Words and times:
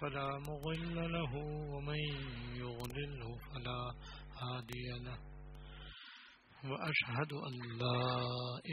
فلا 0.00 0.38
مضل 0.38 1.12
له 1.12 1.32
ومن 1.72 2.00
يضلله 2.62 3.30
فلا 3.46 3.80
هادي 4.42 4.88
له 5.06 5.18
وأشهد 6.70 7.32
أن 7.32 7.54
لا 7.78 8.02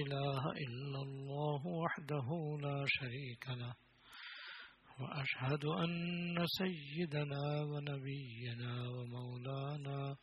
إله 0.01 0.43
إلا 0.65 0.99
الله 1.01 1.61
وحده 1.67 2.27
لا 2.61 2.85
شريك 2.87 3.45
له 3.49 3.73
وأشهد 4.99 5.65
أن 5.65 6.45
سيدنا 6.47 7.43
ونبينا 7.71 8.73
ومولانا 8.89 10.15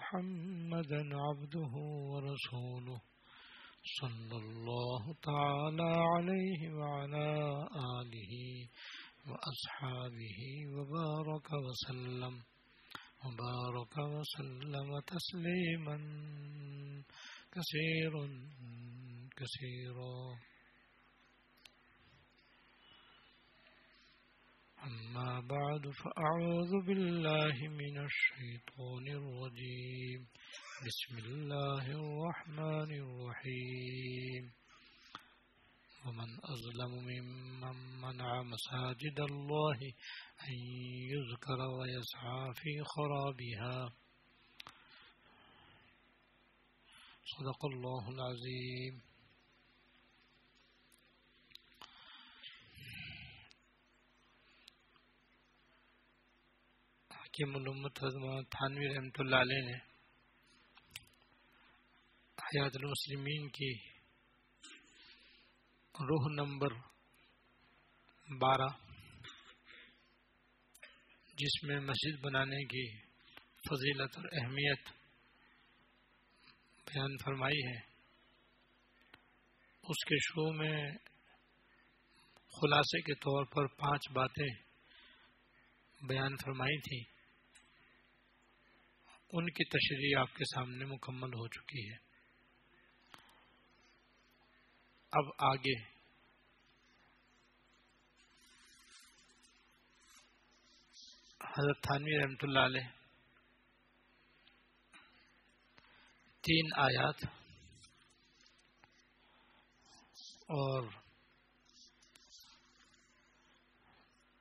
محمدا 0.00 1.00
عبده 1.28 1.72
ورسوله 2.12 3.00
صلى 4.00 4.36
الله 4.42 5.02
تعالى 5.22 5.90
عليه 6.14 6.60
وعلى 6.78 7.28
آله 7.98 8.32
وأصحابه 9.28 10.38
وبارك 10.74 11.48
وسلم 11.66 12.34
وبارك 13.24 13.94
وسلم 14.16 14.88
تسليما 15.12 15.96
كثيرا 17.54 18.26
كثيرا 19.40 20.16
أما 24.84 25.40
بعد 25.40 25.90
فأعوذ 25.90 26.86
بالله 26.86 27.68
من 27.68 28.04
الشيطان 28.04 29.08
الرجيم. 29.08 30.26
بسم 30.86 31.18
الله 31.18 31.84
الرحمن 31.86 32.90
الرحيم. 33.04 34.52
ومن 36.06 36.28
أظلم 36.44 36.92
ممن 37.04 38.00
منع 38.00 38.42
مساجد 38.42 39.20
الله 39.20 39.78
أن 40.48 40.54
يذكر 41.12 41.60
ويسعى 41.60 42.52
في 42.54 42.84
خرابها. 42.84 43.92
صدق 47.24 47.64
الله 47.64 48.08
العظيم. 48.08 49.09
حکیم 57.40 57.56
علومت 57.56 57.98
حضرت 58.04 58.50
تھانوی 58.50 58.88
رحمۃ 58.88 59.18
اللہ 59.18 59.36
علیہ 59.36 59.64
نے 59.66 59.76
حیات 62.38 62.70
المسلمین 62.74 63.48
کی 63.48 63.72
روح 65.94 66.32
نمبر 66.32 66.68
بارہ، 68.40 68.66
جس 71.38 71.64
میں 71.64 71.80
مسجد 71.80 72.20
بنانے 72.20 72.64
کی 72.64 72.84
فضیلت 73.68 74.18
اور 74.18 74.24
اہمیت 74.32 74.88
بیان 76.86 77.16
فرمائی 77.24 77.66
ہے۔ 77.66 77.78
اس 79.82 80.04
کے 80.04 80.18
شو 80.18 80.52
میں 80.52 80.90
خلاصے 82.52 83.00
کے 83.00 83.14
طور 83.14 83.44
پر 83.44 83.66
پانچ 83.66 84.10
باتیں 84.12 84.48
بیان 86.08 86.36
فرمائی 86.36 86.78
تھیں۔ 86.80 87.09
ان 89.32 89.46
کی 89.46 89.64
تشریح 89.64 90.20
آپ 90.20 90.34
کے 90.34 90.44
سامنے 90.44 90.84
مکمل 90.84 91.28
ہو 91.28 91.48
چکی 91.48 91.90
ہے۔ 91.90 91.96
اب 95.10 95.24
آگے۔ 95.38 95.82
حضرت 101.40 101.82
تھانوی 101.82 102.22
رحمۃ 102.22 102.36
اللہ 102.42 102.58
علیہ۔ 102.58 102.88
تین 106.40 106.68
آیات۔ 106.76 107.24
اور 110.40 110.82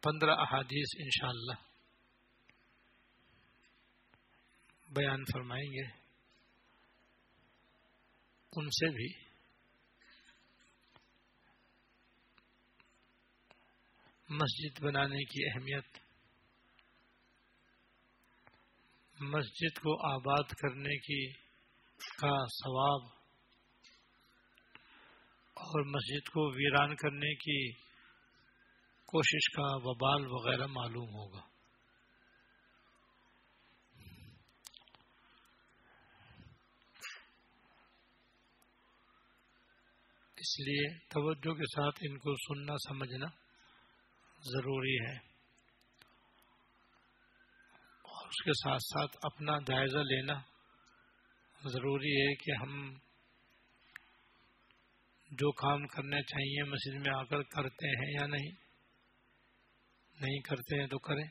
پندرہ 0.02 0.32
احادیث 0.32 0.88
انشاءاللہ۔ 1.00 1.69
بیان 4.90 5.24
فرمائیں 5.34 5.72
گے۔ 5.72 6.00
ان 8.52 8.66
سے 8.66 8.90
بھی۔ 8.90 9.30
مسجد 14.30 14.84
بنانے 14.84 15.24
کی 15.24 15.50
اہمیت۔ 15.50 15.86
مسجد 19.22 19.80
کو 19.80 20.14
آباد 20.14 20.54
کرنے 20.54 20.98
کی 20.98 21.32
کا 22.22 22.46
ثواب۔ 22.46 23.02
اور 25.54 25.86
مسجد 25.86 26.30
کو 26.30 26.50
ویران 26.50 26.96
کرنے 26.96 27.36
کی 27.36 27.72
کوشش 29.06 29.52
کا 29.56 29.76
وبال 29.76 30.28
وغیرہ 30.28 30.68
معلوم 30.68 31.10
ہوگا۔ 31.10 31.49
اس 40.40 40.60
لیے 40.60 41.00
توجہ 41.00 41.54
کے 41.54 41.66
ساتھ 41.66 42.00
ان 42.02 42.18
کو 42.18 42.36
سننا، 42.36 42.74
سمجھنا 42.90 43.26
ضروری 44.38 44.96
ہے۔ 44.96 45.18
اور 48.02 48.28
اس 48.28 48.44
کے 48.44 48.52
ساتھ 48.52 48.82
ساتھ 48.82 49.18
اپنا 49.22 49.60
جائزہ 49.60 49.98
لینا 49.98 50.34
ضروری 51.74 52.22
ہے 52.22 52.36
کہ 52.36 52.52
ہم 52.62 52.94
جو 55.32 55.52
کام 55.52 55.88
کرنے 55.88 56.22
چاہیے، 56.22 56.64
مسجد 56.64 57.08
میں 57.08 57.18
آ 57.18 57.24
کر 57.24 57.44
کرتے 57.44 57.88
ہیں 57.88 58.14
یا 58.22 58.28
نہیں 58.28 58.52
نہیں 60.22 60.40
کرتے 60.40 60.80
ہیں 60.80 60.88
تو 60.88 61.00
کریں۔ 61.00 61.28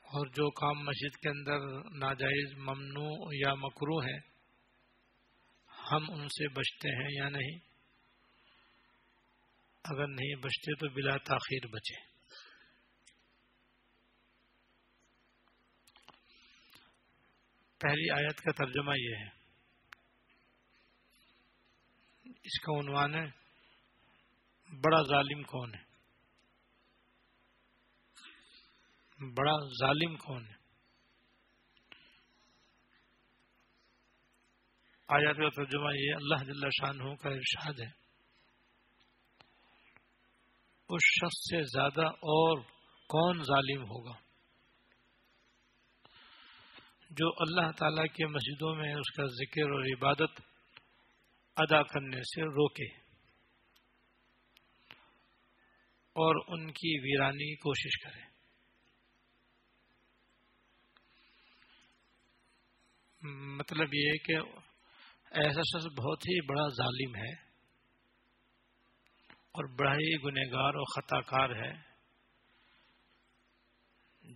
اور 0.00 0.26
جو 0.26 0.50
کام 0.50 0.84
مسجد 0.84 1.16
کے 1.16 1.28
اندر 1.28 1.58
ناجائز، 1.98 2.58
ممنوع 2.58 3.28
یا 3.46 3.54
مکرو 3.54 4.02
ہے 4.02 4.29
ہم 5.92 6.10
ان 6.10 6.28
سے 6.28 6.48
بچتے 6.48 6.88
ہیں 6.88 7.08
یا 7.10 7.28
نہیں؟ 7.28 7.58
اگر 9.84 10.06
نہیں 10.06 10.34
بچتے 10.34 10.74
تو 10.74 10.88
بلا 10.88 11.16
تاخیر 11.16 11.66
بچے۔ 11.66 12.10
پہلی 17.78 18.10
آیت 18.10 18.40
کا 18.40 18.52
ترجمہ 18.52 18.92
یہ 18.98 19.14
ہے۔ 19.14 19.28
اس 22.42 22.60
کا 22.60 22.80
عنوان 22.80 23.14
ہے، 23.14 23.26
بڑا 24.80 25.02
ظالم 25.02 25.42
کون 25.42 25.74
ہے؟ 25.74 25.90
بڑا 29.34 29.52
ظالم 29.52 30.16
کون 30.16 30.46
ہے؟ 30.46 30.59
آیات 35.10 35.36
کا 35.36 35.48
ترجمہ 35.48 35.90
یہ 35.94 36.14
اللہ 36.14 36.44
جل 36.44 36.68
شاہ 36.70 37.14
کا 37.14 37.28
ارشاد 37.28 37.80
ہے۔ 37.80 38.00
اس 40.88 41.00
شخص 41.04 41.38
سے 41.40 41.62
زیادہ 41.62 42.06
اور 42.06 42.58
کون 43.08 43.42
ظالم 43.42 43.82
ہوگا؟ 43.82 44.18
جو 47.10 47.28
اللہ 47.28 47.70
تعالی 47.78 48.08
کے 48.08 48.26
مسجدوں 48.26 48.74
میں 48.74 48.94
اس 48.94 49.12
کا 49.12 49.26
ذکر 49.26 49.62
اور 49.62 49.84
عبادت 49.84 50.40
ادا 51.56 51.82
کرنے 51.82 52.22
سے 52.22 52.42
روکے۔ 52.42 53.00
اور 56.12 56.34
ان 56.48 56.72
کی 56.72 57.00
ویرانی 57.02 57.56
کوشش 57.56 58.00
کرے۔ 58.02 58.30
مطلب 63.56 63.94
یہ 63.94 64.08
ہے 64.08 64.18
کہ 64.18 64.69
ایسا 65.32 65.62
شخص 65.62 65.84
بہت 65.86 66.24
ہی 66.24 66.40
بڑا 66.46 66.68
ظالم 66.68 67.14
ہے 67.16 67.30
اور 69.52 69.68
بڑا 69.74 69.92
ہی 69.92 70.16
گنہگار 70.24 70.74
اور 70.74 70.84
خطا 70.84 71.20
کار 71.20 71.50
ہے 71.50 71.70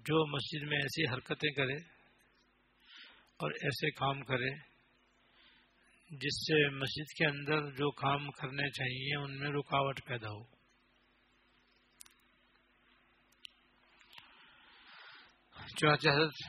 جو 0.05 0.26
مسجد 0.26 0.69
میں 0.69 0.79
ایسی 0.79 1.06
حرکتیں 1.12 1.50
کرے 1.52 1.76
اور 3.41 3.50
ایسے 3.50 3.91
کام 3.91 4.20
کرے 4.23 4.55
جس 6.11 6.41
سے 6.46 6.69
مسجد 6.69 7.12
کے 7.19 7.26
اندر 7.26 7.70
جو 7.70 7.90
کام 7.90 8.31
کرنے 8.31 8.70
چاہیے 8.70 9.17
ان 9.17 9.38
میں 9.38 9.50
رکاوٹ 9.50 10.00
پیدا 10.06 10.29
ہو۔ 10.29 10.43
چنانچہ 15.76 16.08
حضرت 16.08 16.43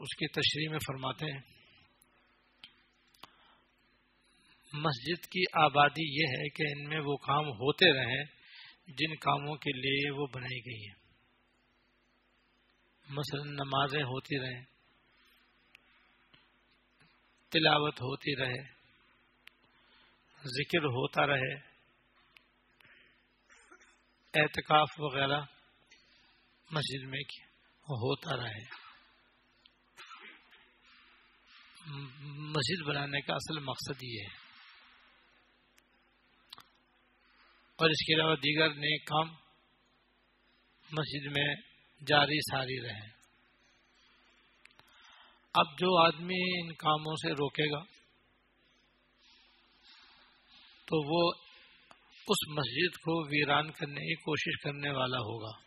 اس 0.00 0.16
کی 0.16 0.26
تشریح 0.26 0.70
میں 0.70 0.78
فرماتے 0.78 1.32
ہیں 1.32 1.40
مسجد 4.72 5.26
کی 5.26 5.42
آبادی 5.52 6.22
یہ 6.22 6.26
ہے 6.26 6.48
کہ 6.48 6.62
ان 6.62 6.88
میں 6.88 7.00
وہ 7.00 7.16
کام 7.16 7.46
ہوتے 7.46 7.92
رہیں 7.92 8.24
جن 8.86 9.16
کاموں 9.16 9.56
کے 9.56 9.72
لیے 9.72 10.10
وہ 10.10 10.26
بنائی 10.34 10.58
گئی 10.58 10.88
ہیں۔ 10.88 11.02
مثلا 13.08 13.44
نمازیں 13.44 14.02
ہوتی 14.02 14.40
رہیں، 14.40 14.64
تلاوت 17.50 17.94
ہوتی 17.94 18.36
رہے، 18.36 18.72
ذکر 20.44 20.84
ہوتا 20.84 21.26
رہے، 21.26 21.54
اعتکاف 24.34 24.88
وغیرہ 24.98 25.40
مسجد 26.70 27.08
میں 27.08 27.20
ہوتا 27.82 28.36
رہے۔ 28.36 28.64
مسجد 32.22 32.86
بنانے 32.86 33.20
کا 33.20 33.34
اصل 33.34 33.58
مقصد 33.58 34.02
یہ 34.02 34.20
ہے۔ 34.20 34.41
اور 37.76 37.90
اس 37.90 38.06
کے 38.06 38.14
علاوہ 38.14 38.36
دیگر 38.36 38.74
نئے 38.74 38.98
کام 38.98 39.28
مسجد 40.92 41.36
میں 41.36 41.54
جاری 42.08 42.40
ساری 42.40 42.80
رہے 42.82 43.12
اب 45.54 45.66
جو 45.78 46.04
آدمی 46.04 46.62
ان 46.62 46.74
کاموں 46.74 47.14
سے 47.14 47.32
روکے 47.32 47.70
گا، 47.72 47.82
تو 50.86 51.14
وہ 51.14 51.32
اس 52.28 52.48
مسجد 52.48 52.96
کو 52.96 53.26
ویران 53.26 53.72
کرنے 53.72 54.00
کی 54.00 54.14
کوشش 54.14 54.62
کرنے 54.62 54.90
والا 54.90 55.18
ہوگا۔ 55.18 55.58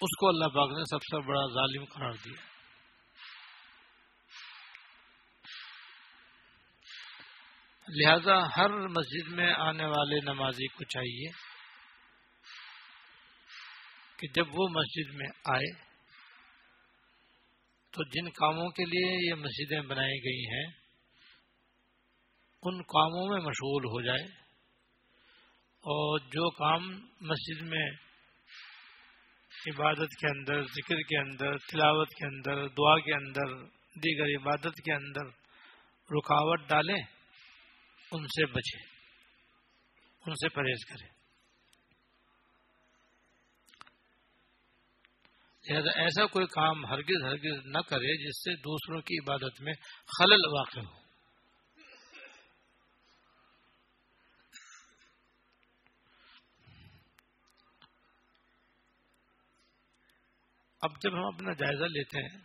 اس 0.00 0.16
کو 0.20 0.28
اللہ 0.28 0.44
پاک 0.44 0.70
نے 0.70 0.84
سب 0.90 1.02
سے 1.02 1.28
بڑا 1.28 1.46
ظالم 1.46 1.84
قرار 1.84 2.12
دیا۔ 2.12 2.49
لہذا 7.96 8.34
ہر 8.56 8.70
مسجد 8.88 9.28
میں 9.28 9.52
آنے 9.52 9.86
والے 9.86 10.20
نمازی 10.24 10.66
کو 10.66 10.84
چاہیے 10.84 11.30
کہ 14.18 14.28
جب 14.34 14.46
وہ 14.52 14.68
مسجد 14.68 15.14
میں 15.14 15.28
آئے 15.44 15.70
تو 17.92 18.04
جن 18.04 18.30
کاموں 18.30 18.68
کے 18.70 18.84
لیے 18.84 19.28
یہ 19.28 19.34
مسجدیں 19.34 19.80
بنائی 19.80 20.18
گئی 20.24 20.44
ہیں، 20.46 20.64
ان 22.62 22.82
کاموں 22.82 23.26
میں 23.28 23.40
مشغول 23.40 23.84
ہو 23.84 24.00
جائے 24.00 24.24
اور 25.84 26.18
جو 26.18 26.50
کام 26.50 26.88
مسجد 27.20 27.62
میں 27.62 27.86
عبادت 29.52 30.18
کے 30.20 30.26
اندر، 30.28 30.62
ذکر 30.62 31.00
کے 31.02 31.18
اندر، 31.18 31.56
تلاوت 31.56 32.08
کے 32.08 32.26
اندر، 32.26 32.66
دعا 32.68 32.98
کے 32.98 33.14
اندر، 33.14 33.54
دیگر 33.96 34.36
عبادت 34.40 34.84
کے 34.84 34.92
اندر 34.92 35.26
رکاوٹ 36.10 36.68
ڈالیں 36.68 37.19
ان 38.12 38.26
سے 38.26 38.46
بچے، 38.46 38.78
ان 40.26 40.34
سے 40.34 40.48
پرہیز 40.48 40.84
کرے۔ 40.84 41.20
لہذا 45.64 45.90
ایسا 45.90 46.26
کوئی 46.26 46.46
کام 46.46 46.86
ہرگز 46.86 47.24
ہرگز 47.24 47.66
نہ 47.66 47.78
کرے 47.78 48.28
جس 48.28 48.38
سے 48.44 48.56
دوسروں 48.56 49.00
کی 49.00 49.14
عبادت 49.18 49.60
میں 49.60 49.72
خلل 50.18 50.46
واقع 50.52 50.80
ہو۔ 50.80 51.00
اب 60.80 60.90
جب 61.02 61.14
ہم 61.14 61.24
اپنا 61.24 61.52
جائزہ 61.52 61.84
لیتے 61.84 62.18
ہیں 62.18 62.38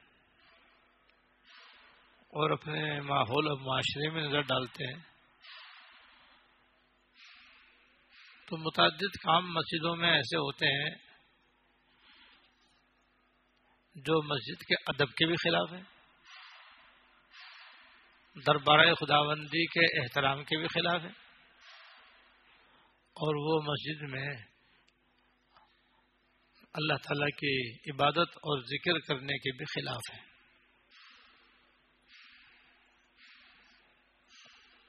اور 2.33 2.51
اپنے 2.51 3.01
ماحول 3.01 3.47
اور 3.47 3.57
معاشرے 3.57 4.09
میں 4.09 4.23
نظر 4.23 4.41
ڈالتے 4.41 4.93
ہیں 4.93 5.14
تو 8.47 8.57
متعدد 8.59 9.17
کام 9.21 9.53
مسجدوں 9.53 9.95
میں 9.95 10.11
ایسے 10.11 10.37
ہوتے 10.37 10.67
ہیں 10.73 10.93
جو 13.95 14.21
مسجد 14.23 14.63
کے 14.63 14.75
ادب 14.87 15.13
کے 15.13 15.25
بھی 15.25 15.35
خلاف 15.43 15.71
ہیں، 15.73 15.83
دربارہ 18.35 18.93
خداوندی 18.95 19.65
کے 19.73 19.85
احترام 20.01 20.43
کے 20.43 20.57
بھی 20.57 20.67
خلاف 20.73 21.01
ہیں، 21.01 21.15
اور 23.17 23.41
وہ 23.41 23.59
مسجد 23.63 24.01
میں 24.11 24.29
اللہ 26.75 26.97
تعالی 27.03 27.31
کی 27.33 27.55
عبادت 27.91 28.37
اور 28.45 28.63
ذکر 28.69 28.99
کرنے 29.07 29.37
کے 29.39 29.57
بھی 29.57 29.65
خلاف 29.73 30.09
ہیں۔ 30.13 30.23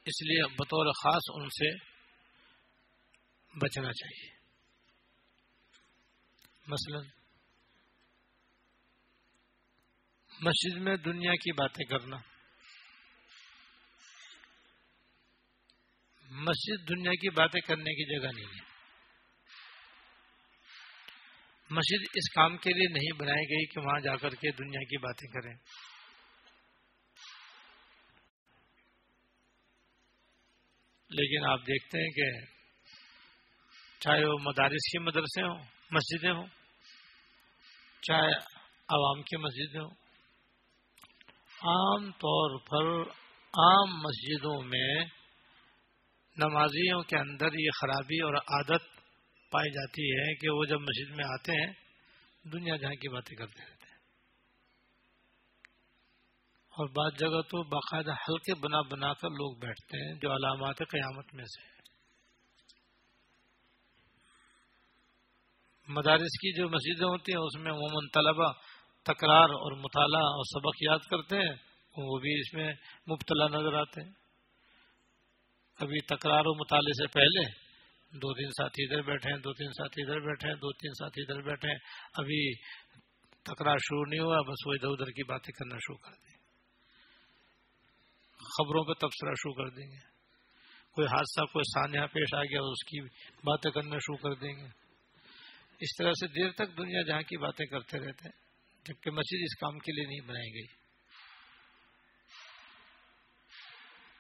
اس 0.07 0.23
لیے 0.23 0.47
بطور 0.55 0.91
خاص 0.95 1.31
ان 1.35 1.49
سے 1.55 1.71
بچنا 3.57 3.93
چاہیے۔ 3.93 4.37
مثلا، 6.67 6.99
مسجد 10.41 10.79
میں 10.79 10.97
دنیا 10.97 11.33
کی 11.33 11.53
باتیں 11.53 11.85
کرنا۔ 11.85 12.17
مسجد 16.31 16.89
دنیا 16.89 17.11
کی 17.11 17.31
باتیں 17.31 17.61
کرنے 17.61 17.91
کی 17.91 18.21
جگہ 18.21 18.29
نہیں 18.35 18.61
ہے۔ 18.61 18.67
مسجد 21.71 22.05
اس 22.15 22.33
کام 22.35 22.57
کے 22.57 22.71
لیے 22.71 22.89
نہیں 22.89 23.19
بنائی 23.19 23.45
گئی 23.45 23.67
کہ 23.67 23.81
وہاں 23.81 24.01
جا 24.01 24.17
کر 24.17 24.31
کے 24.31 24.51
دنیا 24.51 24.81
کی 24.81 24.99
باتیں 24.99 25.33
کریں۔ 25.33 25.55
لیکن 31.09 31.47
آپ 31.51 31.61
دیکھتے 31.61 31.99
ہیں 31.99 32.11
کہ 32.11 32.56
چاہے 34.01 34.25
وہ 34.25 34.39
مدارس 34.43 34.93
کی 34.93 34.99
مدرسے 34.99 35.43
ہوں، 35.43 35.63
مسجدیں 35.91 36.33
ہوں، 36.33 36.47
چاہے 38.03 38.33
عوام 38.89 39.23
کی 39.23 39.37
مسجدیں 39.37 39.81
ہوں۔ 39.81 39.91
عام 41.63 42.11
طور 42.11 42.59
پر 42.59 43.11
عام 43.59 43.97
مسجدوں 43.97 44.63
میں 44.63 45.05
نمازیوں 46.37 47.03
کے 47.03 47.17
اندر 47.17 47.49
یہ 47.59 47.71
خرابی 47.81 48.23
اور 48.23 48.35
عادت 48.35 48.83
پائی 49.51 49.71
جاتی 49.71 50.11
ہے 50.11 50.35
کہ 50.35 50.51
وہ 50.51 50.65
جب 50.65 50.81
مسجد 50.81 51.17
میں 51.17 51.25
آتے 51.25 51.53
ہیں، 51.53 51.73
دنیا 52.53 52.77
جہاں 52.77 52.93
کی 52.93 53.09
باتیں 53.09 53.37
کرتے 53.37 53.63
رہتے 53.63 53.73
ہیں۔ 53.73 53.97
اور 56.69 56.89
بعض 56.89 57.19
جگہ 57.19 57.41
تو 57.41 57.63
باقاعدہ 57.63 58.11
ہلکے 58.11 58.55
بنا 58.55 58.81
بنا 58.81 59.13
کر 59.13 59.29
لوگ 59.29 59.59
بیٹھتے 59.59 60.07
ہیں 60.07 60.21
جو 60.21 60.33
علامات 60.33 60.79
قیامت 60.79 61.35
میں 61.35 61.45
سے۔ 61.45 61.76
مدارس 65.89 66.39
کی 66.41 66.57
جو 66.57 66.69
مسجدیں 66.69 67.09
ہوتی 67.09 67.33
ہیں، 67.33 67.41
اس 67.41 67.57
میں 67.57 67.73
عموماً 67.73 68.09
طلبہ 68.15 68.53
تکرار 69.03 69.49
اور 69.49 69.73
مطالعہ 69.73 70.21
اور 70.21 70.45
سبق 70.45 70.77
یاد 70.81 70.99
کرتے 70.99 71.37
ہیں، 71.37 71.55
وہ 71.97 72.19
بھی 72.19 72.41
اس 72.41 72.55
میں 72.55 72.75
مبتلا 73.11 73.49
نظر 73.49 73.75
آتے 73.75 74.05
ہیں۔ 74.05 74.13
کبھی 75.79 76.17
تکرار 76.17 76.43
و 76.45 76.55
مطالعے 76.55 76.93
سے 76.93 77.07
پہلے 77.07 77.67
دو 78.17 78.35
تین 78.35 78.51
ساتھی 78.51 78.85
ادھر 78.85 79.03
بیٹھے 79.03 79.31
ہیں، 79.31 79.39
دو 79.39 79.53
تین 79.53 79.69
ساتھی 79.69 80.03
ادھر 80.03 80.21
بیٹھے 80.21 80.49
ہیں، 80.49 80.55
دو 80.55 80.73
تین 80.73 80.93
ساتھی 80.93 81.23
ادھر 81.23 81.43
بیٹھے 81.43 81.69
ہیں۔ 81.69 81.79
ابھی 82.15 82.55
تکرار 83.43 83.77
شروع 83.77 84.05
نہیں 84.09 84.21
ہوا، 84.21 84.41
بس 84.41 84.67
وہ 84.67 84.73
ادھر 84.73 84.89
ادھر 84.89 85.07
کی 85.07 85.25
باتیں 85.25 85.53
کرنا 85.53 85.77
شروع 85.77 85.97
کر 85.97 86.13
دیں۔ 86.13 86.37
خبروں 88.59 88.85
پہ 88.85 88.93
تبصرہ 88.93 89.35
شروع 89.35 89.55
کر 89.55 89.69
دیں 89.69 89.87
گے۔ 89.87 90.17
کوئی 90.93 91.07
حادثہ، 91.07 91.45
کوئی 91.45 91.65
سانحہ 91.65 92.07
پیش 92.07 92.35
آ 92.35 92.43
گیا، 92.43 92.61
اس 92.61 92.85
کی 92.85 93.01
باتیں 93.45 93.71
کرنا 93.71 93.99
شروع 93.99 94.17
کر 94.17 94.35
دیں 94.35 94.53
گے۔ 94.53 94.86
اس 95.81 95.97
طرح 95.97 96.13
سے 96.13 96.27
دیر 96.27 96.51
تک 96.51 96.79
دنیا 96.79 97.03
جہاں 97.03 97.23
کی 97.23 97.37
باتیں 97.37 97.67
کرتے 97.67 97.99
رہتے 97.99 98.29
ہیں 98.29 98.45
جبکہ 98.87 99.11
مسجد 99.11 99.43
اس 99.43 99.59
کام 99.59 99.79
کے 99.79 99.93
لیے 99.93 100.07
نہیں 100.07 100.29
بنائی 100.29 100.55
گئی۔ 100.55 100.67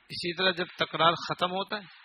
اسی 0.08 0.34
طرح 0.36 0.50
جب 0.50 0.66
تکرار 0.78 1.12
ختم 1.12 1.50
ہوتا 1.50 1.76
ہے 1.76 2.04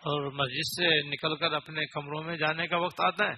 اور 0.00 0.32
مسجد 0.32 0.72
سے 0.76 1.08
نکل 1.08 1.36
کر 1.36 1.52
اپنے 1.52 1.86
کمروں 1.86 2.22
میں 2.22 2.36
جانے 2.36 2.66
کا 2.66 2.76
وقت 2.76 3.00
آتا 3.00 3.26
ہے، 3.26 3.34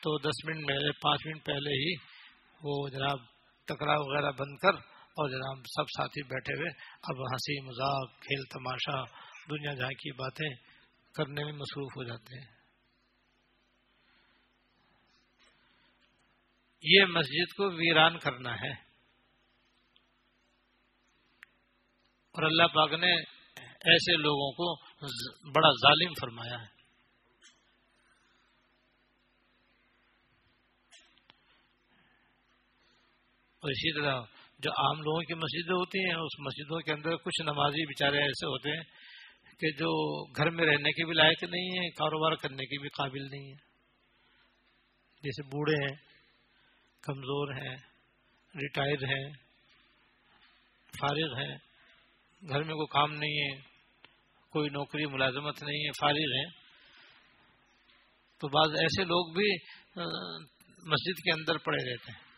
تو 0.00 0.18
دس 0.18 0.44
منٹ 0.44 0.68
پہلے، 0.68 0.92
پانچ 0.92 1.26
منٹ 1.26 1.44
پہلے 1.44 1.70
ہی 1.70 1.94
وہ 2.62 2.88
جناب 2.88 3.18
تکرار 3.64 3.96
وغیرہ 3.96 4.30
بند 4.30 4.56
کر 4.56 4.74
اور 5.10 5.28
جناب 5.28 5.58
سب 5.66 5.82
ساتھی 5.82 6.22
بیٹھے 6.22 6.54
ہوئے، 6.54 6.70
اب 7.02 7.22
ہنسی، 7.22 7.60
مذاق، 7.60 8.20
کھیل 8.20 8.42
تماشا، 8.44 9.02
دنیا 9.50 9.74
جہاں 9.74 9.90
کی 9.90 10.12
باتیں 10.12 10.48
کرنے 11.14 11.44
میں 11.44 11.52
مصروف 11.52 11.96
ہو 11.96 12.04
جاتے 12.04 12.38
ہیں۔ 12.38 12.59
یہ 16.82 17.04
مسجد 17.04 17.54
کو 17.56 17.70
ویران 17.70 18.18
کرنا 18.18 18.54
ہے۔ 18.54 18.70
اور 22.32 22.42
اللہ 22.42 22.62
پاک 22.62 22.92
نے 22.92 23.12
ایسے 23.62 24.16
لوگوں 24.16 24.52
کو 24.52 24.84
بڑا 25.52 25.70
ظالم 25.70 26.12
فرمایا 26.20 26.60
ہے۔ 26.60 26.80
اور 33.60 33.70
اسی 33.70 34.00
طرح 34.00 34.22
جو 34.58 34.70
عام 34.70 34.98
لوگوں 34.98 35.22
کی 35.22 35.34
مسجدیں 35.34 35.74
ہوتی 35.74 35.98
ہیں، 35.98 36.14
اس 36.14 36.40
مسجدوں 36.40 36.80
کے 36.80 36.92
اندر 36.92 37.16
کچھ 37.16 37.42
نمازی 37.42 37.86
بیچارے 37.86 38.18
ایسے 38.18 38.46
ہوتے 38.46 38.70
ہیں 38.70 38.84
کہ 39.58 39.70
جو 39.70 40.24
گھر 40.36 40.50
میں 40.50 40.64
رہنے 40.64 40.92
کے 40.92 41.04
بھی 41.04 41.12
لائق 41.12 41.42
نہیں 41.42 41.82
ہیں، 41.82 41.90
کاروبار 41.90 42.32
کرنے 42.32 42.64
کے 42.64 42.80
بھی 42.80 42.88
قابل 42.88 43.22
نہیں 43.30 43.44
ہیں۔ 43.44 43.70
جیسے 45.22 45.42
بوڑھے 45.42 45.84
ہیں۔ 45.84 46.09
کمزور 47.02 47.54
ہیں 47.54 47.76
ریٹائر 48.54 49.04
ہیں، 49.04 49.32
فارغ 51.00 51.38
ہیں، 51.38 51.56
گھر 52.48 52.62
میں 52.62 52.74
کوئی 52.74 52.86
کام 52.86 53.12
نہیں 53.12 53.38
ہے، 53.40 53.60
کوئی 54.52 54.68
نوکری 54.68 55.06
ملازمت 55.06 55.62
نہیں 55.62 55.84
ہے، 55.84 55.90
فارغ 56.00 56.38
ہیں۔ 56.38 56.60
تو 58.40 58.48
بعض 58.48 58.80
ایسے 58.80 59.04
لوگ 59.04 59.32
بھی 59.32 59.48
مسجد 60.86 61.22
کے 61.24 61.30
اندر 61.32 61.58
پڑے 61.58 61.90
رہتے 61.90 62.12
ہیں۔ 62.12 62.30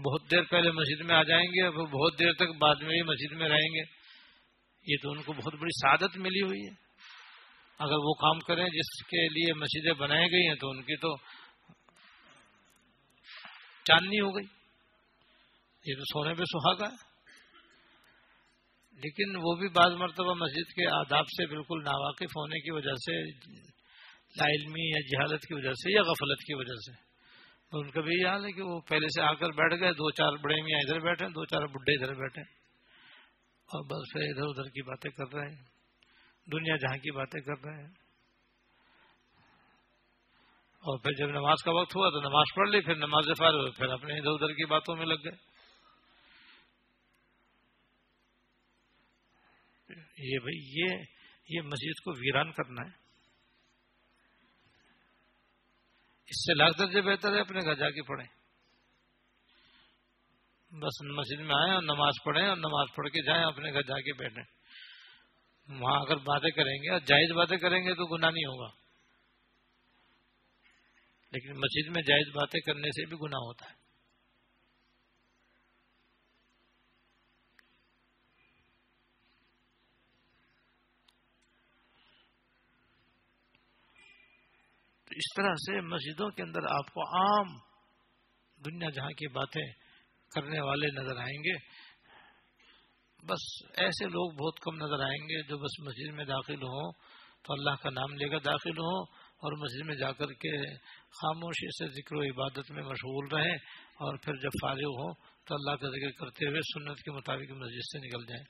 بہت 0.00 0.30
دیر 0.30 0.42
پہلے 0.42 0.70
مسجد 0.70 1.04
میں 1.04 1.16
آ 1.16 1.22
جائیں 1.22 1.46
گے 1.46 1.62
اور 1.62 1.86
بہت 1.86 2.18
دیر 2.18 2.32
تک 2.32 2.58
بعد 2.58 2.74
میں 2.82 2.96
ہی 2.96 3.02
مسجد 3.02 3.32
میں 3.32 3.48
رہیں 3.48 3.74
گے۔ 3.74 3.82
یہ 4.86 4.96
تو 5.02 5.10
ان 5.10 5.22
کو 5.22 5.32
بہت 5.32 5.54
بڑی 5.54 5.80
سعادت 5.82 6.16
ملی 6.16 6.42
ہوئی 6.42 6.60
ہے۔ 6.60 6.84
اگر 7.78 7.96
وہ 7.96 8.14
کام 8.14 8.38
کریں 8.38 8.64
جس 8.64 9.06
کے 9.06 9.28
لیے 9.28 9.54
مسجدیں 9.54 9.92
بنائی 9.92 10.32
گئی 10.32 10.48
ہیں 10.48 10.54
تو 10.54 10.70
ان 10.70 10.82
کی 10.82 10.96
تو 10.96 11.16
چاندنی 13.84 14.20
ہو 14.20 14.36
گئی۔ 14.36 14.44
یہ 15.84 15.94
تو 15.94 16.02
سونے 16.04 16.34
پہ 16.34 16.44
سہاگا 16.44 16.86
ہے۔ 16.86 17.14
لیکن 18.92 19.36
وہ 19.36 19.54
بھی 19.54 19.68
بعض 19.68 19.92
مرتبہ 19.92 20.34
مسجد 20.34 20.72
کے 20.72 20.86
آداب 20.86 21.24
سے 21.24 21.46
بالکل 21.46 21.78
ناواقف 21.84 22.36
ہونے 22.36 22.60
کی 22.60 22.70
وجہ 22.70 22.94
سے، 22.94 23.30
لا 24.36 24.46
علمی 24.46 24.88
یا 24.88 25.00
جہالت 25.00 25.40
کی 25.40 25.54
وجہ 25.54 25.72
سے 25.72 25.92
یا 25.92 26.02
غفلت 26.02 26.38
کی 26.38 26.54
وجہ 26.54 26.74
سے۔ 26.74 27.14
ان 27.72 27.90
کا 27.90 28.00
بھی 28.00 28.22
یہ 28.22 28.26
حال 28.26 28.44
ہے 28.44 28.52
کہ 28.52 28.62
وہ 28.62 28.80
پہلے 28.80 29.06
سے 29.06 29.22
آ 29.22 29.32
کر 29.34 29.46
بیٹھ 29.46 29.80
گئے، 29.80 29.92
دو 29.92 30.10
چار 30.10 30.32
بڑے 30.32 30.62
میاں 30.62 30.78
ادھر 30.78 31.00
بیٹھے، 31.00 31.26
دو 31.26 31.44
چار 31.44 31.66
بڈھے 31.66 32.02
ادھر 32.02 32.14
بیٹھے۔ 32.14 32.40
اور 33.64 33.84
بس 33.84 34.12
پھر 34.12 34.20
ادھر 34.22 34.42
ادھر 34.42 34.62
کی 34.62 34.82
باتیں 34.82 35.10
کر 35.10 35.34
رہے 35.34 35.48
ہیں۔ 35.48 35.64
دنیا 36.52 36.76
جہاں 36.76 36.96
کی 36.96 37.10
باتیں 37.10 37.40
کر 37.40 37.64
رہے 37.64 37.82
ہیں۔ 37.82 38.03
اور 40.84 40.98
پھر 40.98 41.12
جب 41.12 41.26
نماز 41.26 41.62
کا 41.64 41.70
وقت 41.70 41.96
ہوا 41.96 42.10
تو 42.10 42.20
نماز 42.20 42.46
پڑھ 42.54 42.70
لی، 42.70 42.80
پھر 42.80 42.94
نماز 42.94 43.24
فارغ 43.38 43.70
پھر 43.70 43.88
اپنے 43.88 44.14
ادھر 44.14 44.30
ادھر 44.30 44.48
کی 44.48 44.64
باتوں 44.64 44.96
میں 44.96 45.06
لگ 45.06 45.14
گئے۔ 45.14 45.54
یہ 50.18 50.38
بھائی، 50.38 50.80
یہ 50.80 51.04
یہ 51.48 51.60
مسجد 51.60 52.00
کو 52.04 52.10
ویران 52.10 52.52
کرنا 52.52 52.82
ہے۔ 52.82 52.90
اس 56.26 56.46
سے 56.46 56.54
لاکھ 56.54 56.78
درجے 56.78 57.00
بہتر 57.00 57.34
ہے 57.34 57.40
اپنے 57.40 57.58
گھر 57.64 57.74
جا 57.74 57.90
کے 57.90 58.02
پڑھیں۔ 58.02 58.26
بس 60.70 61.02
مسجد 61.02 61.40
میں 61.40 61.54
آئیں 61.62 61.74
اور 61.74 61.82
نماز 61.82 62.12
پڑھیں 62.24 62.48
اور 62.48 62.56
نماز 62.56 62.86
پڑھ 62.96 63.08
کے 63.08 63.22
جائیں، 63.22 63.44
اپنے 63.44 63.72
گھر 63.72 63.82
جا 63.82 64.00
کے 64.00 64.12
بیٹھیں۔ 64.12 64.44
وہاں 65.80 66.00
اگر 66.00 66.16
باتیں 66.16 66.50
کریں 66.50 66.82
گے 66.82 66.90
اور 66.90 67.00
جائز 67.00 67.32
باتیں 67.32 67.56
کریں 67.56 67.84
گے 67.84 67.94
تو 67.94 68.16
گناہ 68.16 68.30
نہیں 68.30 68.44
ہوگا۔ 68.44 68.83
لیکن 71.34 71.52
مسجد 71.52 71.88
میں 71.88 72.02
جائز 72.02 72.28
باتیں 72.34 72.60
کرنے 72.60 72.88
سے 72.88 73.06
بھی 73.06 73.16
گناہ 73.22 73.38
ہوتا 73.38 73.66
ہے۔ 73.70 73.84
اس 85.10 85.34
طرح 85.36 85.54
سے 85.54 85.80
مسجدوں 85.80 86.30
کے 86.30 86.42
اندر 86.42 86.58
آپ 86.70 86.94
کو 86.94 87.00
عام 87.00 87.46
دنیا 88.64 88.90
جہاں 88.90 89.10
کی 89.10 89.28
باتیں 89.28 89.72
کرنے 90.34 90.60
والے 90.60 90.86
نظر 90.86 91.16
آئیں 91.16 91.38
گے۔ 91.38 91.56
بس 93.26 93.62
ایسے 93.76 94.04
لوگ 94.04 94.32
بہت 94.32 94.60
کم 94.60 94.76
نظر 94.76 95.00
آئیں 95.00 95.22
گے 95.22 95.42
جو 95.42 95.58
بس 95.58 95.80
مسجد 95.80 96.14
میں 96.14 96.24
داخل 96.24 96.54
ہوں 96.54 96.92
تو 97.42 97.52
اللہ 97.52 97.82
کا 97.82 97.90
نام 97.90 98.14
لے 98.14 98.28
کر 98.28 98.38
داخل 98.38 98.70
ہوں۔ 98.70 99.23
اور 99.44 99.52
مسجد 99.52 99.86
میں 99.86 99.94
جا 99.94 100.12
کر 100.12 100.26
کے 100.26 100.74
خاموشی 101.10 101.66
سے 101.66 101.92
ذکر 101.92 102.16
و 102.16 102.22
عبادت 102.22 102.70
میں 102.70 102.82
مشغول 102.82 103.28
رہیں 103.34 103.54
اور 103.94 104.16
پھر 104.16 104.36
جب 104.36 104.50
فارغ 104.62 104.86
ہوں 104.86 105.14
تو 105.44 105.54
اللہ 105.54 105.76
کا 105.76 105.88
ذکر 105.88 106.10
کرتے 106.10 106.48
ہوئے 106.48 106.60
سنت 106.60 106.98
کے 106.98 107.10
مطابق 107.10 107.50
مسجد 107.50 107.80
سے 107.80 107.98
نکل 107.98 108.26
جائیں۔ 108.26 108.44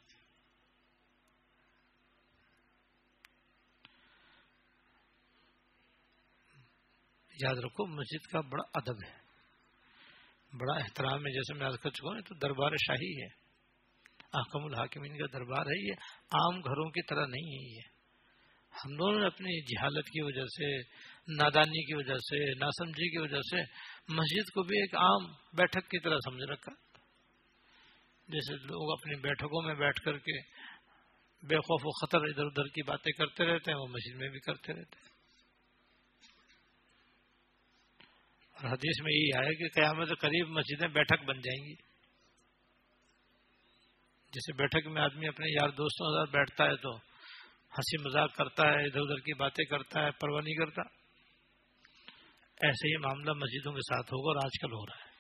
یاد 7.43 7.55
رکھو، 7.55 7.87
مسجد 7.87 8.31
کا 8.33 8.41
بڑا 8.41 8.63
ادب 8.75 8.97
ہے۔ 9.07 9.25
بڑا 10.57 10.75
احترام 10.75 11.19
ہے، 11.19 11.33
جیسے 11.33 11.55
میں 11.55 11.71
کر 11.71 11.91
چکا 11.91 12.09
ہوں 12.09 12.21
تو 12.21 12.35
دربار 12.35 12.71
شاہی 12.87 13.23
ہے۔ 13.23 13.29
آکم 14.33 14.65
الحاکمین 14.65 15.19
کا 15.19 15.39
دربار 15.39 15.67
ہے، 15.67 15.89
یہ 15.89 15.93
عام 16.31 16.61
گھروں 16.61 16.91
کی 16.91 17.03
طرح 17.03 17.27
نہیں 17.27 17.47
ہے 17.47 17.77
یہ۔ 17.77 17.94
ہم 18.75 18.97
دونوں 18.97 19.21
نے 19.21 19.27
اپنی 19.27 19.63
جہالت 19.63 20.07
کی 20.07 20.23
وجہ 20.23 20.45
سے، 20.45 20.83
نادانی 21.29 21.87
کی 21.87 21.95
وجہ 21.95 22.15
سے، 22.15 22.51
ناسمجھی 22.51 23.11
کی 23.11 23.19
وجہ 23.19 23.41
سے 23.41 23.63
مسجد 24.09 24.51
کو 24.55 24.63
بھی 24.63 24.79
ایک 24.81 24.95
عام 24.95 25.33
بیٹھک 25.53 25.91
کی 25.91 25.99
طرح 25.99 26.17
سمجھ 26.17 26.51
رکھا۔ 26.51 26.73
جیسے 28.29 28.55
لوگ 28.55 28.93
اپنی 28.93 29.21
بیٹھکوں 29.21 29.63
میں 29.63 29.75
بیٹھ 29.75 30.01
کر 30.01 30.19
کے 30.19 30.41
بے 31.47 31.57
خوف 31.57 31.81
و 31.85 32.07
خطر 32.07 32.19
ادھر 32.21 32.45
ادھر 32.45 32.65
کی 32.65 32.83
باتیں 32.83 33.13
کرتے 33.13 33.45
رہتے 33.45 33.71
ہیں، 33.71 33.79
وہ 33.79 33.87
مسجد 33.87 34.17
میں 34.17 34.29
بھی 34.29 34.39
کرتے 34.39 34.73
رہتے 34.73 34.97
ہیں۔ 34.99 35.09
اور 38.53 38.73
حدیث 38.73 39.03
میں 39.03 39.13
یہی 39.13 39.39
آیا 39.39 39.53
کہ 39.53 39.69
قیامت 39.69 40.09
قریب 40.21 40.49
مسجدیں 40.49 40.89
بیٹھک 40.89 41.25
بن 41.25 41.41
جائیں 41.41 41.69
گی۔ 41.69 41.75
جیسے 44.33 44.53
بیٹھک 44.53 44.87
میں 44.87 45.03
آدمی 45.03 45.29
اپنے 45.29 45.47
یار 45.49 45.69
دوستوں 45.69 46.07
کے 46.07 46.21
ساتھ 46.21 46.37
بیٹھتا 46.37 46.65
ہے 46.65 46.77
تو 46.77 47.14
ہنسی 47.75 48.03
مذاق 48.03 48.37
کرتا 48.37 48.63
ہے، 48.63 48.85
ادھر 48.85 49.01
ادھر 49.01 49.17
کی 49.17 49.35
باتیں 49.35 49.65
کرتا 49.65 50.03
ہے، 50.03 50.11
پرواہ 50.11 50.41
نہیں 50.41 50.55
کرتا۔ 50.55 50.83
ایسے 52.63 52.89
ہی 52.89 52.97
معاملہ 52.97 53.33
مسجدوں 53.33 53.73
کے 53.73 53.81
ساتھ 53.81 54.07
ہوگا 54.07 54.31
اور 54.31 54.45
آج 54.45 54.59
کل 54.61 54.73
ہو 54.73 54.87
رہا 54.87 55.05
ہے۔ 55.05 55.15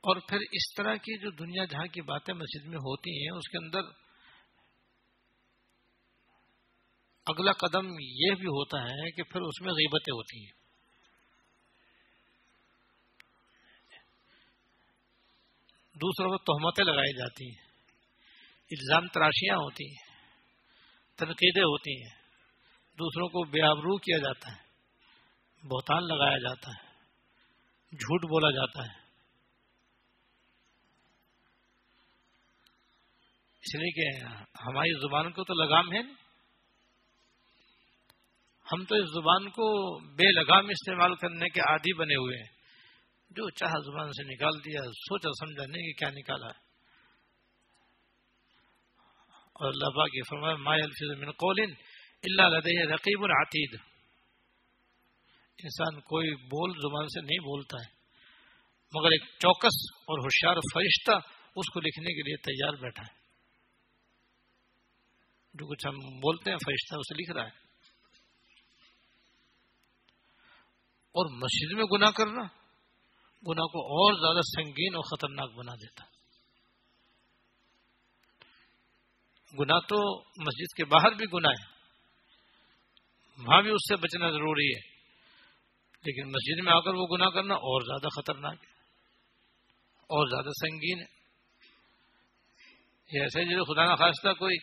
اور 0.00 0.16
پھر 0.28 0.38
اس 0.52 0.74
طرح 0.76 0.94
کی 0.94 1.18
جو 1.18 1.30
دنیا 1.30 1.64
جہاں 1.64 1.86
کی 1.86 2.00
باتیں 2.00 2.34
مسجد 2.34 2.66
میں 2.66 2.76
ہوتی 2.76 3.10
ہیں، 3.10 3.36
اس 3.36 3.48
کے 3.48 3.58
اندر 3.58 4.04
اگلا 7.26 7.52
قدم 7.52 7.86
یہ 7.98 8.34
بھی 8.34 8.46
ہوتا 8.46 8.82
ہے 8.82 9.10
کہ 9.10 9.22
پھر 9.22 9.40
اس 9.40 9.60
میں 9.60 9.72
غیبتیں 9.72 10.12
ہوتی 10.12 10.44
ہیں۔ 10.44 10.63
دوسروں 15.94 16.30
کو 16.30 16.38
تہمتیں 16.38 16.84
لگائی 16.84 17.18
جاتی 17.18 17.44
ہیں۔ 17.46 17.64
الزام 18.70 19.08
تراشیاں 19.08 19.56
ہوتی 19.56 19.84
ہیں، 19.84 20.04
تنقیدیں 21.16 21.62
ہوتی 21.62 22.02
ہیں۔ 22.02 22.24
دوسروں 22.98 23.28
کو 23.28 23.44
بے 23.44 23.62
آبرو 23.62 23.96
کیا 23.96 24.18
جاتا 24.18 24.52
ہے، 24.52 24.62
بہتان 25.68 26.02
لگایا 26.06 26.38
جاتا 26.38 26.70
ہے، 26.70 26.94
جھوٹ 27.96 28.22
بولا 28.22 28.50
جاتا 28.50 28.84
ہے۔ 28.84 29.04
اس 33.62 33.74
لیے 33.74 33.90
کہ 33.90 34.24
ہماری 34.66 35.08
زبان 35.08 35.32
کو 35.32 35.44
تو 35.44 35.54
لگام 35.54 35.92
ہے 35.92 36.02
نہیں 36.02 36.24
ہم 38.72 38.84
تو 38.84 38.94
اس 38.94 39.10
زبان 39.14 39.50
کو 39.50 39.98
بے 40.00 40.32
لگام 40.32 40.68
استعمال 40.68 41.14
کرنے 41.14 41.48
کے 41.48 41.60
عادی 41.60 41.94
بنے 41.94 42.14
ہوئے 42.14 42.42
ہیں۔ 42.42 42.53
جو 43.36 43.50
چاہ 43.50 43.70
زبان 43.70 44.12
سے 44.12 44.34
نکال 44.34 44.64
دیا، 44.64 44.80
سوچا، 44.84 45.30
سمجھا، 45.32 45.66
نہیں 45.66 45.82
کہ 45.82 45.92
کیا 45.92 46.08
نکالا 46.10 46.46
ہے۔ 46.46 46.64
اور 49.52 49.68
اللہ 49.68 50.04
کی 50.04 50.22
فرمایا، 50.22 50.54
ما 50.54 50.74
الفظ 50.74 51.18
من 51.18 51.30
قول 51.30 51.60
اللہ 52.22 52.42
لدہ 52.42 52.92
رقیب 52.94 53.22
العتید 53.22 53.80
انسان 55.58 56.00
کوئی 56.00 56.34
بول 56.34 56.70
زبان 56.70 57.06
سے 57.06 57.20
نہیں 57.20 57.38
بولتا 57.38 57.82
ہے، 57.84 57.94
مگر 58.94 59.10
ایک 59.10 59.22
چوکس 59.22 59.94
اور 59.94 60.18
ہوشیار 60.18 60.54
فرشتہ 60.54 61.12
اس 61.56 61.70
کو 61.72 61.80
لکھنے 61.80 62.14
کے 62.14 62.22
لیے 62.22 62.36
تیار 62.36 62.82
بیٹھا 62.82 63.02
ہے۔ 63.02 63.24
جو 65.54 65.74
کچھ 65.74 65.86
ہم 65.86 65.94
بولتے 65.96 66.50
ہیں، 66.50 66.56
فرشتہ 66.56 66.94
اسے 66.96 67.14
لکھ 67.14 67.30
رہا 67.30 67.44
ہے۔ 67.44 67.64
اور 71.14 71.30
مسجد 71.30 71.72
میں 71.76 71.84
گناہ 71.92 72.10
کرنا 72.10 72.63
گناہ 73.48 73.64
کو 73.64 73.78
اور 73.78 74.12
زیادہ 74.12 74.40
سنگین 74.40 74.94
اور 74.94 75.02
خطرناک 75.02 75.50
بنا 75.50 75.74
دیتا۔ 75.74 76.04
گناہ 79.58 79.78
تو 79.78 80.20
مسجد 80.20 80.76
کے 80.76 80.84
باہر 80.84 81.10
بھی 81.10 81.26
گناہ 81.32 81.50
ہے۔ 81.50 81.74
وہاں 83.46 83.62
بھی 83.62 83.70
اس 83.70 83.88
سے 83.88 83.96
بچنا 83.96 84.30
ضروری 84.30 84.68
ہے۔ 84.68 84.94
لیکن 86.04 86.28
مسجد 86.28 86.64
میں 86.64 86.72
آ 86.72 86.80
کر 86.80 86.94
وہ 86.94 87.06
گناہ 87.06 87.28
کرنا 87.28 87.54
اور 87.54 87.80
زیادہ 87.80 88.20
خطرناک 88.20 88.64
ہے۔ 88.64 88.74
اور 89.92 90.26
زیادہ 90.26 90.48
سنگین 90.48 90.98
ہے۔ 90.98 91.14
یہ 93.12 93.20
ایسے 93.20 93.44
جیسے 93.44 93.74
خدا 93.74 93.90
نہ 93.90 93.96
خواستہ 93.96 94.28
کوئی 94.28 94.56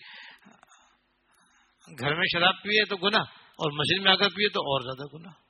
گھر 2.00 2.16
میں 2.16 2.26
شراب 2.34 2.56
پیے 2.64 2.86
تو 2.86 2.98
گنا 2.98 3.20
اور 3.34 3.72
مسجد 3.72 4.04
میں 4.04 4.12
اگر 4.12 4.30
پیے 4.30 4.50
تو 4.50 4.60
اور 4.60 4.82
زیادہ 4.82 5.16
گنا 5.16 5.41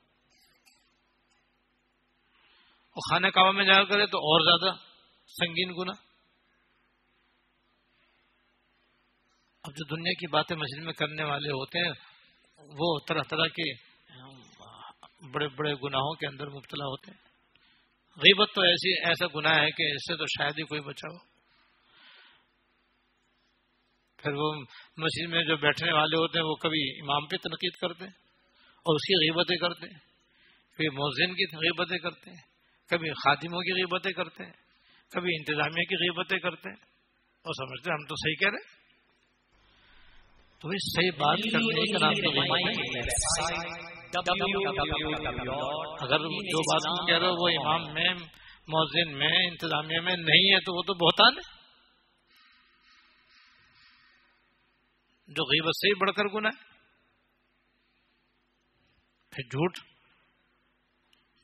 اور 2.92 3.10
کھانے 3.10 3.30
کعبہ 3.30 3.50
میں 3.50 3.64
جا 3.64 3.84
کرے 3.84 4.06
تو 4.06 4.18
اور 4.18 4.40
زیادہ 4.40 4.76
سنگین 5.26 5.72
گنا 5.78 5.92
اب 9.62 9.70
جو 9.70 9.96
دنیا 9.96 10.12
کی 10.12 10.26
باتیں 10.30 10.56
مسجد 10.56 10.84
میں 10.84 10.92
کرنے 10.92 11.24
والے 11.24 11.48
ہوتے 11.48 11.78
ہیں، 11.78 11.92
وہ 12.78 12.98
طرح 13.08 13.22
طرح 13.22 13.46
کے 13.46 13.72
بڑے 15.30 15.48
بڑے 15.48 15.74
گناہوں 15.74 16.14
کے 16.14 16.26
اندر 16.26 16.46
مبتلا 16.46 16.84
ہوتے 16.84 17.10
ہیں۔ 17.10 17.18
غیبت 18.16 18.48
تو 18.54 18.62
ایسی، 18.62 19.08
ایسا 19.08 19.26
گناہ 19.34 19.52
ہے 19.52 19.70
کہ 19.70 19.82
اس 19.82 20.02
سے 20.08 20.16
تو 20.16 20.24
شاید 20.26 20.58
ہی 20.58 20.64
کوئی 20.64 20.80
بچا 20.80 21.08
ہو۔ 21.08 21.18
پھر 24.16 24.32
وہ 24.32 24.54
مسجد 24.96 25.30
میں 25.30 25.44
جو 25.44 25.56
بیٹھنے 25.56 25.92
والے 25.92 26.16
ہوتے 26.16 26.38
ہیں، 26.38 26.46
وہ 26.46 26.54
کبھی 26.54 27.00
امام 27.00 27.26
پہ 27.26 27.36
تنقید 27.36 27.72
کرتے 27.72 28.04
ہیں 28.04 28.12
اور 28.76 28.94
اس 28.94 29.02
کی 29.02 29.14
غیبتیں 29.14 29.56
کرتے 29.56 29.86
ہیں۔ 29.86 29.98
کبھی 30.74 30.88
مؤذن 30.88 31.34
کی 31.34 31.56
غیبتیں 31.56 31.98
کرتے 31.98 32.30
ہیں۔ 32.30 32.51
کبھی 32.88 33.10
خادموں 33.10 33.60
کی 33.60 33.72
غیبتیں 33.72 34.12
کرتے 34.12 34.44
ہیں 34.44 34.52
کبھی 35.10 35.36
انتظامیہ 35.36 35.84
کی 35.84 35.94
غیبتیں 35.94 36.38
کرتے 36.38 36.68
ہیں۔ 36.68 36.76
اور 37.42 37.54
سمجھتے 37.54 37.90
ہیں 37.90 37.98
ہم 38.00 38.06
تو 38.06 38.14
صحیح 38.16 38.34
کہہ 38.34 38.48
رہے 38.48 38.56
ہیں۔ 38.56 38.82
تو 40.60 40.68
اس 40.68 40.92
صحیح 40.96 41.10
بات 41.10 41.38
کرنے 41.52 41.92
کا 41.92 41.98
نام 41.98 42.12
اگر 46.00 46.18
جو 46.18 46.60
بات 46.60 47.08
کہہ 47.08 47.18
رہے 47.18 47.26
ہو 47.26 47.32
وہ 47.32 47.48
امام 47.48 47.94
میں 47.94 48.14
مؤذن 48.68 49.18
میں 49.18 49.46
انتظامیہ 49.48 50.00
میں 50.00 50.16
نہیں 50.16 50.54
ہے 50.54 50.60
تو 50.60 50.76
وہ 50.76 50.82
تو 50.82 50.94
بہتان 50.94 51.32
ہے۔ 51.36 51.62
جو 55.26 55.44
غیبت 55.44 55.76
سے 55.76 55.88
ہی 55.88 55.94
بڑھ 55.94 56.10
کر 56.10 56.24
گنا 56.24 56.48
ہے۔ 56.48 56.64
پھر 59.30 59.42
جھوٹ۔ 59.42 59.91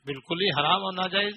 بالکل 0.09 0.41
ہی 0.41 0.49
حرام 0.59 0.81
اور 0.83 0.93
ناجائز۔ 0.93 1.35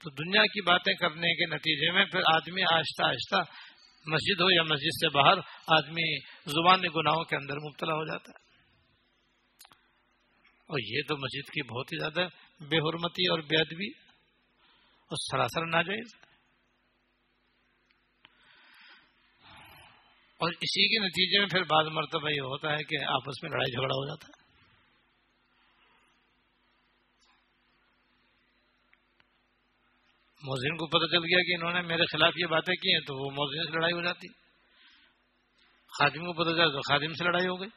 تو 0.00 0.10
دنیا 0.10 0.42
کی 0.42 0.60
باتیں 0.60 0.94
کرنے 0.94 1.34
کے 1.34 1.46
نتیجے 1.46 1.92
میں 1.92 2.04
پھر 2.04 2.20
آدمی 2.34 2.62
آہستہ 2.62 3.02
آہستہ 3.02 3.36
مسجد 4.06 4.40
ہو 4.40 4.50
یا 4.50 4.62
مسجد 4.62 4.96
سے 5.00 5.08
باہر 5.08 5.38
آدمی 5.66 6.18
زبان 6.50 6.80
گناہوں 6.96 7.24
کے 7.24 7.36
اندر 7.36 7.56
مبتلا 7.56 7.94
ہو 7.94 8.04
جاتا 8.04 8.32
ہے۔ 8.32 8.48
اور 10.66 10.78
یہ 10.86 11.02
تو 11.08 11.16
مسجد 11.16 11.50
کی 11.50 11.62
بہت 11.62 11.92
ہی 11.92 11.98
زیادہ 11.98 12.28
بے 12.64 12.76
حرمتی 12.76 13.26
اور 13.26 13.38
بے 13.38 13.56
ادبی 13.56 13.88
اور 15.10 15.16
سراسر 15.30 15.66
ناجائز۔ 15.66 16.27
اور 20.38 20.48
اسی 20.48 20.88
کے 20.88 21.06
نتیجے 21.06 21.38
میں 21.38 21.46
پھر 21.46 21.62
بعض 21.62 21.86
مرتبہ 21.86 22.28
یہ 22.30 22.40
ہوتا 22.40 22.72
ہے 22.72 22.76
کہ 22.76 23.04
آپس 23.04 23.42
میں 23.42 23.50
لڑائی 23.50 23.72
جھگڑا 23.72 23.94
ہو 23.94 24.06
جاتا 24.06 24.26
ہے۔ 24.26 24.48
موزن 30.42 30.76
کو 30.76 30.86
پتہ 30.86 31.16
چل 31.16 31.24
گیا 31.24 31.42
کہ 31.42 31.54
انہوں 31.54 31.72
نے 31.72 31.88
میرے 31.88 32.02
خلاف 32.12 32.32
یہ 32.36 32.46
باتیں 32.46 32.74
کی 32.74 32.92
ہیں 32.92 33.00
تو 33.00 33.24
وہ 33.24 33.30
موزن 33.30 33.72
سے 33.72 33.76
لڑائی 33.76 33.92
ہو 33.92 34.02
جاتی۔ 34.02 34.28
خادم 35.98 36.24
کو 36.26 36.32
پتہ 36.32 36.50
چلا 36.50 36.68
تو 36.68 36.80
خادم 36.80 37.12
سے 37.12 37.24
لڑائی 37.24 37.46
ہو 37.46 37.60
گئی۔ 37.60 37.68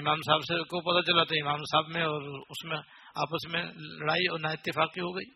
امام 0.00 0.16
صاحب 0.16 0.40
سے 0.40 0.54
کو 0.54 0.80
پتہ 0.80 1.12
چلا 1.12 1.24
تو 1.24 1.34
امام 1.42 1.58
صاحب 1.72 1.88
میں 1.88 2.02
اور 2.02 2.40
اس 2.48 2.64
میں 2.64 2.76
آپس 3.14 3.48
میں 3.48 3.62
لڑائی 3.76 4.26
اور 4.26 4.38
نا 4.40 4.48
اتفاقی 4.48 5.00
ہو 5.00 5.16
گئی۔ 5.16 5.30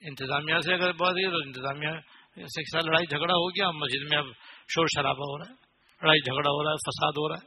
انتظامیہ 0.00 0.54
سے 0.58 0.74
اگر 0.74 0.92
بات 0.92 1.12
ہے 1.12 1.30
تو 1.30 1.36
انتظامیہ 1.36 2.19
سے 2.34 2.78
لڑائی 2.86 3.06
جھگڑا 3.06 3.34
ہو 3.34 3.48
گیا، 3.48 3.70
مسجد 3.70 4.10
میں 4.10 4.18
اب 4.18 4.24
شور 4.68 4.86
شرابہ 4.86 5.18
ہو 5.18 5.38
رہا 5.38 5.46
ہے، 5.48 5.54
لڑائی 6.02 6.20
جھگڑا 6.20 6.50
ہو 6.50 6.64
رہا 6.64 6.70
ہے، 6.70 6.76
فساد 6.76 7.12
ہو 7.12 7.28
رہا 7.28 7.36
ہے۔ 7.36 7.46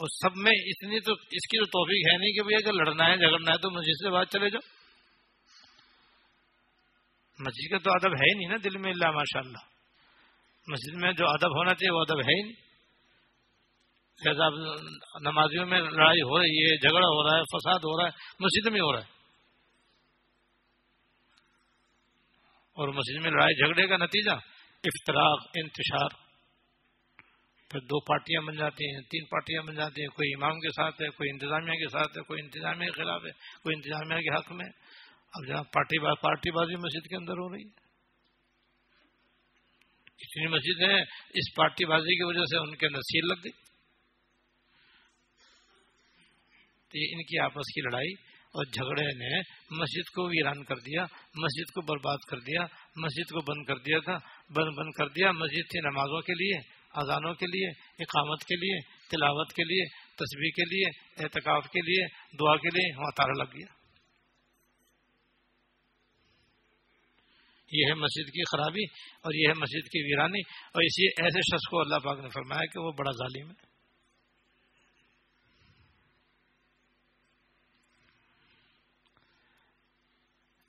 اور 0.00 0.06
سب 0.08 0.36
میں 0.36 0.52
اتنی 0.52 1.00
تو 1.00 1.12
اس 1.12 1.46
کی 1.46 1.58
تو 1.58 1.64
توفیق 1.64 2.12
ہے 2.12 2.18
نہیں 2.18 2.32
کہ 2.32 2.42
بھائی 2.42 2.56
اگر 2.56 2.72
لڑنا 2.72 3.06
ہے، 3.06 3.16
جھگڑنا 3.16 3.52
ہے 3.52 3.58
تو 3.58 3.70
مسجد 3.70 4.04
سے 4.04 4.10
بات 4.10 4.28
چلے 4.30 4.50
جاؤ۔ 4.50 4.74
مسجد 7.38 7.70
کا 7.70 7.78
تو 7.78 7.90
ادب 7.90 8.12
ہے 8.20 8.24
ہی 8.24 8.38
نہیں 8.38 8.48
نا 8.48 8.56
دل 8.64 8.78
میں 8.78 8.92
اللہ 8.92 9.10
ماشاء 9.10 9.40
اللہ 9.40 9.74
مسجد 10.68 11.02
میں 11.02 11.12
جو 11.12 11.28
ادب 11.28 11.58
ہونا 11.58 11.74
چاہیے، 11.74 11.90
وہ 11.90 12.00
ادب 12.00 12.18
ہے 12.18 12.32
ہی 12.32 12.42
نہیں۔ 12.42 12.64
نمازیوں 15.20 15.66
میں 15.66 15.80
لڑائی 15.80 16.22
ہو 16.22 16.38
رہی 16.38 16.70
ہے، 16.70 16.76
جھگڑا 16.76 17.06
ہو 17.06 17.30
رہا 17.30 17.36
ہے، 17.36 17.42
فساد 17.42 17.78
ہو 17.78 18.00
رہا 18.00 18.08
ہے، 18.08 18.10
مسجد 18.40 18.72
میں 18.72 18.80
ہو 18.80 18.92
رہا 18.92 19.00
ہے۔ 19.00 19.13
اور 22.74 22.88
مسجد 22.88 23.22
میں 23.22 23.30
لڑائی 23.30 23.54
جھگڑے 23.54 23.88
کا 23.88 23.96
نتیجہ 23.96 24.30
افطراک 24.84 25.50
انتشار۔ 25.54 26.24
پھر 27.70 27.80
دو 27.80 28.00
پارٹیاں 28.00 28.40
بن 28.40 28.56
جاتی 28.56 28.94
ہیں، 28.94 29.00
تین 29.00 29.24
پارٹیاں 29.24 29.62
بن 29.62 29.74
جاتی 29.74 30.00
ہیں، 30.00 30.08
کوئی 30.08 30.32
امام 30.34 30.60
کے 30.60 30.68
ساتھ 30.68 31.02
ہے، 31.02 31.08
کوئی 31.08 31.30
انتظامیہ 31.30 31.74
کے 31.74 31.88
ساتھ 31.88 32.18
ہے، 32.18 32.22
کوئی 32.22 32.42
انتظامیہ 32.42 32.86
کے 32.86 33.02
خلاف 33.02 33.22
ہے، 33.24 33.30
کوئی 33.62 33.76
انتظامیہ 33.76 34.20
کے 34.20 34.34
حق 34.34 34.52
میں۔ 34.52 34.66
اب 35.32 35.48
جہاں 35.48 35.62
پارٹی 35.62 35.98
باز 35.98 36.14
پارٹی 36.22 36.50
بازی 36.50 36.76
مسجد 36.76 37.08
کے 37.08 37.16
اندر 37.16 37.32
ہو 37.32 37.54
رہی 37.54 37.62
ہے۔ 37.62 37.84
اتنی 40.18 40.46
مسجد 40.46 40.82
ہے 40.82 41.00
اس 41.34 41.54
پارٹی 41.56 41.84
بازی 41.84 42.16
کی 42.16 42.22
وجہ 42.22 42.44
سے 42.44 42.56
ان 42.56 42.76
کے 42.76 42.86
اندر 42.86 42.98
لگ 43.26 43.40
گئی۔ 43.44 43.64
ان 46.94 47.22
کی 47.22 47.38
آپس 47.38 47.74
کی 47.74 47.80
لڑائی 47.80 48.33
اور 48.54 48.64
جھگڑے 48.64 49.06
نے 49.06 49.40
مسجد 49.70 50.10
کو 50.10 50.26
ویران 50.26 50.64
کر 50.64 50.76
دیا، 50.76 51.02
مسجد 51.34 51.72
کو 51.74 51.80
برباد 51.80 52.16
کر 52.30 52.38
دیا، 52.38 52.60
مسجد 52.96 53.32
کو 53.32 53.52
بند 53.52 53.64
کر 53.66 53.76
دیا 53.76 53.98
تھا۔ 54.04 54.18
بند 54.50 54.76
بند 54.76 54.90
کر 54.98 55.08
دیا۔ 55.08 55.32
مسجد 55.32 55.70
تھی 55.70 55.80
نمازوں 55.80 56.20
کے 56.20 56.32
لیے، 56.32 56.70
اذانوں 56.90 57.34
کے 57.34 57.46
لیے، 57.46 57.68
اقامت 57.98 58.40
کے 58.40 58.56
لیے، 58.56 58.80
تلاوت 59.10 59.52
کے 59.52 59.64
لیے 59.64 59.84
تصویر 60.14 60.50
کے 60.56 60.62
لیے 60.62 61.00
احتکاب 61.24 61.62
کے 61.62 61.80
لیے، 61.80 62.06
دعا 62.36 62.56
کے 62.56 62.68
لیے 62.68 62.96
وہاں 62.96 63.10
تارا 63.16 63.44
لگ 63.44 63.50
گیا۔ 63.50 63.84
یہ 67.72 67.84
ہے 67.88 67.94
مسجد 67.94 68.30
کی 68.30 68.42
خرابی 68.44 68.84
اور 69.22 69.34
یہ 69.34 69.48
ہے 69.48 69.52
مسجد 69.52 69.88
کی 69.88 70.02
ویرانی۔ 70.02 70.40
اور 70.74 70.82
اسی، 70.82 71.06
ایسے 71.06 71.40
شخص 71.40 71.70
کو 71.70 71.80
اللہ 71.80 71.96
پاک 71.96 72.18
نے 72.18 72.28
فرمایا 72.28 72.66
کہ 72.66 72.80
وہ 72.80 72.92
بڑا 72.92 73.10
ظالم 73.10 73.50
ہے۔ 73.50 73.73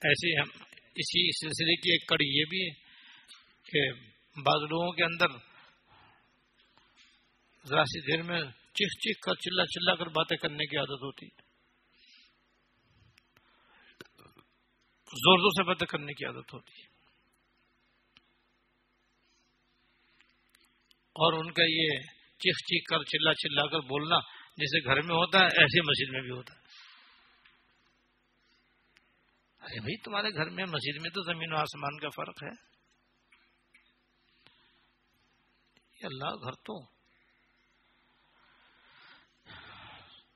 ایسی 0.05 0.31
ہم 0.37 0.49
اسی 0.95 1.21
سلسلے 1.39 1.75
کی 1.75 1.91
ایک 1.91 2.07
کڑی 2.07 2.27
یہ 2.39 2.45
بھی 2.49 2.61
ہے 2.61 2.73
کہ 3.65 3.89
بعض 4.41 4.61
لوگوں 4.61 4.91
کے 4.91 5.03
اندر 5.03 5.37
ذرا 7.65 7.83
سی 7.85 8.01
دیر 8.01 8.21
میں 8.21 8.41
چیخ 8.73 8.97
چیخ 8.99 9.17
کر 9.19 9.35
چلا 9.35 9.65
چلا 9.65 9.95
کر 9.95 10.05
باتیں 10.05 10.37
کرنے 10.37 10.65
کی 10.65 10.77
عادت 10.77 11.03
ہوتی 11.03 11.27
زور 15.13 15.39
زور 15.39 15.51
سے 15.51 15.63
باتیں 15.63 15.87
کرنے 15.87 16.13
کی 16.13 16.25
عادت 16.25 16.53
ہوتی 16.53 16.81
ہے۔ 16.81 16.87
اور 21.15 21.33
ان 21.33 21.51
کا 21.51 21.63
یہ 21.63 21.99
چیخ 22.39 22.57
چیخ 22.57 22.83
کر 22.89 23.03
چلا 23.03 23.33
چلا 23.33 23.67
کر 23.67 23.79
بولنا 23.79 24.19
جیسے 24.57 24.83
گھر 24.85 25.01
میں 25.01 25.15
ہوتا 25.15 25.39
ہے 25.39 25.45
ایسے 25.45 25.81
مسجد 25.81 26.13
میں 26.13 26.21
بھی 26.21 26.29
ہوتا 26.29 26.53
ہے۔ 26.53 26.64
ارے 29.65 29.79
بھائی، 29.79 29.97
تمہارے 29.97 30.29
گھر 30.29 30.49
میں 30.49 30.63
مسجد 30.63 31.01
میں 31.01 31.09
تو 31.09 31.33
زمین 31.33 31.53
و 31.53 31.57
آسمان 31.57 31.99
کا 31.99 32.09
فرق 32.09 32.43
ہے۔ 32.43 32.75
اللہ 36.07 36.25
گھر 36.25 36.51
تو 36.51 36.85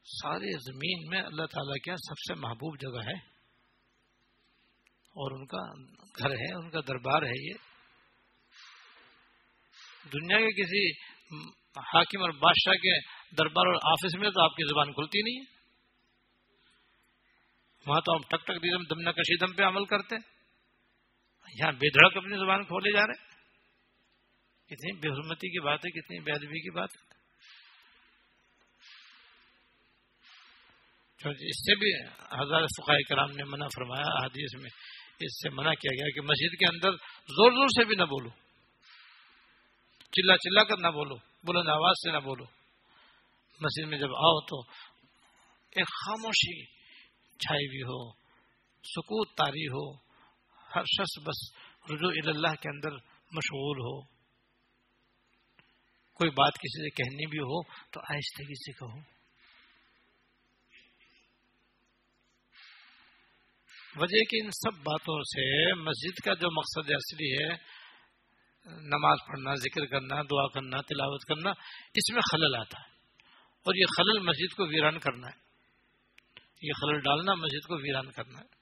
سارے 0.04 0.72
زمین 0.72 1.10
میں 1.10 1.22
اللہ 1.22 1.46
تعالیٰ 1.46 1.84
کیا 1.84 1.96
سب 1.96 2.13
سے 2.28 2.34
محبوب 2.34 2.80
جگہ 2.80 3.02
ہے۔ 3.10 3.18
اور 4.98 5.39
ان 5.39 5.46
کا 5.46 5.92
گھر 6.20 6.32
ہے، 6.32 6.56
ان 6.56 6.70
کا 6.70 6.80
دربار 6.80 7.22
ہے 7.22 7.48
یہ۔ 7.48 7.54
دنیا 10.13 10.38
کے 10.39 10.63
کسی 10.63 11.02
حاکم 11.78 12.22
اور 12.22 12.30
بادشاہ 12.30 12.74
کے 12.74 13.00
دربار 13.36 13.65
اور 13.68 13.92
آفس 13.92 14.15
میں 14.15 14.30
تو 14.30 14.44
آپ 14.44 14.52
کی 14.52 14.63
زبان 14.63 14.94
کھلتی 14.94 15.22
نہیں 15.22 15.39
ہے۔ 15.39 15.59
وہاں 17.86 18.02
تو 18.02 18.15
ہم 18.15 18.22
ٹک 18.22 18.48
ٹک 18.48 18.58
دیدم 18.63 18.84
دم 18.84 19.00
نہ 19.00 19.10
کشی 19.10 19.38
دم 19.38 19.54
پہ 19.54 19.63
عمل 19.63 19.86
کرتے 19.86 20.15
یہاں 21.60 21.72
بے 21.72 21.89
دھڑک 21.89 22.18
اپنی 22.18 22.38
زبان 22.38 22.63
کھولے 22.63 22.92
جا 22.94 23.08
رہے 23.08 23.30
کتنی 24.65 24.92
بے 25.00 25.08
حرمتی 25.08 25.50
کی 25.50 25.60
بات 25.60 25.80
ہے، 25.86 25.92
کتنی 25.92 26.20
بے 26.20 26.32
ادبی 26.32 26.62
کی 26.62 26.70
بات 26.70 26.89
ہے۔ 26.96 27.10
اس 31.50 31.58
سے 31.60 31.76
بھی 31.76 32.08
ہزار 32.42 32.62
فقائے 32.62 33.04
کرام 33.04 33.32
نے 33.32 33.44
منع 33.44 33.65
فرمایا 33.65 34.26
حدیث 34.26 34.62
میں 34.62 34.70
اس 35.20 35.42
سے 35.42 35.50
منع 35.50 35.74
کیا 35.74 35.92
گیا 35.94 36.10
کہ 36.15 36.22
مسجد 36.22 36.60
کے 36.60 36.65
اندر 36.65 36.92
زور 37.28 37.52
زور 37.52 37.68
سے 37.68 37.86
بھی 37.86 37.96
نہ 37.96 38.04
بولو۔ 38.04 38.30
چلا 40.12 40.38
چلا 40.38 40.63
کر 40.63 40.78
نہ 40.78 40.88
بولو، 40.88 41.15
بلند 41.44 41.70
آواز 41.70 41.96
سے 42.04 42.12
نہ 42.12 42.18
بولو۔ 42.18 42.44
مسجد 43.62 43.88
میں 43.88 43.98
جب 43.98 44.10
آؤ 44.10 44.39
تو 44.42 44.62
ایک 45.72 45.88
خاموشی 45.88 46.79
چھائی 47.39 47.65
ہوئی 47.65 47.82
ہو، 47.82 48.12
سکوت 48.84 49.28
تاری 49.38 49.67
ہو، 49.67 49.95
ہر 50.75 50.84
شخص 50.84 51.23
بس 51.23 51.56
رجوع 51.91 52.12
اللہ 52.25 52.56
کے 52.62 52.69
اندر 52.69 52.91
مشغول 53.32 53.80
ہو۔ 53.80 54.02
کوئی 56.13 56.30
بات 56.30 56.54
کسی 56.54 56.89
سے 56.89 57.04
کہنی 57.04 57.25
بھی 57.25 57.39
ہو 57.39 57.63
تو 57.91 57.99
آہستگی 57.99 58.54
سے 58.54 58.71
کہو 58.71 59.19
وجہ 63.95 64.23
کہ 64.23 64.43
ان 64.43 64.49
سب 64.52 64.78
باتوں 64.78 65.23
سے 65.23 65.73
مسجد 65.73 66.25
کا 66.25 66.34
جو 66.34 66.52
مقصد 66.52 66.91
اصلی 66.91 67.34
ہے، 67.34 67.49
نماز 68.65 69.17
پڑھنا، 69.28 69.56
ذکر 69.56 69.86
کرنا، 69.86 70.21
دعا 70.21 70.47
کرنا، 70.47 70.82
تلاوت 70.82 71.21
کرنا، 71.28 71.49
اس 71.93 72.13
میں 72.13 72.21
خلل 72.32 72.56
آتا 72.56 72.80
ہے۔ 72.80 72.89
اور 73.65 73.75
یہ 73.75 73.86
خلل 73.97 74.19
مسجد 74.19 74.56
کو 74.56 74.65
ویران 74.65 74.99
کرنا 74.99 75.28
ہے۔ 75.28 75.48
یہ 76.62 76.74
خلل 76.82 77.00
ڈالنا، 77.00 77.34
مسجد 77.34 77.67
کو 77.67 77.76
ویران 77.76 78.12
کرنا 78.12 78.39
ہے۔ 78.39 78.60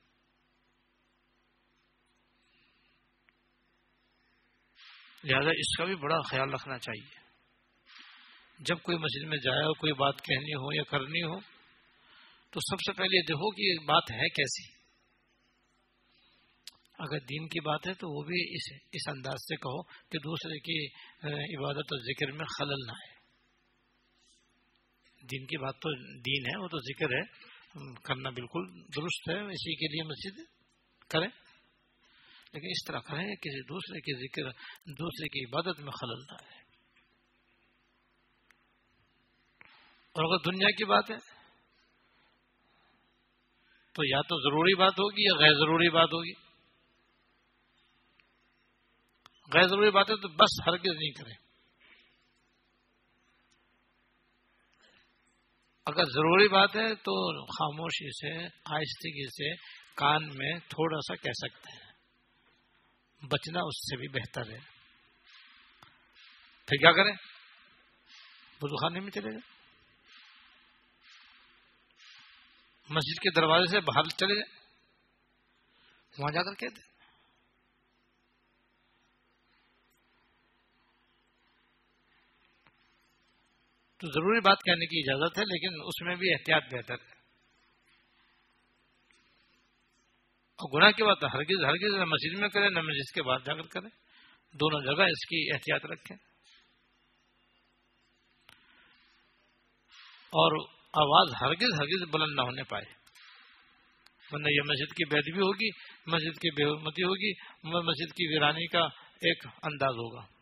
لہذا 5.23 5.49
اس 5.49 5.77
کا 5.77 5.83
بھی 5.83 5.95
بڑا 5.95 6.17
خیال 6.29 6.53
رکھنا 6.53 6.77
چاہیے۔ 6.77 7.15
جب 8.59 8.77
کوئی 8.81 8.97
مسجد 8.97 9.27
میں 9.27 9.37
جائے 9.37 9.63
اور 9.63 9.73
کوئی 9.73 9.93
بات 9.93 10.21
کہنی 10.21 10.53
ہو 10.53 10.75
یا 10.75 10.83
کرنی 10.83 11.23
ہو، 11.23 11.39
تو 12.51 12.59
سب 12.59 12.79
سے 12.79 12.91
پہلے 12.93 13.21
دیکھو 13.21 13.51
کہ 13.55 13.61
یہ 13.61 13.87
بات 13.87 14.11
ہے 14.11 14.29
کیسی۔ 14.29 14.77
اگر 16.99 17.19
دین 17.19 17.47
کی 17.47 17.59
بات 17.59 17.87
ہے 17.87 17.93
تو 17.93 18.09
وہ 18.09 18.23
بھی 18.23 18.55
اس 18.55 18.81
اس 18.91 19.07
انداز 19.07 19.41
سے 19.41 19.55
کہو 19.55 19.81
کہ 19.83 20.19
دوسرے 20.19 20.59
کی 20.59 20.77
عبادت 21.57 21.91
اور 21.91 21.99
ذکر 21.99 22.31
میں 22.31 22.45
خلل 22.59 22.85
نہ 22.87 22.91
ہے 22.91 23.15
دین 25.27 25.45
کی 25.45 25.57
بات 25.57 25.75
تو 25.75 25.89
دین 26.21 26.45
ہے، 26.45 26.63
وہ 26.63 26.67
تو 26.67 26.77
ذکر 26.79 27.13
ہے۔ 27.15 27.56
کرنا 28.03 28.29
بالکل 28.29 28.81
درست 28.95 29.29
ہے، 29.29 29.39
اسی 29.39 29.75
کے 29.75 29.87
لیے 29.87 30.03
مسجد 30.03 30.53
کریں۔ 31.09 31.27
لیکن 32.53 32.67
اس 32.69 32.87
طرح 32.87 32.99
کریں 32.99 33.35
کسی 33.35 33.63
دوسرے 33.63 33.99
کے 33.99 34.27
ذکر، 34.27 34.49
دوسرے 34.91 35.27
کی 35.27 35.45
عبادت 35.45 35.79
میں 35.79 35.91
خلل 35.91 36.19
نہ 36.19 36.51
ہے 36.51 36.61
اور 40.13 40.33
اگر 40.33 40.51
دنیا 40.51 40.71
کی 40.71 40.85
بات 40.85 41.11
ہے، 41.11 41.37
تو 43.93 44.03
یا 44.05 44.21
تو 44.21 44.39
ضروری 44.41 44.75
بات 44.75 44.93
ہوگی 44.93 45.23
یا 45.23 45.39
غیر 45.39 45.53
ضروری 45.53 45.89
بات 45.89 46.09
ہوگی۔ 46.13 46.33
غیر 49.53 49.67
ضروری 49.67 49.91
بات 49.91 50.09
ہے 50.09 50.15
تو 50.15 50.27
بس 50.27 50.67
ہرگز 50.67 50.95
نہیں 50.95 51.11
کریں۔ 51.11 51.46
اگر 55.87 56.03
ضروری 56.03 56.47
بات 56.47 56.75
ہے 56.75 56.95
تو 56.95 57.45
خاموشی 57.45 58.09
سے، 58.11 58.45
آہستگی 58.45 59.29
سے 59.29 59.55
کان 59.95 60.27
میں 60.27 60.59
تھوڑا 60.59 60.99
سا 60.99 61.15
کہہ 61.15 61.31
سکتے 61.31 61.71
ہیں۔ 61.71 61.91
بچنا 63.27 63.59
اس 63.59 63.77
سے 63.77 63.97
بھی 63.97 64.07
بہتر 64.07 64.41
ہے۔ 64.41 64.59
پھر 66.65 66.77
کیا 66.77 66.91
کریں؟ 66.91 67.13
بدو 68.55 68.75
خانے 68.75 68.99
میں 68.99 69.11
چلے 69.11 69.31
جائیں۔ 69.31 69.57
مسجد 72.89 73.19
کے 73.19 73.29
دروازے 73.35 73.71
سے 73.71 73.79
باہر 73.79 74.09
چلے 74.09 74.35
جائیں۔ 74.35 74.65
وہاں 76.17 76.31
جا 76.31 76.41
کر 76.43 76.53
کہتے 76.53 76.96
تو 83.97 84.07
ضروری 84.07 84.39
بات 84.39 84.57
کہنے 84.65 84.85
کی 84.85 84.99
اجازت 84.99 85.37
ہے، 85.37 85.43
لیکن 85.43 85.81
اس 85.85 86.01
میں 86.01 86.15
بھی 86.15 86.33
احتیاط 86.33 86.63
بہتر 86.63 86.93
ہے۔ 86.93 87.17
اور 90.57 90.77
گناہ 90.77 90.91
کی 90.91 91.03
بات 91.03 91.23
ہرگز 91.23 91.63
ہرگز 91.65 91.95
نہ 91.99 92.05
مسجد 92.05 92.39
میں 92.39 92.49
کریں، 92.49 92.69
نہ 92.69 92.79
مسجد 92.79 93.13
کے 93.13 93.23
بعد 93.23 93.39
جا 93.45 93.53
کر 93.53 93.61
کریں۔ 93.61 93.89
دونوں 94.53 94.81
جگہ 94.81 95.03
اس 95.03 95.25
کی 95.25 95.53
احتیاط 95.53 95.85
رکھیں۔ 95.85 96.17
اور 100.27 100.67
آواز 100.93 101.35
ہرگز 101.41 101.79
ہرگز 101.79 102.03
بلند 102.11 102.35
نہ 102.35 102.41
ہونے 102.41 102.63
پائے۔ 102.63 102.85
ورنہ 104.31 104.47
یہ 104.49 104.61
مسجد 104.61 104.93
کی 104.93 105.31
بھی 105.31 105.41
ہوگی، 105.41 105.69
مسجد 106.07 106.39
کی 106.39 106.51
بے 106.51 106.63
حرمتی 106.63 107.03
ہوگی، 107.03 107.31
مسجد 107.63 108.13
کی 108.13 108.33
ویرانی 108.33 108.67
کا 108.67 108.81
ایک 109.21 109.47
انداز 109.63 109.89
ہوگا۔ 109.89 110.36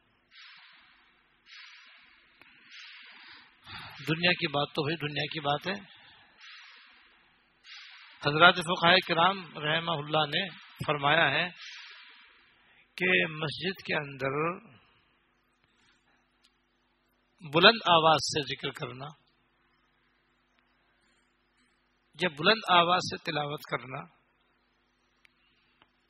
دنیا 3.99 4.31
کی 4.31 4.47
بات 4.47 4.67
تو 4.75 4.83
بھائی 4.83 4.95
دنیا 4.95 5.23
کی 5.33 5.39
بات 5.39 5.67
ہے۔ 5.67 5.95
حضرات 8.21 8.55
فقائے 8.55 8.97
کرام 9.07 9.57
رحمہ 9.57 9.91
اللہ 9.91 10.25
نے 10.25 10.47
فرمایا 10.85 11.31
ہے 11.31 11.49
کہ 12.97 13.25
مسجد 13.25 13.83
کے 13.85 13.95
اندر 13.95 14.37
بلند 17.53 17.81
آواز 17.85 18.23
سے 18.23 18.41
ذکر 18.41 18.69
کرنا، 18.69 19.05
یا 22.19 22.29
بلند 22.29 22.61
آواز 22.69 22.99
سے 22.99 23.17
تلاوت 23.17 23.61
کرنا، 23.71 23.99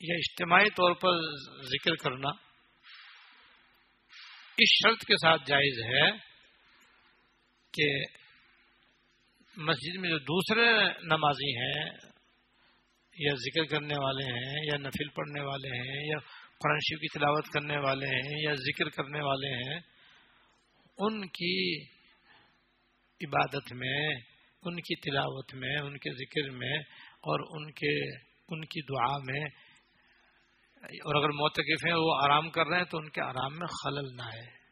یا 0.02 0.16
اجتماعی 0.18 0.70
طور 0.70 0.94
پر 0.94 1.12
ذکر 1.64 1.96
کرنا، 1.96 2.30
اس 4.58 4.70
شرط 4.76 5.06
کے 5.06 5.18
ساتھ 5.18 5.42
جائز 5.48 5.80
ہے 5.86 6.35
کہ 7.76 7.90
مسجد 9.58 10.00
میں 10.00 10.10
جو 10.10 10.18
دوسرے 10.20 10.66
نمازی 11.04 11.52
ہیں 11.58 11.84
یا 13.18 13.34
ذکر 13.34 13.66
کرنے 13.66 13.98
والے 13.98 14.24
ہیں 14.32 14.64
یا 14.66 14.78
نفل 14.78 15.10
پڑھنے 15.10 15.42
والے 15.42 15.78
ہیں 15.78 16.08
یا 16.08 16.18
قرآن 16.60 16.80
شیو 16.80 16.98
کی 17.00 17.08
تلاوت 17.08 17.48
کرنے 17.54 17.78
والے 17.78 18.08
ہیں 18.08 18.42
یا 18.44 18.54
ذکر 18.54 18.90
کرنے 18.90 19.22
والے 19.22 19.54
ہیں، 19.54 19.80
ان 20.98 21.28
کی 21.28 21.56
عبادت 23.22 23.74
میں، 23.74 24.00
ان 24.64 24.76
کی 24.76 24.96
تلاوت 25.02 25.54
میں، 25.54 25.76
ان 25.78 25.98
کے 25.98 26.14
ذکر 26.14 26.52
میں 26.52 26.78
اور 27.26 27.40
ان 27.50 27.72
کے، 27.72 27.94
ان 28.48 28.66
کی 28.66 28.82
دعا 28.82 29.18
میں، 29.18 29.46
اور 30.84 31.16
اگر 31.16 31.30
موتقف 31.30 31.86
ہیں 31.86 31.94
وہ 31.94 32.16
آرام 32.24 32.50
کر 32.50 32.68
رہے 32.68 32.78
ہیں 32.78 32.86
تو 32.86 32.98
ان 32.98 33.10
کے 33.10 33.22
آرام 33.22 33.58
میں 33.58 33.68
خلل 33.68 34.16
نہ 34.16 34.28
ہے۔ 34.34 34.65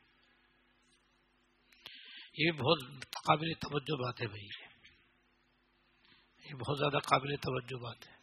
یہ 2.38 2.52
بہت 2.52 3.06
قابل 3.28 3.54
توجہ 3.54 3.96
بات 3.96 4.22
ہے 4.22 4.28
بھائی. 4.28 4.46
یہ 6.46 6.54
بہت 6.54 6.78
زیادہ 6.80 6.98
قابل 6.98 7.36
توجہ 7.36 7.82
بات 7.82 8.08
ہے. 8.08 8.13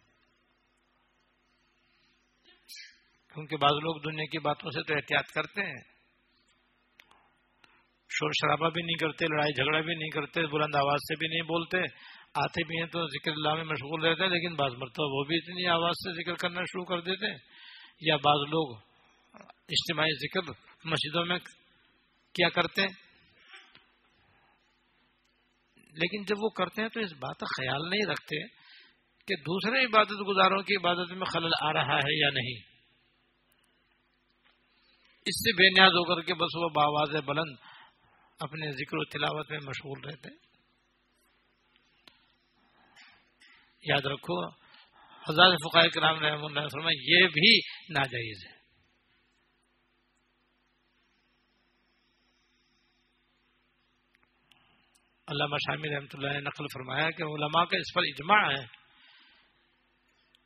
کیونکہ 3.35 3.57
بعض 3.57 3.73
لوگ 3.73 4.01
دنیا 4.01 4.25
کی 4.25 4.39
باتوں 4.39 4.71
سے 4.71 4.83
تو 4.83 4.95
احتیاط 4.95 5.27
کرتے 5.27 5.61
ہیں. 5.61 5.83
شور 8.11 8.31
شرابہ 8.31 8.71
بھی 8.71 8.83
نہیں 8.83 8.97
کرتے، 8.97 9.27
لڑائی 9.27 9.53
جھگڑا 9.53 9.81
بھی 9.81 9.95
نہیں 9.95 10.09
کرتے، 10.09 10.47
بلند 10.47 10.75
آواز 10.75 10.99
سے 10.99 11.15
بھی 11.15 11.29
نہیں 11.29 11.43
بولتے. 11.43 11.79
آتے 12.35 12.65
بھی 12.65 12.79
ہیں 12.79 12.87
تو 12.87 13.07
ذکر 13.07 13.31
اللہ 13.31 13.55
میں 13.55 13.65
مشغول 13.65 14.05
رہتے 14.05 14.23
ہیں، 14.23 14.31
لیکن 14.31 14.55
بعض 14.55 14.73
مرتبہ 14.73 15.19
وہ 15.19 15.25
بھی 15.25 15.37
اتنی 15.37 15.67
آواز 15.67 15.93
سے 15.93 16.23
ذکر 16.23 16.35
کرنا 16.35 16.63
شروع 16.63 16.85
کر 16.85 17.01
دیتے 17.01 17.31
ہیں. 17.31 17.39
یا 18.01 18.17
بعض 18.17 18.49
لوگ 18.49 18.77
اجتماعی 19.69 20.13
ذکر 20.15 20.51
مسجدوں 20.85 21.25
میں 21.25 21.39
کیا 22.35 22.49
کرتے 22.49 22.83
ہیں؟ 22.83 23.10
لیکن 25.93 26.23
جب 26.23 26.37
وہ 26.39 26.49
کرتے 26.49 26.83
ہیں 26.83 26.89
تو 26.89 27.01
اس 27.01 27.13
بات 27.13 27.39
کا 27.39 27.47
خیال 27.47 27.91
نہیں 27.91 28.11
رکھتے 28.11 28.47
کہ 29.27 29.35
دوسرے 29.37 29.85
عبادت 29.85 30.29
گزاروں 30.29 30.63
کی 30.63 30.77
عبادت 30.77 31.13
میں 31.13 31.27
خلل 31.33 31.51
آ 31.61 31.73
رہا 31.73 31.97
ہے 31.97 32.19
یا 32.19 32.31
نہیں۔ 32.31 32.71
اس 35.27 35.39
سے 35.39 35.53
بے 35.53 35.69
نیاز 35.69 35.91
ہو 35.91 36.15
کر 36.15 36.23
کے 36.23 36.35
بس 36.35 36.57
وہ 36.57 36.69
باواز 36.69 37.17
بلند 37.25 37.57
اپنے 38.41 38.71
ذکر 38.73 38.97
و 38.97 39.05
تلاوت 39.05 39.51
میں 39.51 39.59
مشغول 39.59 40.01
رہتے 40.05 40.51
یاد 43.85 44.07
رکھو، 44.07 44.49
حضرت 45.29 45.53
فقائے 45.53 45.89
کرام 45.89 46.19
رحم 46.19 46.45
اللہ 46.45 46.61
فرما 46.61 46.91
یہ 46.93 47.27
بھی 47.27 47.59
ناجائز 47.95 48.47
ہے۔ 48.47 48.60
علامہ 55.31 55.57
شامی 55.57 55.95
رحمۃ 55.95 56.13
اللہ 56.13 56.33
نے 56.33 56.41
نقل 56.41 56.65
فرمایا 56.65 57.11
کہ 57.11 57.23
علماء 57.23 57.65
کا 57.65 57.77
اس 57.77 57.95
پر 57.95 58.03
اجماع 58.03 58.51
ہے، 58.51 58.67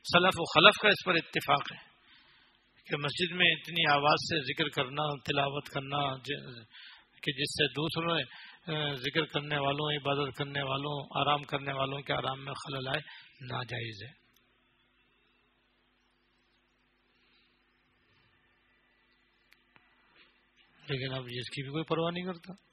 سلف 0.04 0.34
و 0.38 0.44
خلف 0.44 0.80
کا 0.80 0.88
اس 0.88 1.04
پر 1.04 1.14
اتفاق 1.14 1.72
ہے 1.72 1.78
کہ 2.86 2.96
مسجد 2.96 3.32
میں 3.32 3.50
اتنی 3.50 3.90
آواز 3.90 4.24
سے 4.24 4.40
ذکر 4.42 4.68
کرنا، 4.68 5.06
تلاوت 5.20 5.68
کرنا 5.68 6.16
جی، 6.16 6.36
کہ 7.20 7.32
جس 7.32 7.52
سے 7.52 7.68
دوسروں 7.68 8.18
ذکر 8.96 9.24
کرنے 9.24 9.58
والوں، 9.58 9.96
عبادت 9.96 10.36
کرنے 10.36 10.62
والوں، 10.62 11.06
آرام 11.20 11.42
کرنے 11.42 11.72
والوں 11.72 12.00
کے 12.00 12.12
آرام 12.12 12.44
میں 12.44 12.52
خلل 12.52 12.88
آئے، 12.88 13.00
ناجائز 13.40 14.02
ہے۔ 14.02 14.12
لیکن 20.88 21.14
اب 21.14 21.24
اس 21.24 21.50
کی 21.50 21.62
بھی 21.62 21.70
کوئی 21.70 21.84
پرواہ 21.84 22.10
نہیں 22.10 22.24
کرتا۔ 22.24 22.63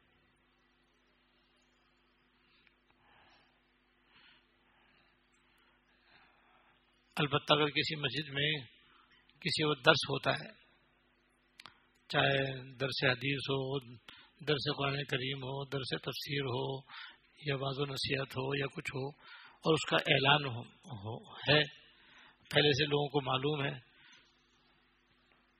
البتہ 7.21 7.53
اگر 7.53 7.69
کسی 7.69 7.95
مسجد 7.95 8.33
میں 8.33 8.51
کسی 9.41 9.63
وہ 9.63 9.73
درس 9.75 10.03
ہوتا 10.09 10.31
ہے 10.31 10.49
چاہے 12.09 12.73
درس 12.75 13.03
حدیث 13.03 13.49
ہو 13.49 13.59
درس 14.47 14.65
قرآن 14.77 15.03
کریم 15.03 15.43
ہو 15.43 15.65
درس 15.65 15.91
تفسیر 16.01 16.41
ہو 16.41 16.63
یا 17.45 17.55
بعض 17.55 17.79
و 17.79 17.85
نصیحت 17.85 18.37
ہو 18.37 18.55
یا 18.55 18.65
کچھ 18.65 18.91
ہو 18.95 19.07
اور 19.63 19.73
اس 19.73 19.89
کا 19.89 19.97
اعلان 19.97 20.45
ہو, 20.45 20.61
ہو 20.95 21.33
ہے 21.33 21.61
پہلے 22.49 22.71
سے 22.71 22.85
لوگوں 22.85 23.07
کو 23.07 23.21
معلوم 23.21 23.63
ہے 23.63 23.79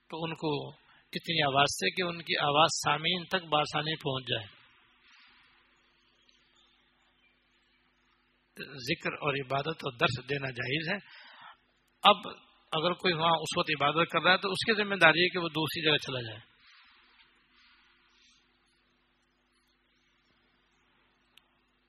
تو 0.10 0.24
ان 0.24 0.36
کو 0.36 0.70
اتنی 1.14 1.42
آواز 1.44 1.66
سے 1.72 1.90
کہ 1.90 2.02
ان 2.02 2.22
کی 2.22 2.38
آواز 2.38 2.70
سامعین 2.84 3.26
تک 3.26 3.46
بآسانی 3.50 3.96
پہنچ 3.96 4.26
جائے۔ 4.30 4.48
ذکر 8.78 9.14
اور 9.14 9.34
عبادت 9.34 9.84
اور 9.84 9.94
درس 9.98 10.30
دینا 10.30 10.50
جائز 10.50 10.90
ہے۔ 10.90 11.31
اب 12.04 12.16
اگر 12.72 12.94
کوئی 12.94 13.14
وہاں 13.14 13.32
اس 13.32 13.58
وقت 13.58 13.70
عبادت 13.82 14.10
کر 14.10 14.22
رہا 14.22 14.32
ہے 14.32 14.38
تو 14.38 14.52
اس 14.52 14.66
کی 14.66 14.84
ذمہ 14.84 14.96
داری 14.96 15.24
ہے 15.24 15.30
کہ 15.30 15.40
وہ 15.40 15.50
دوسری 15.50 15.86
جگہ 15.86 15.98
چلا 15.98 16.22
جائے۔ 16.22 16.40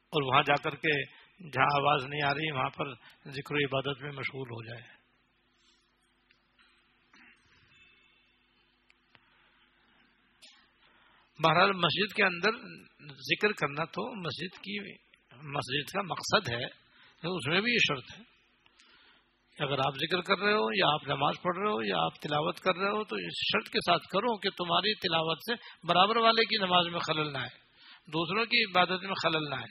اور 0.08 0.22
وہاں 0.22 0.42
جا 0.42 0.54
کر 0.54 0.76
کے 0.76 1.04
جہاں 1.38 1.66
آواز 1.66 2.04
نہیں 2.04 2.26
آ 2.26 2.34
رہی، 2.34 2.50
وہاں 2.50 2.70
پر 2.70 2.94
ذکر 3.30 3.54
و 3.54 3.56
عبادت 3.56 4.02
میں 4.02 4.12
مشغول 4.12 4.48
ہو 4.48 4.64
جائے۔ 4.64 5.02
بہرحال 11.42 11.72
مسجد 11.72 12.14
کے 12.14 12.24
اندر 12.24 12.50
ذکر 13.12 13.52
کرنا 13.52 13.84
تو 13.84 14.20
مسجد 14.20 14.58
کی، 14.58 14.92
مسجد 15.32 15.92
کا 15.92 16.02
مقصد 16.02 16.48
ہے 16.48 16.82
اس 17.36 17.46
میں 17.46 17.60
بھی 17.60 17.72
یہ 17.72 17.78
شرط 17.78 18.18
ہے۔ 18.18 18.31
اگر 19.62 19.78
آپ 19.78 19.94
ذکر 19.94 20.20
کر 20.20 20.38
رہے 20.44 20.52
ہو 20.52 20.66
یا 20.76 20.86
آپ 20.94 21.08
نماز 21.08 21.40
پڑھ 21.42 21.58
رہے 21.58 21.70
ہو 21.70 21.82
یا 21.82 22.04
آپ 22.04 22.20
تلاوت 22.20 22.60
کر 22.60 22.74
رہے 22.76 22.90
ہو، 22.90 23.04
تو 23.04 23.16
اس 23.16 23.42
شرط 23.50 23.68
کے 23.72 23.78
ساتھ 23.78 24.08
کرو 24.12 24.36
کہ 24.38 24.50
تمہاری 24.50 24.94
تلاوت 24.94 25.38
سے 25.38 25.54
برابر 25.86 26.16
والے 26.16 26.44
کی 26.44 26.56
نماز 26.56 26.86
میں 26.86 27.00
خلل 27.00 27.32
نہ 27.32 27.38
آئے، 27.38 27.54
دوسروں 28.08 28.44
کی 28.44 28.64
عبادت 28.64 29.04
میں 29.04 29.14
خلل 29.22 29.50
نہ 29.50 29.54
آئے۔ 29.54 29.70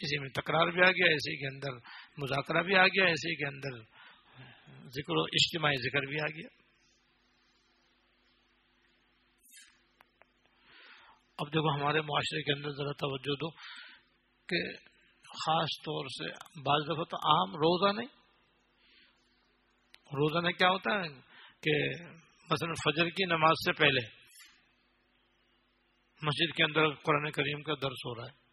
اسی 0.00 0.18
میں 0.18 0.28
تکرار 0.28 0.66
بھی 0.66 0.80
آ 0.82 0.90
گیا، 0.90 1.12
اسی 1.12 1.36
کے 1.36 1.46
اندر 1.46 1.78
مذاکرہ 2.18 2.62
بھی 2.62 2.76
آ 2.76 2.86
گیا، 2.86 3.06
اسی 3.06 3.34
کے 3.36 3.46
اندر 3.46 3.80
ذکر 4.88 5.16
و 5.16 5.22
اجتماعی 5.32 5.76
ذکر 5.76 6.06
بھی 6.06 6.20
آ 6.20 6.26
گیا۔ 6.26 6.48
اب 11.38 11.46
دیکھو 11.46 11.70
ہمارے 11.74 12.00
معاشرے 12.00 12.42
کے 12.42 12.52
اندر 12.52 12.70
ذرا 12.70 12.92
توجہ 12.92 13.34
دو 13.36 13.50
کہ 14.48 14.60
خاص 15.36 15.66
طور 15.66 16.06
سے 16.06 16.24
بعض 16.62 16.84
دفعہ 16.84 17.04
تو 17.04 17.16
عام 17.16 17.50
روزہ 17.50 17.92
نہیں۔ 17.92 18.08
روزہ 20.06 20.38
میں 20.38 20.52
کیا 20.52 20.68
ہوتا 20.68 20.94
ہے 20.94 21.08
کہ 21.60 22.04
مثلا 22.50 22.72
فجر 22.72 23.08
کی 23.10 23.24
نماز 23.24 23.50
سے 23.50 23.72
پہلے 23.72 24.26
مسجد 26.22 26.56
کے 26.56 26.64
اندر 26.64 26.94
قرآن 26.94 27.30
کریم 27.30 27.62
کا 27.62 27.74
درس 27.74 28.06
ہو 28.06 28.14
رہا 28.14 28.24
ہے۔ 28.24 28.46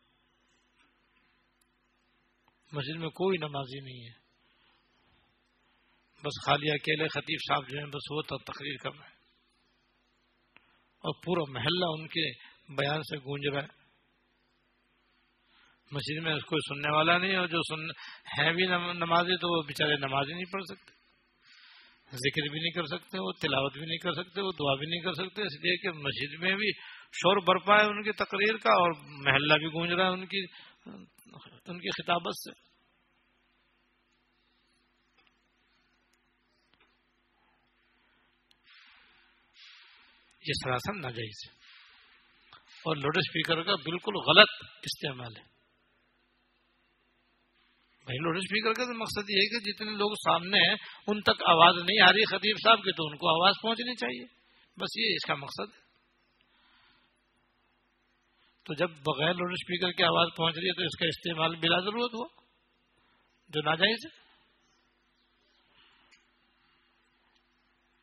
مسجد 2.72 3.00
میں 3.00 3.10
کوئی 3.10 3.38
نمازی 3.38 3.80
نہیں 3.80 4.08
ہے۔ 4.08 4.24
بس 6.20 6.46
خالی 6.46 6.72
اکیلے 6.72 7.08
خطیب 7.08 7.40
صاحب 7.48 7.70
جو 7.70 7.78
ہیں، 7.78 7.86
بس 7.86 8.12
وہ 8.12 8.22
تو 8.22 8.38
تقریر 8.38 8.76
کر 8.84 8.92
رہے 8.92 9.06
ہیں۔ 9.06 9.14
اور 11.04 11.14
پورا 11.24 11.52
محلہ 11.52 11.86
ان 11.86 12.08
کے 12.08 12.32
بیان 12.76 13.02
سے 13.02 13.18
گونج 13.18 13.48
رہا 13.48 13.64
ہے۔ 13.64 13.83
مسجد 15.94 16.24
میں 16.24 16.36
کوئی 16.36 16.60
سننے 16.68 16.96
والا 16.96 17.18
نہیں 17.18 17.36
اور 17.36 17.48
جو 17.48 17.60
سن 17.62 17.90
ہے 18.38 18.54
بھی 18.54 18.64
نمازی 18.94 19.38
تو 19.38 19.58
وہ 19.58 19.64
بےچارے 19.64 19.96
نماز 19.96 20.28
ہی 20.28 20.34
نہیں 20.34 20.54
پڑھ 20.54 20.64
سکتے۔ 20.64 20.94
ذکر 22.12 22.50
بھی 22.50 22.60
نہیں 22.60 22.72
کر 22.72 22.86
سکتے، 22.86 23.18
وہ 23.20 23.32
تلاوت 23.32 23.74
بھی 23.74 23.86
نہیں 23.86 23.98
کر 23.98 24.14
سکتے، 24.14 24.42
وہ 24.42 24.52
دعا 24.52 24.76
بھی 24.76 24.88
نہیں 24.88 25.02
کر 25.02 25.14
سکتے، 25.14 25.42
اس 25.42 25.54
لیے 25.54 25.78
کہ 25.78 25.90
مسجد 25.90 26.44
میں 26.44 26.56
بھی 26.56 26.72
شور 27.12 27.38
برپا 27.38 27.76
ہے 27.82 27.86
ان 27.86 28.04
کی 28.04 28.12
تقریر 28.12 28.58
کا 28.58 28.70
اور 28.70 28.92
محلہ 29.06 29.54
بھی 29.54 29.68
گونج 29.68 29.92
رہا 29.92 30.04
ہے 30.04 30.10
ان 30.10 30.26
کی 30.26 30.44
ان 31.66 31.80
کی 31.80 32.04
خطابت 32.04 32.34
سے۔ 32.36 32.74
یہ 40.48 40.54
سراسر 40.66 40.94
ناجائز 40.94 41.50
ہے۔ 41.50 41.54
اور 42.58 42.96
لاؤڈ 42.96 43.18
اسپیکر 43.18 43.64
کا 43.64 43.76
بالکل 43.76 44.14
غلط 44.16 44.50
استعمال 44.84 45.36
ہے۔ 45.38 45.53
بھائی 48.06 48.18
لاؤڈ 48.18 48.38
اسپیکر 48.38 48.74
کا 48.74 48.84
تو 48.84 48.98
مقصد 48.98 49.30
یہ 49.30 49.36
ہے 49.36 49.50
کہ 49.50 49.72
جتنے 49.72 49.92
لوگ 49.92 50.12
سامنے 50.12 50.68
ہیں، 50.68 50.76
ان 51.08 51.22
تک 51.22 51.44
آواز 51.48 51.76
نہیں 51.76 52.02
آ 52.02 52.12
رہی 52.12 52.26
خطیب 52.26 52.56
صاحب 52.64 52.78
کی، 52.78 52.92
تو 52.92 53.08
ان 53.08 53.18
کو 53.18 53.30
آواز 53.30 53.54
پہنچنی 53.64 53.96
چاہیے۔ 53.96 54.26
بس 54.78 54.98
یہ 54.98 55.14
اس 55.14 55.26
کا 55.26 55.36
مقصد 55.36 55.76
ہے۔ 55.76 55.84
تو 58.64 58.74
جب 58.74 58.90
بغیر 58.90 59.34
لاؤڈ 59.34 59.52
اسپیکر 59.52 59.92
کی 59.92 60.04
آواز 60.04 60.28
پہنچ 60.38 60.56
رہی 60.58 60.68
ہے، 60.68 60.74
تو 60.74 60.82
اس 60.82 61.00
کا 61.00 61.06
استعمال 61.06 61.56
بلا 61.56 61.80
ضرورت 61.80 62.14
ہوا۔ 62.14 62.28
جو 63.50 63.62
ناجائز 63.62 64.06
ہے۔ 64.06 64.24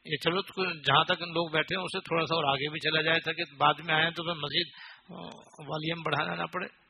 یہ 0.05 0.17
چلو 0.17 0.41
جہاں 0.73 1.05
تک 1.05 1.23
لوگ 1.23 1.51
بیٹھے 1.51 1.77
ہیں، 1.77 1.85
اسے 1.85 2.01
تھوڑا 2.01 2.27
سا 2.27 2.35
اور 2.35 2.45
آگے 2.45 2.69
بھی 2.69 2.81
چلا 2.81 3.03
جائے 3.03 3.21
تاکہ 3.21 3.43
بعد 3.57 3.75
میں 3.87 3.95
آئے 3.95 4.11
تو 4.11 4.23
پھر 4.23 4.35
مزید 4.35 4.67
والیوم 5.69 6.03
بڑھانا 6.03 6.35
نہ 6.35 6.47
پڑے۔ 6.53 6.90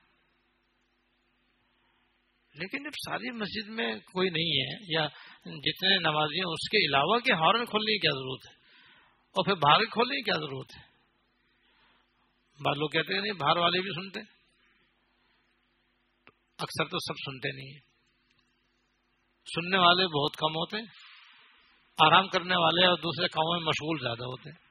لیکن 2.55 2.83
جب 2.85 2.91
ساری 2.91 3.31
مسجد 3.31 3.69
میں 3.69 3.95
کوئی 3.95 4.31
نہیں 4.31 4.61
ہے 4.61 4.93
یا 4.93 5.07
جتنے 5.45 5.99
نمازی 5.99 6.39
ہیں 6.39 6.53
اس 6.53 6.69
کے 6.69 6.87
علاوہ 6.87 7.19
کے 7.19 7.33
ہارن 7.33 7.65
کھولنے 7.65 7.93
کی 7.93 7.99
کیا 7.99 8.11
ضرورت 8.11 8.47
ہے؟ 8.49 8.53
اور 9.31 9.45
پھر 9.45 9.55
باہر 9.55 9.85
کھولنے 9.85 10.17
کی 10.17 10.23
کیا 10.23 10.35
ضرورت 10.35 10.77
ہے؟ 10.77 10.83
بعض 12.65 12.79
لوگ 12.79 12.89
کہتے 12.89 13.15
ہیں 13.15 13.21
نہیں، 13.21 13.33
باہر 13.33 13.57
والے 13.57 13.81
بھی 13.81 13.91
سنتے 13.91 14.21
اکثر 16.59 16.85
تو 16.85 16.99
سب 16.99 17.15
سنتے 17.15 17.53
نہیں 17.53 17.73
ہیں۔ 17.73 17.81
سننے 19.55 19.79
والے 19.79 20.07
بہت 20.07 20.37
کم 20.37 20.51
ہوتے 20.51 20.77
ہیں، 20.77 20.85
آرام 22.07 22.29
کرنے 22.29 22.57
والے 22.57 22.87
اور 22.87 22.97
دوسرے 22.97 23.29
کاموں 23.29 23.61
میں 23.61 23.67
مشغول 23.67 23.99
زیادہ 24.03 24.25
ہوتے 24.25 24.51
ہیں۔ 24.51 24.71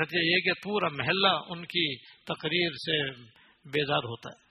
نتیجہ 0.00 0.36
یہ 0.36 0.40
کہ 0.40 0.60
پورا 0.62 0.88
محلہ 0.88 1.42
ان 1.48 1.64
کی 1.64 1.96
تقریر 2.24 2.70
سے 2.72 3.22
بیدار 3.64 3.98
ہوتا 3.98 4.30
ہے۔ 4.30 4.44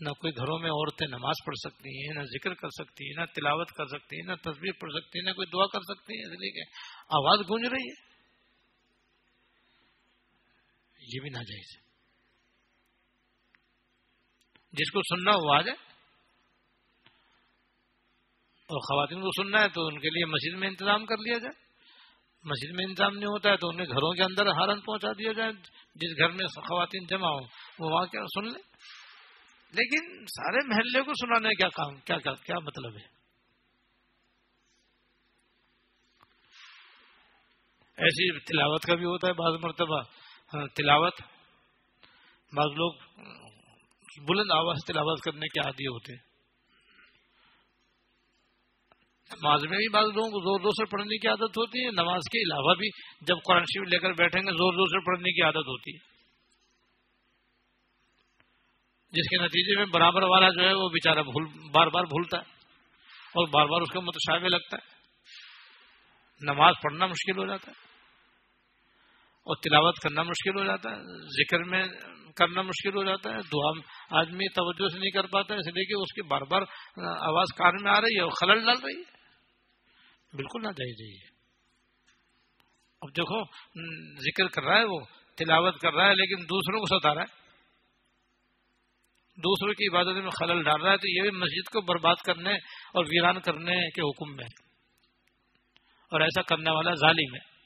نہ 0.00 0.08
کوئی 0.08 0.36
گھروں 0.36 0.58
میں 0.58 0.70
عورتیں 0.70 1.06
نماز 1.06 1.34
پڑھ 1.46 1.56
سکتی 1.56 1.88
ہیں، 1.88 2.14
نہ 2.14 2.22
ذکر 2.22 2.54
کر 2.54 2.68
سکتی 2.68 3.04
ہیں، 3.04 3.14
نہ 3.20 3.24
تلاوت 3.24 3.70
کر 3.70 3.86
سکتی 3.86 4.16
ہیں، 4.16 4.26
نہ 4.26 4.34
تصویر 4.34 4.72
پڑھ 4.80 4.92
سکتی 4.92 5.18
ہیں، 5.18 5.26
نہ 5.26 5.32
کوئی 5.32 5.46
دعا 5.46 5.66
کر 5.66 5.80
سکتی 5.80 6.16
ہیں۔ 6.16 6.24
اس 6.24 6.32
لیے 6.32 6.50
کہ 6.50 6.70
آواز 7.08 7.40
گونج 7.40 7.68
رہی 7.68 7.90
ہے۔ 7.90 8.08
یہ 11.00 11.20
بھی 11.20 11.30
نہ 11.30 11.38
جائز 11.38 11.88
جس 14.72 14.90
کو 14.90 15.00
سننا 15.02 15.30
وہ 15.34 15.54
آ 15.54 15.60
جائے 15.60 15.88
اور 18.66 18.80
خواتین 18.80 19.20
کو 19.20 19.42
سننا 19.42 19.62
ہے 19.62 19.68
تو 19.68 19.86
ان 19.86 20.00
کے 20.00 20.08
لیے 20.08 20.24
مسجد 20.24 20.58
میں 20.58 20.68
انتظام 20.68 21.06
کر 21.06 21.16
لیا 21.16 21.38
جائے۔ 21.38 21.67
مسجد 22.44 22.76
میں 22.76 22.84
انتظام 22.84 23.14
نہیں 23.14 23.26
ہوتا 23.26 23.50
ہے 23.50 23.56
تو 23.56 23.68
انہیں 23.68 23.86
گھروں 23.86 24.12
کے 24.12 24.22
اندر 24.22 24.46
ہارن 24.46 24.80
پہنچا 24.80 25.12
دیا 25.12 25.32
جائے 25.32 25.52
جس 25.94 26.18
گھر 26.18 26.30
میں 26.30 26.46
خواتین 26.46 27.06
جمع 27.06 27.28
ہو 27.28 27.40
وہ 27.78 27.90
وہاں 27.90 28.06
کیا 28.06 28.20
سن 28.24 28.44
لیں؟ 28.44 28.62
لیکن 29.72 30.24
سارے 30.26 30.68
محلے 30.68 31.02
کو 31.02 31.12
سنانے 31.12 31.54
کیا 31.54 31.68
کام 31.68 31.96
کیا 31.96 32.18
کیا, 32.18 32.32
کیا 32.34 32.58
مطلب 32.58 32.96
ہے؟ 32.96 33.18
ایسی 37.96 38.38
تلاوت 38.38 38.82
کا 38.82 38.94
بھی 38.94 39.04
ہوتا 39.04 39.28
ہے 39.28 39.32
بعض 39.32 39.52
مرتبہ 39.60 40.00
ہاں، 40.54 40.66
تلاوت۔ 40.66 41.20
بعض 42.52 42.66
لوگ 42.66 42.92
بلند 44.24 44.50
آواز 44.50 44.76
تلاوت 44.86 45.20
کرنے 45.20 45.46
کے 45.48 45.60
عادی 45.60 45.86
ہوتے 45.86 46.12
ہیں۔ 46.12 46.27
نماز 49.30 49.60
میں 49.62 49.78
بھی 49.78 49.88
بعض 49.88 50.04
لوگوں 50.04 50.30
کو 50.30 50.40
زور 50.40 50.60
زور 50.60 50.70
سے 50.70 50.84
پڑھنے 50.84 51.16
کی 51.18 51.28
عادت 51.28 51.58
ہوتی 51.58 51.84
ہے، 51.84 51.90
نماز 51.90 52.20
کے 52.32 52.38
علاوہ 52.38 52.74
بھی 52.74 52.88
جب 53.20 53.36
قرآن 53.46 53.62
شریف 53.62 53.88
لے 53.88 53.98
کر 53.98 54.12
بیٹھیں 54.12 54.42
گے، 54.42 54.50
زور 54.50 54.72
زور 54.72 54.86
سے 54.86 55.04
پڑھنے 55.06 55.30
کی 55.30 55.42
عادت 55.42 55.68
ہوتی 55.68 55.96
ہے۔ 55.96 56.18
جس 59.12 59.28
کے 59.30 59.36
نتیجے 59.36 59.76
میں 59.76 59.86
برابر 59.86 60.22
والا 60.22 60.48
جو 60.48 60.60
ہے، 60.60 60.72
وہ 60.72 60.88
بےچارا 60.88 61.22
بھول، 61.22 61.44
بار 61.74 61.86
بار 61.86 62.04
بھولتا 62.04 62.38
ہے 62.38 62.42
اور 63.34 63.46
بار 63.48 63.66
بار 63.66 63.80
اس 63.80 63.90
کا 63.90 64.00
متشابہ 64.00 64.48
لگتا 64.48 64.76
ہے۔ 64.76 64.96
نماز 66.40 66.74
پڑھنا 66.82 67.06
مشکل 67.06 67.38
ہو 67.38 67.46
جاتا 67.46 67.70
ہے 67.70 67.86
اور 69.46 69.56
تلاوت 69.56 69.94
کرنا 69.96 70.22
مشکل 70.22 70.58
ہو 70.58 70.64
جاتا 70.64 70.90
ہے، 70.90 70.96
ذکر 71.26 71.58
میں 71.58 71.84
کرنا 72.36 72.62
مشکل 72.62 72.96
ہو 72.96 73.04
جاتا 73.04 73.30
ہے۔ 73.30 73.36
دعا 73.36 73.70
آدمی 74.20 74.48
توجہ 74.48 74.88
سے 74.88 74.98
نہیں 74.98 75.10
کر 75.10 75.26
پاتا 75.26 75.54
ہے 75.54 75.58
اس 75.58 75.66
لیے 75.66 75.84
کہ 75.84 76.00
اس 76.00 76.12
کی 76.12 76.22
بار 76.22 76.40
بار 76.40 76.62
آواز 77.26 77.46
کان 77.58 77.82
میں 77.82 77.92
آ 77.92 78.00
رہی 78.00 78.16
ہے 78.16 78.22
اور 78.22 78.30
خلل 78.30 78.64
ڈال 78.64 78.80
رہی 78.84 78.98
ہے۔ 78.98 79.17
بالکل 80.32 80.62
نہ 80.62 80.72
چاہیے 80.72 81.38
اب 83.00 83.16
دیکھو 83.16 83.44
ذکر 84.14 84.48
کر 84.48 84.62
رہا 84.62 84.78
ہے 84.78 84.84
وہ، 84.84 85.00
تلاوت 85.36 85.80
کر 85.80 85.92
رہا 85.92 86.06
ہے، 86.06 86.14
لیکن 86.14 86.42
دوسروں 86.42 86.80
کو 86.80 86.98
ستا 86.98 87.14
رہا 87.14 87.22
ہے۔ 87.22 87.48
دوسروں 89.36 89.72
کی 89.72 89.94
عبادت 89.94 90.16
میں 90.22 90.30
خلل 90.30 90.62
ڈال 90.62 90.82
رہا 90.82 90.92
ہے، 90.92 90.96
تو 90.96 91.08
یہ 91.08 91.22
بھی 91.22 91.30
مسجد 91.30 91.72
کو 91.72 91.80
برباد 91.80 92.16
کرنے 92.26 92.54
اور 92.94 93.04
ویران 93.04 93.40
کرنے 93.40 93.90
کے 93.90 94.10
حکم 94.10 94.36
میں 94.36 94.44
ہے۔ 94.44 94.68
اور 96.10 96.20
ایسا 96.20 96.42
کرنے 96.42 96.70
والا 96.70 96.94
ظالم 96.94 97.34
ہے۔ 97.34 97.58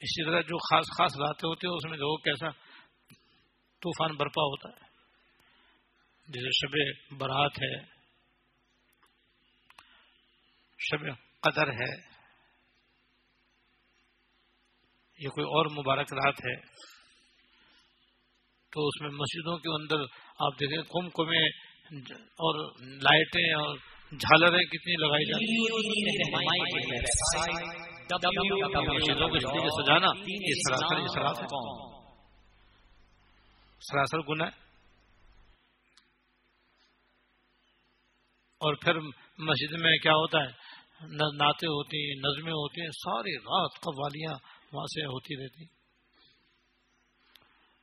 اسی 0.00 0.24
طرح 0.24 0.40
جو 0.40 0.58
خاص 0.58 0.84
خاص 0.98 1.16
راتیں 1.16 1.48
ہوتی 1.48 1.66
ہیں، 1.66 1.74
اس 1.74 1.84
میں 1.84 1.92
دیکھو 1.92 2.16
کیسا 2.16 2.50
طوفان 3.80 4.16
برپا 4.16 4.42
ہوتا 4.42 4.68
ہے۔ 4.68 4.89
جیسے 6.30 6.50
شب 6.56 6.74
برات 7.18 7.56
ہے، 7.62 7.72
شب 10.80 11.06
قدر 11.42 11.72
ہے 11.72 11.90
یہ 15.20 15.28
کوئی 15.28 15.46
اور 15.54 15.70
مبارک 15.72 16.12
رات 16.14 16.44
ہے، 16.44 16.54
تو 18.72 18.86
اس 18.88 19.00
میں 19.02 19.10
مسجدوں 19.14 19.56
کے 19.64 19.74
اندر 19.74 20.04
آپ 20.46 20.60
دیکھیں 20.60 20.82
کم 20.92 21.08
کمیں 21.18 21.46
اور 22.40 22.62
لائٹیں 23.02 23.48
اور 23.54 23.76
جھالریں 24.12 24.64
کتنی 24.70 24.94
لگائی 25.00 25.26
جاتی 25.26 25.58
مسجدوں 28.88 29.28
کو 29.28 29.38
سجانا، 29.80 30.10
یہ 30.28 30.54
سراسر 30.62 31.06
سراسر 31.14 31.46
سراسر 33.82 34.28
گنا 34.28 34.46
ہے 34.46 34.69
اور 38.60 38.74
پھر 38.74 38.98
مسجد 39.38 39.80
میں 39.80 39.96
کیا 39.96 40.12
ہوتا 40.12 40.38
ہے؟ 40.38 40.48
نعتیں 41.10 41.68
ہوتی 41.68 41.96
ہیں، 41.96 42.14
نظمیں 42.14 42.52
ہوتی 42.52 42.80
ہیں، 42.80 42.88
ساری 42.88 43.36
رات 43.36 43.80
قوالیاں 43.80 44.34
وہاں 44.72 44.86
سے 44.86 45.06
ہوتی 45.06 45.42
رہتی 45.42 45.64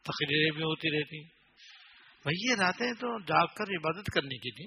تقریریں 0.01 0.51
بھی 0.55 0.63
ہوتی 0.63 0.99
رہتی 0.99 1.23
بھائی 2.23 2.49
یہ 2.49 2.63
راتیں 2.63 2.93
تو 2.93 3.19
جاگ 3.19 3.47
کر 3.47 3.63
عبادت 3.63 4.05
کرنے 4.05 4.35
کی 4.35 4.51
تھی۔ 4.51 4.65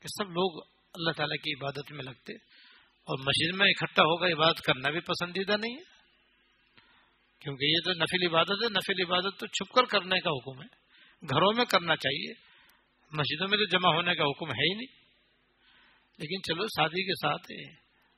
کہ 0.00 0.08
سب 0.08 0.30
لوگ 0.30 0.64
اللہ 0.94 1.10
تعالیٰ 1.10 1.36
کی 1.36 1.52
عبادت 1.52 1.92
میں 1.92 2.04
لگتے 2.04 2.34
اور 3.04 3.18
مسجد 3.18 3.56
میں 3.56 3.66
اکٹھا 3.66 4.02
ہو 4.02 4.16
کر 4.16 4.32
عبادت 4.32 4.60
کرنا 4.60 4.90
بھی 4.90 5.00
پسندیدہ 5.00 5.52
نہیں 5.52 5.74
ہے۔ 5.74 5.82
کیونکہ 7.38 7.64
یہ 7.64 7.76
تو 7.84 7.92
نفل 7.92 8.26
عبادت 8.26 8.50
ہے، 8.50 8.68
نفل 8.68 9.02
عبادت 9.06 9.40
تو 9.40 9.46
چھپ 9.46 9.72
کر 9.72 9.84
کرنے 9.84 10.20
کا 10.20 10.30
حکم 10.30 10.62
ہے۔ 10.62 10.66
گھروں 11.34 11.52
میں 11.52 11.64
کرنا 11.64 11.96
چاہیے۔ 11.96 12.49
مسجدوں 13.12 13.48
میں 13.48 13.58
تو 13.58 13.64
جمع 13.64 13.94
ہونے 13.94 14.14
کا 14.14 14.24
حکم 14.24 14.46
ہے 14.46 14.70
ہی 14.70 14.74
نہیں۔ 14.74 15.00
لیکن 16.18 16.42
چلو 16.42 16.64
شادی 16.66 17.06
کے 17.06 17.14
ساتھ 17.14 17.52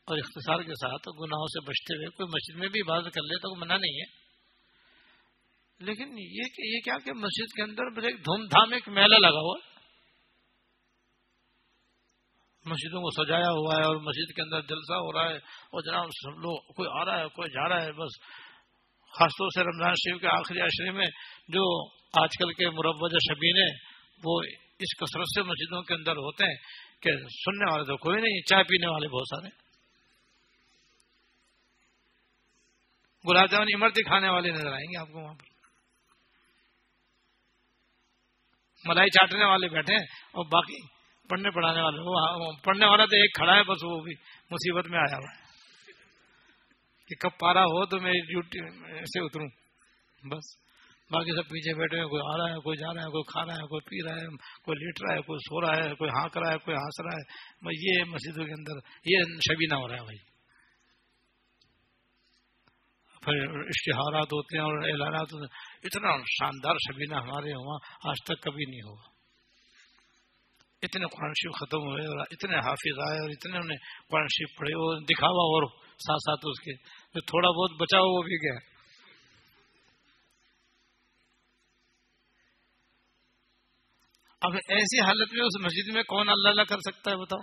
اور 0.04 0.18
اختصار 0.18 0.58
کے 0.58 0.74
ساتھ 0.74 1.08
گناہوں 1.08 1.46
سے 1.46 1.60
بچتے 1.60 1.96
ہوئے 1.96 2.06
کوئی 2.06 2.28
مسجد 2.28 2.58
میں 2.58 2.68
بھی 2.68 2.80
عبادت 2.80 3.14
کر 3.14 3.22
لے 3.22 3.38
تو 3.38 3.56
منع 3.56 3.76
نہیں 3.76 4.00
ہے۔ 4.00 4.22
لیکن 5.78 6.18
یہ 6.18 6.42
کہ 6.56 6.62
یہ 6.66 6.80
کیا 6.80 6.94
کہ 7.04 7.12
مسجد 7.12 7.56
کے 7.56 7.62
اندر 7.62 8.02
ایک 8.02 8.16
دھوم 8.16 8.44
دھام 8.44 8.72
ایک 8.72 8.88
میلہ 8.88 9.14
لگا 9.14 9.40
ہوا 9.40 9.58
مسجدوں 12.64 13.00
کو 13.00 13.24
سجایا 13.24 13.50
ہوا 13.50 13.76
ہے 13.76 13.82
اور 13.82 13.96
مسجد 13.96 14.34
کے 14.34 14.42
اندر 14.42 14.60
جلسہ 14.60 14.92
ہو 14.92 15.12
رہا 15.12 15.30
ہے 15.30 15.36
اور 15.36 15.82
جناب 15.82 16.06
سب 16.22 16.30
لوگ 16.30 16.72
کوئی 16.72 16.88
آ 17.00 17.04
رہا 17.04 17.20
ہے، 17.20 17.28
کوئی 17.28 17.50
جا 17.50 17.68
رہا 17.68 17.84
ہے، 17.84 17.92
بس 17.92 18.20
خاص 19.18 19.30
طور 19.30 19.48
سے 19.54 19.60
رمضان 19.60 19.94
شریف 19.94 20.20
کے 20.20 20.26
آخری 20.26 20.60
عشرے 20.60 20.90
میں 20.90 21.06
جو 21.48 21.88
آج 22.22 22.28
کل 22.38 22.52
کے 22.52 22.70
مروجہ 22.70 23.16
شبین 23.28 23.56
ہیں 23.56 23.76
وہ 24.24 24.40
اس 24.82 24.96
کثرت 24.96 25.26
سے 25.34 25.42
مسجدوں 25.42 25.82
کے 25.82 25.94
اندر 25.94 26.12
ہوتے 26.12 26.44
ہیں 26.44 26.56
کہ 27.02 27.10
سننے 27.16 27.72
والے 27.72 27.84
تو 27.84 27.96
کوئی 27.96 28.22
نہیں، 28.22 28.42
چائے 28.42 28.64
پینے 28.64 28.86
والے 28.86 29.08
بہت 29.08 29.22
سارے 29.22 29.62
گلاب 33.30 33.50
جامن 33.50 33.66
امرتی 33.74 34.02
کھانے 34.02 34.28
والے 34.28 34.50
نظر 34.50 34.72
آئیں 34.72 34.92
گے 34.92 35.00
آپ 35.00 35.06
کو 35.06 35.20
وہاں 35.20 35.34
پر۔ 35.34 35.52
ملائی 38.84 39.10
چاٹنے 39.10 39.44
والے 39.44 39.68
بیٹھے 39.68 39.94
ہیں 39.94 40.02
اور 40.02 40.44
باقی 40.44 40.86
پڑھنے 41.28 41.50
پڑھانے 41.50 41.82
والے 41.82 41.98
ہاں، 41.98 42.64
پڑھنے 42.64 42.86
والا 42.86 43.04
تو 43.04 43.16
ایک 43.16 43.34
کھڑا 43.34 43.54
ہے، 43.56 43.62
بس 43.62 43.84
وہ 43.84 44.00
بھی 44.00 44.12
مصیبت 44.50 44.86
میں 44.86 44.98
آیا 44.98 45.16
ہوا 45.16 45.36
ہے۔ 45.36 45.42
کہ 47.08 47.14
کب 47.20 47.38
پارا 47.38 47.62
ہو 47.62 47.86
تو 47.86 48.00
میں 48.00 48.12
ڈیوٹی 48.12 48.58
سے 49.04 49.20
اتروں۔ 49.24 49.48
بس۔ 50.28 50.71
باقی 51.12 51.30
سب 51.30 51.48
پیچھے 51.48 51.74
بیٹھے 51.74 51.98
ہیں، 51.98 52.06
کوئی 52.06 52.22
آ 52.34 52.36
رہا 52.36 52.54
ہے، 52.54 52.60
کوئی 52.60 52.78
جا 52.78 52.94
رہا 52.94 53.00
ہے، 53.00 53.10
کوئی 53.10 53.22
کھا 53.32 53.46
رہا 53.46 53.52
ہے، 53.52 53.66
کوئی 53.66 53.80
پی 53.80 54.08
رہا 54.08 54.16
ہے، 54.16 54.36
کوئی 54.36 54.84
لیٹ 54.84 55.02
رہا 55.02 55.16
ہے، 55.16 55.22
کوئی 55.22 55.38
سو 55.38 55.60
رہا 55.60 55.84
ہے، 55.84 55.94
کوئی 55.94 56.10
ہانک 56.10 56.38
رہا 56.38 56.52
ہے، 56.52 56.58
کوئی 56.58 56.76
ہنس 56.76 57.00
رہا 57.00 57.16
ہے۔ 57.16 57.22
بھائی، 57.62 57.88
یہ 57.88 58.04
مسجدوں 58.04 58.46
کے 58.46 58.52
اندر 58.52 58.76
یہ 59.04 59.18
شبینہ 59.48 59.74
ہو 59.74 59.88
رہا 59.88 59.94
ہے 59.94 60.02
بھائی۔ 60.02 60.32
پھر 63.24 63.60
اشتہارات 63.60 64.26
ہوتے 64.26 64.56
ہیں 64.56 64.64
اور 64.64 64.78
اعلانات 64.78 65.32
ہوتے 65.32 65.44
ہیں۔ 65.44 65.78
اتنا 65.82 66.16
شاندار 66.26 66.74
شبینہ 66.74 67.14
ہمارے 67.14 67.52
وہاں 67.54 67.78
آج 68.04 68.24
تک 68.24 68.42
کبھی 68.42 68.70
نہیں 68.70 68.80
ہوگا 68.80 69.12
اتنے 70.82 71.04
قرآن 71.06 71.32
شریف 71.36 71.56
ختم 71.60 71.78
ہوئے 71.78 72.06
اور 72.06 72.18
اتنے 72.30 72.56
حافظ 72.56 73.10
آئے 73.10 73.20
اور 73.20 73.30
اتنے 73.30 73.58
انہیں 73.58 73.78
قرآن 74.08 74.26
شریف 74.26 74.58
پڑھے 74.58 74.72
اور 74.72 75.00
دکھاوا 75.00 75.42
اور 75.44 75.68
ساتھ 75.82 76.18
ساتھ 76.18 76.40
اس 76.42 76.60
کے۔ 76.60 76.74
جو 77.14 77.20
تھوڑا 77.20 77.48
بہت 77.48 77.80
بچا 77.80 77.98
ہو 77.98 78.16
وہ 78.16 78.22
بھی 78.22 78.34
گیا۔ 78.34 78.71
اب 84.42 84.54
ایسی 84.54 85.00
حالت 85.00 85.32
میں 85.32 85.44
اس 85.44 85.64
مسجد 85.64 85.94
میں 85.94 86.02
کون 86.02 86.28
اللہ 86.28 86.48
اللہ 86.48 86.62
کر 86.62 86.76
سکتا 86.78 87.10
ہے 87.10 87.16
بتاؤ؟ 87.16 87.38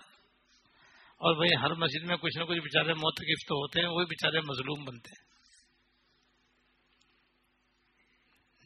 اور 1.17 1.35
بھائی 1.35 1.61
ہر 1.61 1.73
مسجد 1.73 2.07
میں 2.07 2.17
کچھ 2.17 2.37
نہ 2.37 2.43
کچھ 2.43 2.59
بےچارے 2.59 2.93
موت 2.93 3.15
تو 3.47 3.55
ہوتے 3.55 3.79
ہیں، 3.79 3.87
وہی 3.87 4.05
بےچارے 4.05 4.41
مظلوم 4.41 4.83
بنتے 4.83 5.09
ہیں۔ 5.09 5.29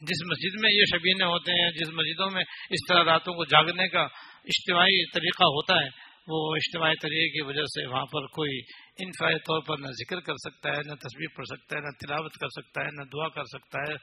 جس 0.00 0.26
مسجد 0.26 0.60
میں 0.62 0.70
یہ 0.72 0.84
شبینے 0.90 1.24
ہوتے 1.24 1.52
ہیں، 1.52 1.70
جس 1.70 1.88
مسجدوں 1.88 2.30
میں 2.30 2.44
اس 2.70 2.88
طرح 2.88 3.04
راتوں 3.04 3.34
کو 3.34 3.44
جاگنے 3.44 3.88
کا 3.88 4.00
اجتماعی 4.44 5.10
طریقہ 5.10 5.44
ہوتا 5.44 5.74
ہے، 5.74 5.88
وہ 6.26 6.56
اجتماعی 6.56 6.94
طریقے 6.94 7.28
کی 7.28 7.40
وجہ 7.40 7.64
سے 7.64 7.86
وہاں 7.86 8.06
پر 8.06 8.26
کوئی 8.26 8.58
انفائی 8.98 9.38
طور 9.38 9.60
پر 9.60 9.78
نہ 9.78 9.86
ذکر 9.86 10.20
کر 10.20 10.34
سکتا 10.34 10.70
ہے، 10.70 10.78
نہ 10.86 10.94
تصویر 10.94 11.36
پڑھ 11.36 11.46
سکتا 11.46 11.76
ہے، 11.76 11.80
نہ 11.80 12.06
تلاوت 12.06 12.32
کر 12.32 12.48
سکتا 12.48 12.80
ہے، 12.80 12.86
نہ 12.86 13.02
دعا 13.04 13.28
کر 13.28 13.44
سکتا 13.44 13.78
ہے، 13.88 13.94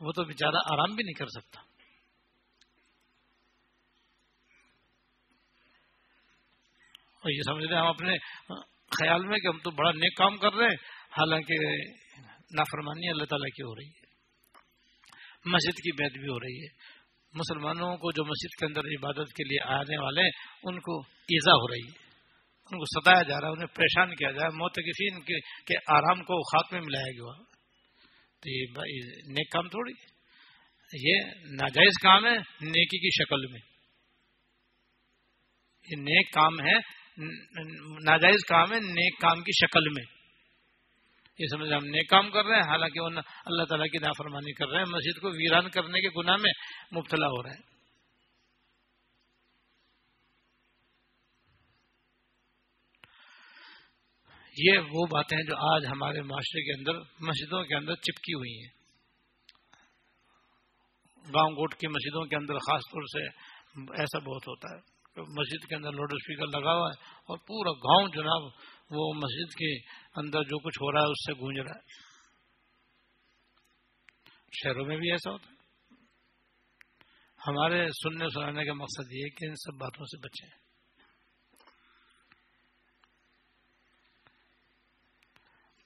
وہ 0.00 0.12
تو 0.12 0.24
بیچارہ 0.24 0.56
آرام 0.72 0.94
بھی 0.94 1.04
نہیں 1.04 1.18
کر 1.18 1.26
سکتا۔ 1.26 1.69
اور 7.20 7.30
یہ 7.30 7.42
سمجھ 7.46 7.64
رہے 7.64 7.74
ہیں 7.74 7.82
ہم 7.82 7.88
اپنے 7.88 8.16
خیال 8.86 9.26
میں 9.26 9.38
کہ 9.38 9.46
ہم 9.46 9.58
تو 9.58 9.70
بڑا 9.70 9.90
نیک 9.90 10.16
کام 10.16 10.36
کر 10.36 10.52
رہے 10.52 10.64
ہیں، 10.64 10.76
حالانکہ 11.10 11.54
نافرمانی 12.54 13.08
اللہ 13.08 13.24
تعالیٰ 13.24 13.56
کی 13.56 13.62
ہو 13.62 13.74
رہی 13.74 13.88
ہے۔ 13.88 14.10
مسجد 15.44 15.76
کی 15.76 15.92
بیت 15.92 16.12
بھی 16.12 16.28
ہو 16.28 16.40
رہی 16.40 16.62
ہے۔ 16.62 17.00
مسلمانوں 17.34 17.96
کو 17.96 18.12
جو 18.12 18.24
مسجد 18.24 18.58
کے 18.58 18.66
اندر 18.66 18.80
عبادت 18.80 19.32
کے 19.32 19.48
لیے 19.48 19.72
آنے 19.72 20.02
والے 20.02 20.22
ہیں 20.22 20.30
ان 20.62 20.80
کو 20.80 21.00
ایزا 21.06 21.52
ہو 21.52 21.68
رہی 21.68 21.88
ہے۔ 21.92 22.10
ان 22.70 22.78
کو 22.78 23.00
ستایا 23.00 23.22
جا 23.22 23.40
رہا 23.40 23.48
ہے، 23.48 23.52
انہیں 23.52 23.66
پریشان 23.66 24.14
کیا 24.14 24.30
جا 24.30 24.38
رہا 24.38 24.46
ہے۔ 24.46 24.56
موتقفین 24.56 25.20
کے 25.64 25.76
آرام 25.76 26.24
کو 26.24 26.42
خاتمے 26.42 26.80
میں 26.80 26.86
ملایا 26.86 27.10
گیا۔ 27.10 27.42
تو 28.40 28.50
یہ 28.50 28.64
نیک 29.32 29.50
کام 29.50 29.68
تھوڑی 29.68 29.92
یہ 30.92 31.20
ناجائز 31.44 32.02
کام 32.02 32.24
ہے 32.24 32.36
نیکی 32.60 32.98
کی 32.98 33.24
شکل 33.24 33.46
میں۔ 33.52 33.60
یہ 35.90 35.96
نیک 35.96 36.32
کام 36.32 36.60
ہے 36.60 36.99
ناجائز 38.04 38.44
کام 38.48 38.72
ہے، 38.72 38.80
نیک 38.80 39.20
کام 39.20 39.42
کی 39.42 39.66
شکل 39.66 39.88
میں۔ 39.88 40.04
یہ 41.38 41.46
سمجھ 41.50 41.72
ہم 41.72 41.86
نیک 41.86 42.10
کام 42.10 42.30
کر 42.30 42.44
رہے 42.44 42.54
ہیں، 42.54 42.68
حالانکہ 42.68 43.00
وہ 43.00 43.06
اللہ 43.46 43.64
تعالیٰ 43.64 43.86
کی 43.86 43.98
نافرمانی 43.98 44.52
کر 44.52 44.68
رہے 44.68 44.78
ہیں، 44.78 44.92
مسجد 44.92 45.20
کو 45.20 45.28
ویران 45.28 45.70
کرنے 45.70 46.00
کے 46.00 46.08
گناہ 46.16 46.36
میں 46.36 46.52
مبتلا 46.96 47.26
ہو 47.26 47.42
رہے 47.42 47.50
ہیں۔ 47.50 47.70
یہ 54.56 54.78
وہ 54.78 55.06
باتیں 55.06 55.38
جو 55.38 55.74
آج 55.74 55.86
ہمارے 55.86 56.22
معاشرے 56.22 56.62
کے 56.62 56.78
اندر، 56.78 56.92
مسجدوں 57.20 57.64
کے 57.64 57.76
اندر 57.76 57.94
چپکی 57.94 58.34
ہوئی 58.34 58.60
ہیں۔ 58.62 58.80
گاؤں 61.34 61.50
گوٹ 61.50 61.74
کی 61.74 61.86
مسجدوں 61.86 62.24
کے 62.24 62.36
اندر 62.36 62.54
خاص 62.54 62.80
طور 62.80 63.02
سے 63.02 63.28
ایسا 64.00 64.18
بہت 64.18 64.48
ہوتا 64.48 64.76
ہے۔ 64.76 64.89
مسجد 65.16 65.68
کے 65.68 65.76
اندر 65.76 65.92
لاؤڈ 65.92 66.12
اسپیکر 66.12 66.60
لگا 66.60 66.72
ہوا 66.72 66.88
ہے 66.88 67.04
اور 67.16 67.38
پورا 67.38 67.72
گاؤں 67.72 68.08
جناب 68.08 68.42
وہ 68.90 69.12
مسجد 69.14 69.54
کے 69.54 69.78
اندر 70.16 70.42
جو 70.42 70.58
کچھ 70.58 70.78
ہو 70.82 70.92
رہا 70.92 71.00
ہے 71.00 71.10
اس 71.10 71.26
سے 71.26 71.32
گونج 71.32 71.58
رہا 71.58 71.74
ہے۔ 71.74 72.10
شہروں 74.62 74.86
میں 74.86 74.96
بھی 74.96 75.10
ایسا 75.10 75.30
ہوتا 75.30 75.46
ہے۔ 75.50 75.60
ہمارے 77.46 77.88
سننے 77.88 78.24
سنانے 78.34 78.64
کا 78.64 78.72
مقصد 78.72 79.12
یہ 79.12 79.24
ہے 79.24 79.28
کہ 79.28 79.44
ان 79.44 79.54
سب 79.54 79.74
باتوں 79.80 80.04
سے 80.04 80.18
بچیں۔ 80.18 80.48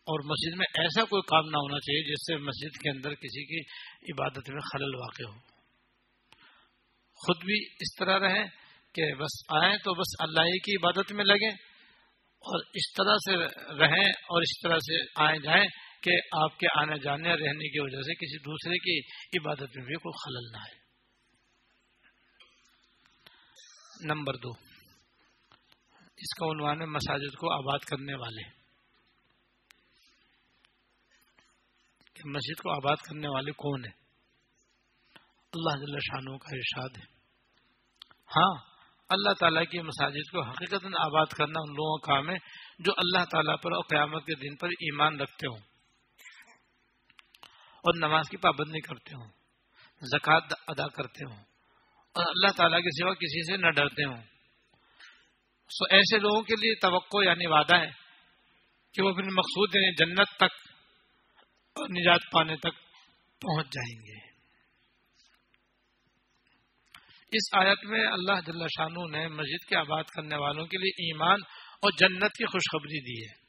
اور 0.06 0.20
مسجد 0.24 0.58
میں 0.58 0.66
ایسا 0.74 1.04
کوئی 1.04 1.22
کام 1.22 1.44
نہ 1.44 1.56
ہونا 1.56 1.78
چاہیے 1.78 2.12
جس 2.12 2.26
سے 2.26 2.36
مسجد 2.36 2.82
کے 2.82 2.90
اندر 2.90 3.14
کسی 3.14 3.46
کی 3.46 3.60
عبادت 4.12 4.50
میں 4.50 4.60
خلل 4.60 4.94
واقع 4.94 5.22
ہو۔ 5.22 5.38
خود 7.14 7.44
بھی 7.44 7.66
اس 7.80 7.96
طرح 7.98 8.18
رہیں۔ 8.18 8.63
کہ 8.94 9.14
بس 9.14 9.44
آئیں 9.62 9.76
تو 9.76 9.94
بس 9.94 10.14
اللہ 10.18 10.40
کی 10.40 10.76
عبادت 10.76 11.12
میں 11.12 11.24
لگیں 11.24 11.50
اور 12.44 12.60
اس 12.74 12.92
طرح 12.92 13.16
سے 13.16 13.36
رہیں 13.74 14.10
اور 14.10 14.42
اس 14.42 14.60
طرح 14.62 14.78
سے 14.78 15.02
آئیں 15.16 15.38
جائیں 15.38 15.66
کہ 16.02 16.10
آپ 16.42 16.58
کے 16.58 16.66
آنے 16.80 16.98
جانے 16.98 17.28
رہنے 17.28 17.68
کی 17.68 17.80
وجہ 17.80 18.02
سے 18.02 18.14
کسی 18.14 18.38
دوسرے 18.38 18.78
کی 18.78 18.98
عبادت 19.38 19.76
میں 19.76 19.84
بھی 19.84 19.94
کوئی 19.94 20.24
خلل 20.24 20.52
نہ 20.52 20.56
آئے۔ 20.56 20.84
نمبر 24.04 24.34
دو، 24.34 24.50
اس 26.16 26.34
کا 26.34 26.46
عنوان 26.46 26.80
ہے 26.80 26.86
مساجد 26.86 27.36
کو 27.36 27.52
آباد 27.52 27.78
کرنے 27.78 28.14
والے۔ 28.14 28.42
کہ 32.14 32.28
مسجد 32.28 32.60
کو 32.62 32.70
آباد 32.70 32.96
کرنے 32.96 33.28
والے 33.28 33.52
کون 33.52 33.84
ہیں؟ 33.84 33.92
اللہ 35.52 35.76
جل 35.76 35.98
شانوں 36.00 36.38
کا 36.38 36.56
ارشاد 36.56 36.96
ہے۔ 36.96 37.14
ہاں 38.36 38.73
اللہ 39.14 39.32
تعالیٰ 39.40 39.62
کی 39.70 39.80
مساجد 39.80 40.30
کو 40.32 40.42
حقیقت 40.42 40.84
آباد 41.00 41.26
کرنا 41.26 41.60
ان 41.60 41.72
لوگوں 41.72 41.98
کا 41.98 42.14
کام 42.14 42.30
ہے 42.30 42.36
جو 42.78 42.92
اللہ 42.96 43.24
تعالیٰ 43.24 43.56
پر 43.62 43.72
اور 43.72 43.84
قیامت 43.84 44.26
کے 44.26 44.34
دن 44.34 44.56
پر 44.56 44.68
ایمان 44.68 45.20
رکھتے 45.20 45.46
ہوں 45.46 45.58
اور 47.84 47.98
نماز 47.98 48.28
کی 48.28 48.36
پابندی 48.36 48.80
کرتے 48.80 49.14
ہوں، 49.14 49.28
زکوٰۃ 50.02 50.54
ادا 50.66 50.88
کرتے 50.88 51.24
ہوں 51.24 51.42
اور 52.14 52.26
اللہ 52.26 52.56
تعالیٰ 52.56 52.78
کے 52.78 53.02
سوا 53.02 53.14
کسی 53.14 53.46
سے 53.46 53.56
نہ 53.56 53.70
ڈرتے 53.70 54.04
ہوں۔ 54.04 54.22
سو 55.70 55.84
ایسے 55.90 56.18
لوگوں 56.18 56.42
کے 56.42 56.54
لیے 56.54 56.74
توقع 56.74 57.24
یعنی 57.24 57.46
وعدہ 57.46 57.76
ہے 57.76 57.90
کہ 58.94 59.02
وہ 59.02 59.10
اپنے 59.10 59.28
مقصود 59.32 59.74
یعنی 59.74 59.94
جنت 59.94 60.36
تک 60.36 60.54
اور 61.76 61.88
نجات 61.88 62.20
پانے 62.32 62.56
تک 62.56 62.80
پہنچ 63.42 63.66
جائیں 63.66 63.96
گے۔ 64.06 64.33
اس 67.36 67.54
آیت 67.58 67.84
میں 67.84 68.06
اللہ 68.06 68.40
جل 68.46 68.66
شانو 68.76 69.06
نے 69.06 69.28
مسجد 69.28 69.68
کے 69.68 69.76
آباد 69.76 70.02
کرنے 70.04 70.36
والوں 70.36 70.66
کے 70.66 70.78
لیے 70.78 71.06
ایمان 71.06 71.40
اور 71.82 71.90
جنت 71.98 72.32
کی 72.32 72.46
خوشخبری 72.46 73.00
دی 73.00 73.28
ہے۔ 73.28 73.44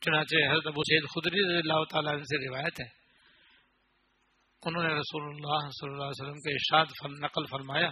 چنانچہ 0.00 0.36
حضرت 0.50 0.66
ابو 0.66 0.82
سید 0.82 1.02
خدری 1.08 1.40
رضی 1.40 1.56
اللہ 1.56 1.84
تعالیٰ 1.84 2.18
سے 2.18 2.48
روایت 2.48 2.80
ہے۔ 2.80 3.06
انہوں 4.62 4.82
نے 4.82 4.94
رسول 4.94 5.22
اللہ 5.22 5.70
صلی 5.70 5.90
اللہ 5.90 6.02
علیہ 6.02 6.22
وسلم 6.22 6.38
کے 6.38 6.52
ارشاد 6.52 6.86
نقل 7.22 7.46
فرمایا 7.50 7.90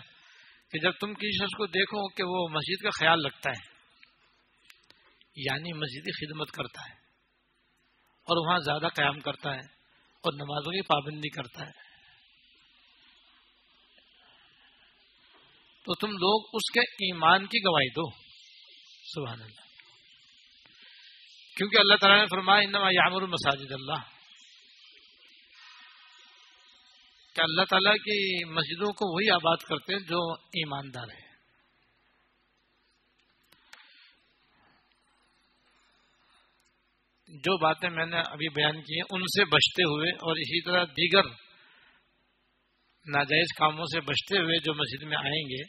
کہ 0.70 0.78
جب 0.78 0.90
تم 0.90 1.14
کسی 1.14 1.36
شخص 1.36 1.56
کو 1.56 1.66
دیکھو 1.66 2.08
کہ 2.08 2.22
وہ 2.22 2.48
مسجد 2.48 2.82
کا 2.82 2.90
خیال 2.90 3.26
رکھتا 3.26 3.50
ہے 3.50 3.74
یعنی 5.36 5.72
مسجدی 5.72 6.12
خدمت 6.12 6.50
کرتا 6.50 6.80
ہے 6.88 6.94
اور 8.26 8.46
وہاں 8.46 8.58
زیادہ 8.58 8.86
قیام 8.94 9.20
کرتا 9.20 9.54
ہے 9.54 9.83
اور 10.24 10.32
نمازوں 10.32 10.72
کی 10.72 10.82
پابندی 10.82 11.28
کرتا 11.28 11.66
ہے۔ 11.66 11.84
تو 15.84 15.94
تم 15.94 16.10
لوگ 16.10 16.44
اس 16.52 16.70
کے 16.70 16.80
ایمان 16.80 17.46
کی 17.46 17.58
گواہی 17.58 17.90
دو۔ 17.90 18.10
سبحان 19.14 19.42
اللہ۔ 19.42 19.60
کیونکہ 21.56 21.76
اللہ 21.78 21.94
تعالیٰ 21.94 22.20
نے 22.20 22.26
فرمایا، 22.26 22.58
انما 22.58 22.88
یامر 22.90 23.22
مساجد 23.22 23.72
اللہ۔ 23.72 24.14
کہ 27.34 27.40
اللہ 27.40 27.62
تعالیٰ 27.70 27.94
کی 27.94 28.44
مسجدوں 28.44 28.92
کو 28.92 29.14
وہی 29.14 29.30
آباد 29.30 29.56
کرتے 29.56 29.92
ہیں 29.92 30.00
جو 30.00 30.32
ایماندار 30.34 31.02
ہے 31.02 31.33
جو 37.28 37.58
باتیں 37.58 37.90
میں 37.90 38.06
نے 38.06 38.16
ابھی 38.16 38.48
بیان 38.48 38.80
کی 38.82 38.94
ہیں، 38.94 39.06
ان 39.10 39.20
سے 39.20 39.44
بچتے 39.44 39.82
ہوئے 39.82 40.10
اور 40.10 40.36
اسی 40.36 40.60
طرح 40.64 40.84
دیگر 40.84 41.28
ناجائز 43.06 43.52
کاموں 43.58 43.84
سے 43.84 44.00
بچتے 44.00 44.38
ہوئے 44.38 44.58
جو 44.58 44.74
مسجد 44.74 45.02
میں 45.02 45.16
آئیں 45.16 45.42
گے 45.48 45.62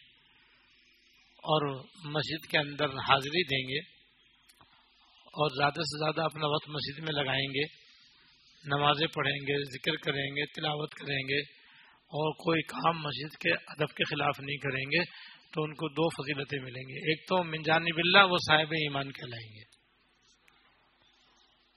اور 1.43 1.83
مسجد 2.05 2.51
کے 2.51 2.57
اندر 2.57 2.85
حاضری 2.85 3.43
دیں 3.43 3.63
گے 3.69 3.79
اور 5.25 5.49
زیادہ 5.49 5.81
سے 5.81 5.99
زیادہ 5.99 6.21
اپنا 6.21 6.47
وقت 6.47 6.69
مسجد 6.69 6.99
میں 6.99 7.13
لگائیں 7.13 7.47
گے، 7.47 7.65
نمازیں 8.63 9.07
پڑھیں 9.07 9.39
گے، 9.47 9.63
ذکر 9.63 9.95
کریں 9.95 10.27
گے، 10.35 10.45
تلاوت 10.45 10.93
کریں 10.93 11.21
گے 11.27 11.39
اور 12.13 12.33
کوئی 12.33 12.61
کام 12.61 13.01
مسجد 13.01 13.37
کے 13.37 13.53
ادب 13.53 13.93
کے 13.93 14.03
خلاف 14.03 14.39
نہیں 14.39 14.57
کریں 14.57 14.85
گے 14.85 15.03
تو 15.53 15.63
ان 15.63 15.73
کو 15.73 15.89
دو 15.89 16.09
فضیلتیں 16.09 16.59
ملیں 16.59 16.89
گے 16.89 17.11
ایک 17.11 17.27
تو 17.29 17.43
منجانی 17.43 17.91
بلّہ 17.91 18.25
وہ 18.29 18.37
صاحب 18.47 18.71
ایمان 18.71 19.11
کہلائیں 19.11 19.49
گے۔ 19.55 19.74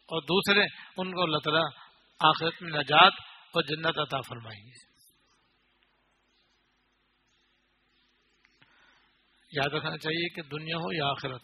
اور 0.09 0.22
دوسرے 0.22 0.61
ان 0.96 1.14
کو 1.14 1.22
اللہ 1.22 1.38
تعالیٰ 1.38 1.66
آخرت 2.20 2.62
میں 2.62 2.70
نجات 2.70 3.12
اور 3.52 3.62
جنت 3.62 3.98
عطا 3.98 4.20
فرمائیں 4.20 4.66
گے۔ 4.66 4.88
یاد 9.52 9.74
رکھنا 9.74 9.98
چاہیے 9.98 10.34
کہ 10.34 10.42
دنیا 10.42 10.76
ہو 10.76 10.92
یا 10.92 11.06
آخرت، 11.06 11.42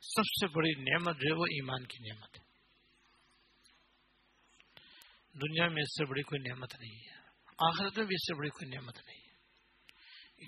سب 0.00 0.22
سے 0.22 0.46
بڑی 0.46 0.70
نعمت 0.70 1.16
جو 1.16 1.34
ہے 1.34 1.38
وہ 1.38 1.44
ایمان 1.44 1.84
کی 1.84 2.08
نعمت 2.08 2.38
ہے۔ 2.38 2.44
دنیا 5.34 5.68
میں 5.68 5.82
اس 5.82 5.96
سے 5.96 6.04
بڑی 6.04 6.22
کوئی 6.22 6.48
نعمت 6.48 6.74
نہیں 6.80 6.98
ہے، 6.98 7.16
آخرت 7.58 7.98
میں 7.98 8.06
بھی 8.06 8.14
اس 8.14 8.26
سے 8.26 8.38
بڑی 8.38 8.48
کوئی 8.48 8.74
نعمت 8.74 8.96
نہیں 8.96 9.18
ہے۔ 9.18 9.26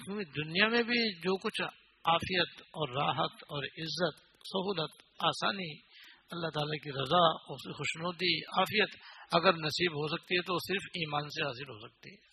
کیونکہ 0.04 0.42
دنیا 0.42 0.68
میں 0.68 0.82
بھی 0.82 1.18
جو 1.18 1.36
کچھ 1.36 1.62
عافیت 2.04 2.60
اور 2.60 2.88
راحت 2.88 3.32
اور 3.32 3.64
عزت، 3.64 4.20
سہولت، 4.20 5.02
آسانی 5.18 5.87
اللہ 6.30 6.48
تعالی 6.48 6.78
کی 6.78 6.90
رضا 6.90 7.26
اور 7.26 7.72
خوشنودی، 7.72 8.38
عافیت 8.38 8.88
اگر 9.32 9.52
نصیب 9.52 9.92
ہو 9.92 10.08
سکتی 10.08 10.36
ہے 10.36 10.42
تو 10.42 10.58
صرف 10.58 10.82
ایمان 10.94 11.28
سے 11.28 11.46
حاصل 11.46 11.68
ہو 11.70 11.88
سکتی 11.88 12.10
ہے۔ 12.10 12.28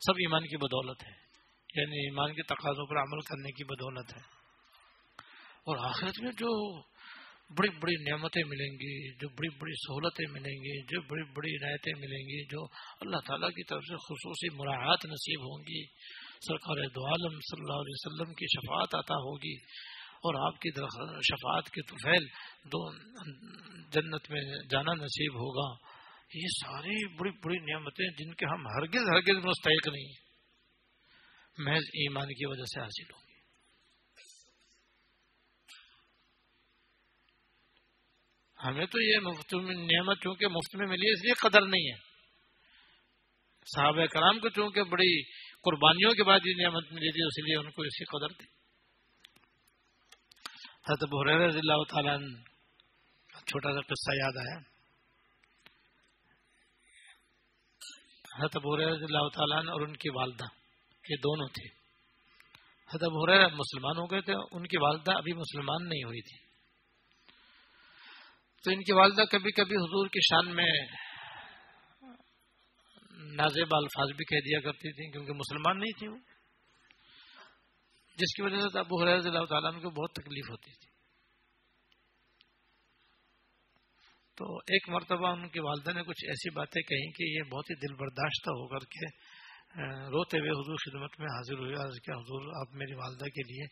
سب 0.00 0.12
ایمان 0.12 0.46
کی 0.46 0.56
بدولت 0.56 1.02
ہے 1.02 1.28
یعنی 1.74 2.06
ایمان 2.06 2.34
کے 2.34 2.42
تقاضوں 2.42 2.86
پر 2.86 2.96
عمل 2.96 3.20
کرنے 3.20 3.52
کی 3.52 3.64
بدولت 3.64 4.16
ہے۔ 4.16 4.22
اور 5.66 5.76
آخرت 5.88 6.20
میں 6.20 6.32
جو 6.32 6.82
بڑی 7.58 7.68
بڑی 7.68 8.10
نعمتیں 8.10 8.42
ملیں 8.44 8.72
گی، 8.72 9.14
جو 9.14 9.28
بڑی 9.28 9.48
بڑی 9.48 9.72
سہولتیں 9.72 10.32
ملیں 10.32 10.56
گی، 10.56 10.82
جو 10.82 11.00
بڑی 11.00 11.22
بڑی 11.22 11.50
عنایتیں 11.50 11.92
ملیں 11.96 12.18
گی، 12.18 12.44
جو 12.44 12.64
اللہ 13.00 13.16
تعالیٰ 13.26 13.50
کی 13.50 13.64
طرف 13.64 13.82
سے 13.82 13.96
خصوصی 13.96 14.56
مراحت 14.56 15.06
نصیب 15.06 15.40
ہوں 15.40 15.62
گی، 15.62 15.86
سرکار 16.40 16.88
دو 16.88 17.06
عالم 17.06 17.38
صلی 17.40 17.60
اللہ 17.60 17.72
علیہ 17.72 17.96
وسلم 17.96 18.34
کی 18.34 18.46
شفاعت 18.46 18.94
عطا 18.94 19.14
ہوگی۔ 19.14 19.56
اور 20.24 20.34
آپ 20.46 20.60
کی 20.60 20.70
شفاعت 21.28 21.70
کے 21.70 21.82
طفیل 21.90 22.24
دو، 22.72 22.80
جنت 23.90 24.30
میں 24.30 24.40
جانا 24.70 24.94
نصیب 24.94 25.34
ہوگا۔ 25.34 25.68
یہ 26.34 26.48
ساری 26.54 26.96
بڑی 27.16 27.30
بڑی 27.44 27.58
نعمتیں 27.72 28.08
جن 28.18 28.32
کے 28.34 28.46
ہم 28.46 28.66
ہرگز 28.66 29.04
ہرگز 29.10 29.44
مستحق 29.44 29.88
نہیں 29.88 30.10
محض 31.58 31.86
ایمان 32.02 32.34
کی 32.34 32.46
وجہ 32.46 32.66
سے 32.72 32.80
حاصل 32.80 33.12
ہوں 33.12 33.22
گی 33.28 33.36
ہمیں 38.58 38.86
تو 38.86 39.00
یہ 39.00 39.18
مفت 39.18 39.54
نعمت 39.92 40.22
چونکہ 40.22 40.46
مفت 40.48 40.76
میں 40.76 40.86
ملی 40.86 41.06
ہے، 41.06 41.12
اس 41.12 41.24
لیے 41.24 41.34
قدر 41.40 41.66
نہیں 41.66 41.86
ہے۔ 41.92 41.96
صحابہ 43.66 44.06
کرام 44.06 44.38
کو 44.40 44.48
چونکہ 44.48 44.82
بڑی 44.82 45.10
قربانیوں 45.62 46.12
کے 46.14 46.24
بعد 46.24 46.46
یہ 46.46 46.62
نعمت 46.62 46.92
ملی 46.92 47.10
تھی 47.12 47.26
اس 47.26 47.44
لیے 47.46 47.56
ان 47.56 47.70
کو 47.70 47.82
اسی 47.82 48.04
قدر 48.04 48.38
تھی۔ 48.38 48.57
حضرت 50.88 51.28
رضی 51.48 51.58
اللہ 51.58 51.82
تعالیٰ 51.88 52.18
چھوٹا 53.46 53.72
سا 53.72 53.80
قصہ 53.80 54.16
یاد 54.16 54.36
آیا۔ 54.36 54.58
حضرت 58.38 58.56
رضی 58.92 59.04
اللہ 59.04 59.28
تعالیٰ 59.28 59.72
اور 59.72 59.80
ان 59.80 59.96
کی 59.96 60.08
والدہ، 60.10 60.44
یہ 61.08 61.16
دونوں 61.16 61.48
تھے۔ 61.48 61.68
حضرت 62.88 63.10
حضرت 63.12 63.48
مسلمان 63.52 63.98
ہو 63.98 64.10
گئے 64.10 64.20
تھے، 64.20 64.32
ان 64.52 64.66
کی 64.66 64.76
والدہ 64.78 65.12
ابھی 65.16 65.32
مسلمان 65.32 65.88
نہیں 65.88 66.04
ہوئی 66.04 66.20
تھی۔ 66.20 66.48
تو 68.64 68.70
ان 68.70 68.80
کی 68.80 68.92
والدہ 68.92 69.22
کبھی 69.22 69.52
کبھی 69.52 69.76
حضور 69.76 70.06
کی 70.06 70.20
شان 70.22 70.54
میں 70.54 70.70
نازیب 73.34 73.68
الفاظ 73.70 74.08
بھی 74.16 74.24
کہہ 74.24 74.44
دیا 74.44 74.60
کرتی 74.60 74.92
تھی 74.92 75.12
کیونکہ 75.12 75.32
مسلمان 75.32 75.78
نہیں 75.78 75.98
تھی 75.98 76.08
وہ۔ 76.08 76.16
جس 78.18 78.34
کی 78.36 78.42
وجہ 78.42 78.56
سے 78.56 78.78
ابو 78.78 79.02
حرض 79.02 79.26
اللہ 79.26 79.44
تعالیٰ 79.44 79.82
کو 79.82 79.90
بہت 79.90 80.12
تکلیف 80.12 80.50
ہوتی 80.50 80.70
تھی۔ 80.70 80.88
تو 84.36 84.56
ایک 84.56 84.88
مرتبہ 84.88 85.28
ان 85.28 85.48
کی 85.48 85.58
والدہ 85.58 85.90
نے 85.90 86.02
کچھ 86.02 86.24
ایسی 86.26 86.50
باتیں 86.50 86.82
کہیں 86.82 87.10
کہ 87.10 87.22
یہ 87.22 87.42
بہت 87.42 87.70
ہی 87.70 87.74
دل 87.74 87.94
برداشتہ 87.94 88.50
ہو 88.50 88.68
کر 88.68 88.86
کے 88.86 89.06
روتے 90.10 90.38
ہوئے 90.38 90.50
حضور 90.50 90.76
خدمت 90.76 91.20
میں 91.20 91.26
حاضر 91.26 91.58
ہوئے۔ 91.58 91.72
آج 91.72 92.00
کیا، 92.04 92.14
حضور 92.14 92.68
آپ 92.68 92.74
میری 92.74 92.94
والدہ 92.94 93.24
کے 93.24 93.52
لیے 93.52 93.64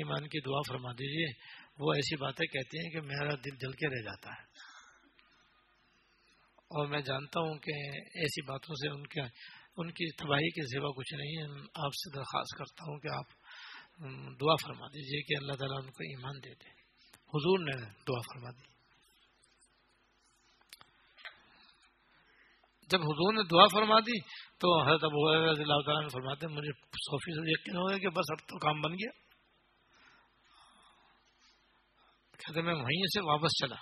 ایمان 0.00 0.28
کی 0.28 0.40
دعا 0.40 0.60
فرما 0.68 0.92
دیجیے 0.92 1.26
وہ 1.78 1.92
ایسی 1.92 2.16
باتیں 2.16 2.46
کہتی 2.46 2.78
ہیں 2.78 2.90
کہ 2.90 3.00
میرا 3.00 3.34
دل 3.34 3.56
جل 3.56 3.72
کے 3.72 3.88
رہ 3.88 4.02
جاتا 4.02 4.30
ہے۔ 4.30 4.42
اور 6.74 6.86
میں 6.86 7.00
جانتا 7.00 7.40
ہوں 7.40 7.54
کہ 7.54 7.72
ایسی 8.18 8.42
باتوں 8.42 8.74
سے 8.74 8.88
ان 8.88 9.06
کے، 9.06 9.20
ان 9.76 9.90
کی 9.90 10.16
تباہی 10.16 10.50
کے 10.50 10.78
سوا 10.78 10.90
کچھ 10.96 11.14
نہیں 11.14 11.36
ہے 11.36 11.44
آپ 11.74 11.94
سے 11.94 12.16
درخواست 12.16 12.58
کرتا 12.58 12.84
ہوں 12.88 12.98
کہ 12.98 13.08
آپ 13.14 13.39
دعا 14.40 14.54
فرما 14.54 14.86
دیجیے 14.86 15.22
کہ 15.22 15.42
اللہ 15.42 15.52
تعالیٰ 15.52 15.76
ان 15.76 15.90
کو 15.90 16.02
ایمان 16.02 16.34
دے 16.44 16.54
دے۔ 16.54 16.68
حضور 17.12 17.58
نے 17.58 17.82
دعا 17.82 18.20
فرما 18.20 18.50
دی۔ 18.50 18.70
جب 22.88 23.00
حضور 23.00 23.34
نے 23.34 23.42
دعا 23.42 23.66
فرما 23.72 24.00
دی 24.00 24.20
تو 24.58 24.82
حضرت 24.82 25.04
ابو 25.04 25.52
رضی 25.52 25.62
اللہ 25.62 25.80
تعالیٰ 25.84 26.02
نے 26.02 26.08
فرماتے 26.08 26.46
مجھے 26.46 26.72
سو 26.82 27.16
فیصد 27.16 27.48
یقین 27.48 27.76
ہو 27.76 27.88
گیا 27.88 27.98
کہ 27.98 28.08
بس 28.08 28.24
اب 28.30 28.38
تو 28.38 28.58
کام 28.58 28.80
بن 28.80 28.92
گیا۔ 28.92 29.10
کہتے 32.36 32.62
میں 32.62 32.74
وہیں 32.74 33.06
سے 33.06 33.20
واپس 33.20 33.50
چلا۔ 33.60 33.76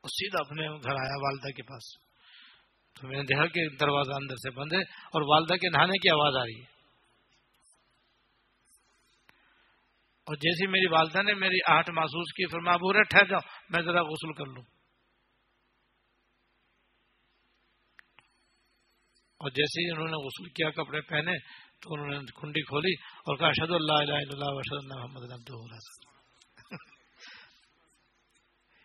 اور 0.00 0.08
سیدھا 0.08 0.46
اپنے 0.46 0.62
گھر 0.62 0.90
آیا 0.90 1.16
والدہ 1.22 1.50
کے 1.50 1.62
پاس۔ 1.62 1.98
تو 2.94 3.08
میں 3.08 3.16
نے 3.16 3.22
دیکھا 3.22 3.46
کہ 3.46 3.76
دروازہ 3.80 4.12
اندر 4.12 4.34
سے 4.34 4.50
بند 4.50 4.72
ہے 4.72 4.80
اور 4.80 5.22
والدہ 5.28 5.54
کے 5.54 5.68
نہانے 5.68 5.98
کی 5.98 6.10
آواز 6.10 6.36
آ 6.36 6.44
رہی 6.44 6.60
ہے۔ 6.60 6.71
اور 10.26 10.36
جیسی 10.36 10.66
میری 10.66 10.86
والدہ 10.86 11.22
نے 11.22 11.34
میری 11.34 11.58
آہٹ 11.66 11.90
محسوس 11.90 12.32
کی 12.32 12.46
پھر 12.46 12.60
میں 12.60 12.94
رہے 12.94 13.02
ٹھہر 13.02 13.26
جاؤ، 13.26 13.40
میں 13.70 13.82
ذرا 13.82 14.02
غسل 14.02 14.32
کر 14.32 14.46
لوں۔ 14.46 14.62
اور 19.40 19.50
جیسے 19.50 19.86
ہی 19.86 19.90
انہوں 19.90 20.08
نے 20.08 20.26
غسل 20.26 20.48
کیا، 20.48 20.70
کپڑے 20.70 21.00
پہنے، 21.00 21.32
تو 21.80 21.94
انہوں 21.94 22.08
نے 22.08 22.18
کنڈی 22.18 22.62
کھولی 22.62 22.92
اور 22.92 23.36
کہا 23.36 23.46
اشد 23.46 23.70
اللہ 23.70 23.92
الہ 23.92 24.12
الا 24.12 24.32
اللہ 24.32 24.50
وشد 24.50 24.76
اللہ 24.76 24.94
محمد 24.94 25.32
عبد 25.32 25.50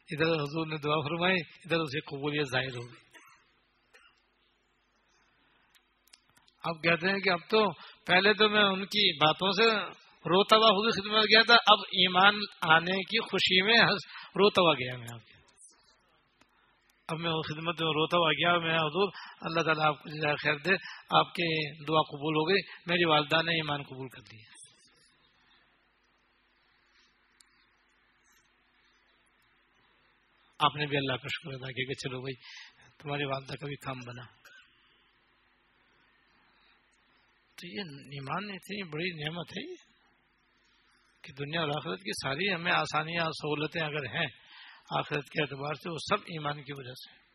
ادھر 0.09 0.25
حضور 0.25 0.67
نے 0.67 0.77
دعا 0.77 0.99
فرمائی، 0.99 1.35
ادھر 1.35 1.77
اسے 1.77 1.99
قبولیت 1.99 2.47
ظاہر 2.51 2.75
ہو 2.75 2.81
گئی۔ 2.81 3.05
اب 6.63 6.83
کہتے 6.83 7.09
ہیں 7.09 7.19
کہ 7.19 7.29
اب 7.29 7.39
تو 7.49 7.71
پہلے 8.05 8.33
تو 8.33 8.49
میں 8.49 8.63
ان 8.63 8.85
کی 8.85 9.17
باتوں 9.17 9.51
سے 9.51 9.97
روتا 10.29 10.55
ہوا 10.55 10.69
حضور 10.69 10.91
خدمت 10.91 11.23
گیا 11.23 11.41
تھا، 11.47 11.55
اب 11.65 11.79
ایمان 12.01 12.39
آنے 12.75 13.01
کی 13.03 13.19
خوشی 13.19 13.61
میں 13.61 13.79
روتا 14.41 14.61
ہوا 14.61 14.73
گیا 14.73 14.97
میں 14.97 15.07
آپ 15.13 15.35
اب 17.09 17.19
میں 17.19 17.31
خدمت 17.47 17.81
میں 17.81 17.91
روتا 17.95 18.17
ہوا 18.17 18.31
گیا، 18.31 18.57
میں 18.57 18.77
حضور، 18.77 19.11
اللہ 19.41 19.61
تعالیٰ 19.61 19.85
آپ 19.85 20.01
کو 20.03 20.35
خیر 20.35 20.57
دے، 20.65 20.73
آپ 21.09 21.33
کی 21.35 21.45
دعا 21.83 22.01
قبول 22.09 22.35
ہو 22.35 22.43
گئی، 22.49 22.61
میری 22.87 23.05
والدہ 23.05 23.41
نے 23.45 23.53
ایمان 23.55 23.83
قبول 23.83 24.07
کر 24.07 24.21
دیا 24.21 24.55
آپ 30.59 30.75
نے 30.75 30.85
بھی 30.85 30.97
اللہ 30.97 31.23
کا 31.23 31.27
شکر 31.27 31.53
ادا 31.53 31.71
کیا 31.71 31.87
کہ 31.87 31.99
چلو 32.03 32.21
بھائی، 32.21 32.35
تمہاری 32.97 33.25
والدہ 33.25 33.55
کا 33.55 33.67
بھی 33.67 33.75
کام 33.75 33.99
بنا۔ 34.07 34.23
تو 37.57 37.67
یہ 37.67 37.99
ایمان 38.11 38.49
اتنی 38.53 38.83
بڑی 38.89 39.11
نعمت 39.23 39.57
ہے 39.57 39.63
یہ 39.71 39.86
کہ 41.27 41.43
دنیا 41.43 41.61
اور 41.61 41.69
آخرت 41.69 41.99
کی 41.99 42.11
ساری 42.11 42.53
ہمیں 42.53 42.71
آسانیاں 42.71 43.25
سہولتیں 43.25 43.81
اگر 43.81 44.05
ہیں 44.15 44.27
آخرت 44.99 45.25
کے 45.25 45.41
اعتبار 45.41 45.73
سے، 45.73 45.91
وہ 45.91 45.97
سب 45.97 46.21
ایمان 46.21 46.63
کی 46.63 46.73
وجہ 46.73 46.93
سے۔ 46.93 47.27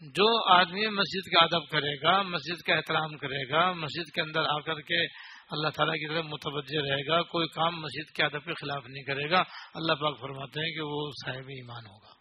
جو 0.00 0.52
آدمی 0.52 0.86
مسجد 0.86 1.32
کا 1.32 1.44
ادب 1.44 1.68
کرے 1.70 2.02
گا، 2.02 2.22
مسجد 2.22 2.66
کا 2.66 2.74
احترام 2.74 3.16
کرے 3.16 3.52
گا، 3.52 3.72
مسجد 3.72 4.14
کے 4.14 4.20
اندر 4.20 4.40
آ 4.40 4.60
کر 4.60 4.80
کے 4.80 5.06
اللہ 5.50 5.68
تعالیٰ 5.68 5.94
کی 5.94 6.08
طرف 6.08 6.24
متوجہ 6.24 6.80
رہے 6.80 7.06
گا، 7.08 7.22
کوئی 7.22 7.48
کام 7.48 7.80
مسجد 7.80 8.16
کے 8.16 8.24
ادب 8.24 8.44
کے 8.44 8.52
خلاف 8.52 8.86
نہیں 8.86 9.04
کرے 9.04 9.30
گا، 9.30 9.42
اللہ 9.74 9.92
پاک 9.92 10.20
فرماتے 10.20 10.60
ہیں 10.60 10.70
کہ 10.70 10.80
وہ 10.80 11.10
صاحب 11.24 11.48
ایمان 11.48 11.86
ہوگا۔ 11.86 12.18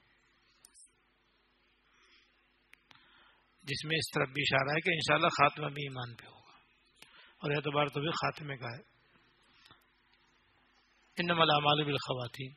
جس 3.64 3.86
میں 3.86 3.98
اس 3.98 4.12
طرف 4.12 4.28
بھی 4.28 4.42
اشارہ 4.42 4.70
ہے 4.76 4.82
کہ 4.82 4.90
انشاءاللہ 4.90 5.28
خاتمہ 5.28 5.66
بھی 5.66 5.84
ایمان 5.84 6.16
پہ 6.16 6.26
ہوگا۔ 6.26 6.37
اور 7.38 7.52
اعتبار 7.52 7.86
تو 7.86 8.00
بھی 8.00 8.10
خاتمے 8.10 8.58
کا 8.58 8.68
ہے۔ 8.68 8.82
ان 11.18 11.28
ملامال 11.28 11.84
بالخواتین۔ 11.84 12.54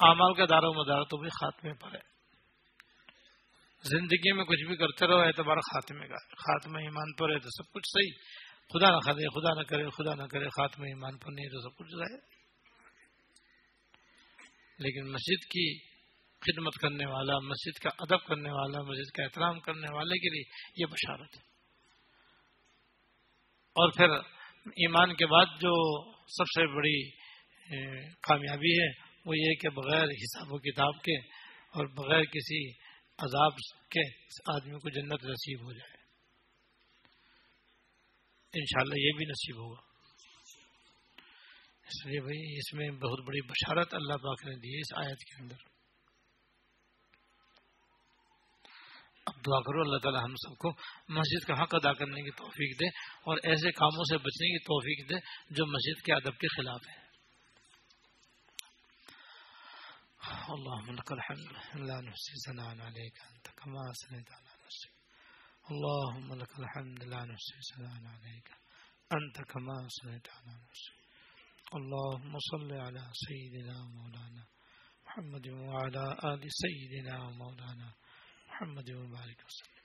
اعمال 0.00 0.34
کا 0.34 0.44
دار 0.50 0.62
و 0.62 0.72
مدار 0.72 1.02
تو 1.02 1.16
بھی 1.16 1.28
خاتمے 1.28 1.72
پر 1.74 1.94
ہے۔ 1.94 2.18
زندگی 3.82 4.32
میں 4.32 4.44
کچھ 4.44 4.64
بھی 4.64 4.76
کرتے 4.76 5.06
رہو 5.06 5.16
اعتبار 5.16 5.56
خاتمے 5.56 6.08
کا 6.08 6.14
ہے۔ 6.14 6.28
خاتمہ 6.28 6.78
ایمان 6.78 7.12
پر 7.14 7.30
ہے 7.30 7.38
تو 7.38 7.48
سب 7.50 7.72
کچھ 7.72 7.88
صحیح۔ 7.88 8.38
خدا 8.74 8.90
نہ 8.90 8.96
کرے 8.96 9.40
خدا 9.40 9.54
نہ 9.54 9.62
کرے، 9.62 9.88
خدا 9.90 10.14
نہ 10.14 10.22
کرے، 10.22 10.48
خاتمہ 10.48 10.84
ایمان 10.84 11.18
پر 11.18 11.32
نہیں 11.32 11.46
تو 11.46 11.70
سب 11.70 11.76
کچھ 11.76 11.94
رہے 11.94 12.38
لیکن 14.78 15.12
مسجد 15.12 15.44
کی 15.44 15.78
خدمت 16.40 16.72
کرنے 16.74 17.06
والا، 17.06 17.38
مسجد 17.38 17.82
کا 17.82 17.90
ادب 17.98 18.26
کرنے 18.26 18.50
والا، 18.50 18.82
مسجد 18.82 19.16
کا 19.16 19.22
احترام 19.22 19.60
کرنے 19.60 19.94
والے 19.94 20.18
کے 20.18 20.28
لیے 20.28 20.42
یہ 20.76 20.86
بشارت 20.86 21.36
ہے۔ 21.36 21.57
اور 23.78 23.92
پھر 23.92 24.08
ایمان 24.66 25.14
کے 25.14 25.26
بعد 25.26 25.46
جو 25.46 26.04
سب 26.12 26.44
سے 26.44 26.66
بڑی 26.66 27.10
کامیابی 28.22 28.72
ہے، 28.72 28.88
وہ 29.24 29.38
یہ 29.38 29.54
کہ 29.54 29.68
بغیر 29.68 30.02
حساب 30.02 30.52
و 30.52 30.58
کتاب 30.58 31.02
کے 31.02 31.18
اور 31.68 31.86
بغیر 31.86 32.24
کسی 32.24 32.70
عذاب 33.18 33.52
کے 33.90 34.10
آدمی 34.52 34.78
کو 34.78 34.88
جنت 34.90 35.24
نصیب 35.24 35.60
ہو 35.60 35.72
جائے۔ 35.72 35.98
انشاءاللہ 38.54 38.94
یہ 38.98 39.10
بھی 39.16 39.24
نصیب 39.24 39.56
ہوگا۔ 39.56 39.80
اس 41.86 42.06
لیے 42.06 42.20
بھائی، 42.20 42.56
اس 42.56 42.74
میں 42.74 42.90
بہت 42.90 43.20
بڑی 43.26 43.46
بشارت 43.46 43.94
اللہ 43.94 44.14
پاک 44.14 44.46
نے 44.46 44.54
دی 44.54 44.74
ہے 44.74 44.78
اس 44.78 45.06
آیت 45.06 45.18
کے 45.18 45.42
اندر۔ 45.42 45.77
اب 49.28 49.40
دعا 49.46 49.60
کرو، 49.66 49.80
اللہ 49.86 50.00
تعالی 50.04 50.20
ہم 50.24 50.34
سب 50.44 50.54
کو 50.62 50.68
مسجد 51.16 51.46
کا 51.48 51.62
حق 51.62 51.74
ادا 51.74 51.92
کرنے 51.98 52.22
کی 52.28 52.32
توفیق 52.38 52.78
دے 52.80 52.88
اور 53.30 53.44
ایسے 53.50 53.72
کاموں 53.80 54.04
سے 54.10 54.16
بچنے 54.28 54.54
کی 54.54 54.60
توفیق 54.70 55.00
دے 55.10 55.20
جو 55.58 55.66
مسجد 55.74 56.06
کے 56.06 56.16
ادب 56.20 56.40
کے 56.44 56.56
خلاف 56.56 56.88
ہے 56.88 56.96
اللهم 60.52 60.88
لك 60.94 61.10
الحمد، 61.12 61.50
لا 61.88 62.00
نحصي 62.00 62.34
ثناء 62.46 62.70
عليك 62.86 63.16
أنت 63.32 63.46
كما 63.58 63.82
أثنيت 63.90 64.30
على 64.36 64.52
نفسك 64.64 64.92
اللهم 65.70 66.34
لك 66.40 66.52
الحمد، 66.58 67.04
لا 67.04 67.20
نحصي 67.30 67.58
ثناء 67.68 67.94
عليك 68.14 68.48
أنت 69.10 69.36
كما 69.52 69.76
أثنيت 69.86 70.26
على 70.28 70.52
نفسك 70.64 70.96
اللهم 71.78 72.38
صل 72.50 72.70
على 72.72 73.04
سيدنا 73.22 73.76
مولانا 73.94 74.44
محمد 75.06 75.46
وعلى 75.48 76.04
آل 76.32 76.42
سيدنا 76.62 77.16
مولانا 77.40 77.88
محمد 78.58 78.90
وبارك 78.90 79.38
وسلم. 79.46 79.84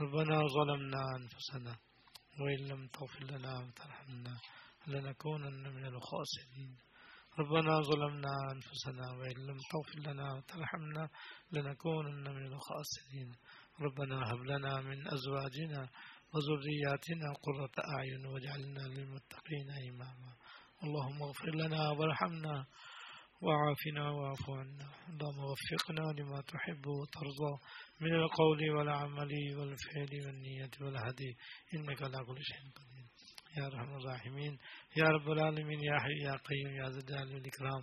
ربنا 0.00 0.38
ظلمنا 0.46 1.02
أنفسنا 1.18 1.76
وإن 2.40 2.60
لم 2.68 2.86
تغفر 2.86 3.24
لنا 3.24 3.58
وترحمنا 3.58 4.36
لنكونن 4.86 5.74
من 5.76 5.84
الخاسرين 5.86 6.76
ربنا 7.38 7.80
ظلمنا 7.80 8.32
أنفسنا 8.52 9.06
وإن 9.18 9.46
لم 9.46 9.58
تغفر 9.72 10.10
لنا 10.10 10.34
وترحمنا 10.34 11.08
لنكونن 11.52 12.24
من 12.34 12.46
الخاسرين 12.52 13.34
ربنا 13.80 14.32
هب 14.32 14.42
لنا 14.42 14.80
من 14.80 14.98
أزواجنا 15.14 15.88
وذرياتنا 16.34 17.28
قرة 17.44 17.74
أعين 17.96 18.26
واجعلنا 18.26 18.80
للمتقين 18.94 19.68
إماما 19.90 20.32
اللهم 20.84 21.22
اغفر 21.22 21.50
لنا 21.54 21.90
وارحمنا 21.90 22.66
وعافنا 23.42 24.10
واعف 24.10 24.50
عنا. 24.50 24.86
اللهم 25.08 25.44
وفقنا 25.44 26.20
لما 26.20 26.40
تحب 26.40 26.86
وترضى. 26.86 27.52
من 28.00 28.14
القول 28.14 28.70
والعمل 28.70 29.56
والفعل 29.56 30.26
والنية 30.26 30.86
والهدي. 30.86 31.30
إنك 31.76 32.02
على 32.02 32.24
كل 32.26 32.42
شيء 32.42 32.70
قدير. 32.70 33.00
یا 33.56 33.68
رحم 33.68 33.94
الرحمین 33.94 34.56
یا 34.96 35.10
رب 35.10 35.30
العالمین 35.30 35.78
یا 35.82 35.96
حی 35.96 36.22
یا 36.22 36.32
قیم 36.32 36.74
یا 36.74 36.88
زدال 36.88 37.34
الاکرام 37.34 37.80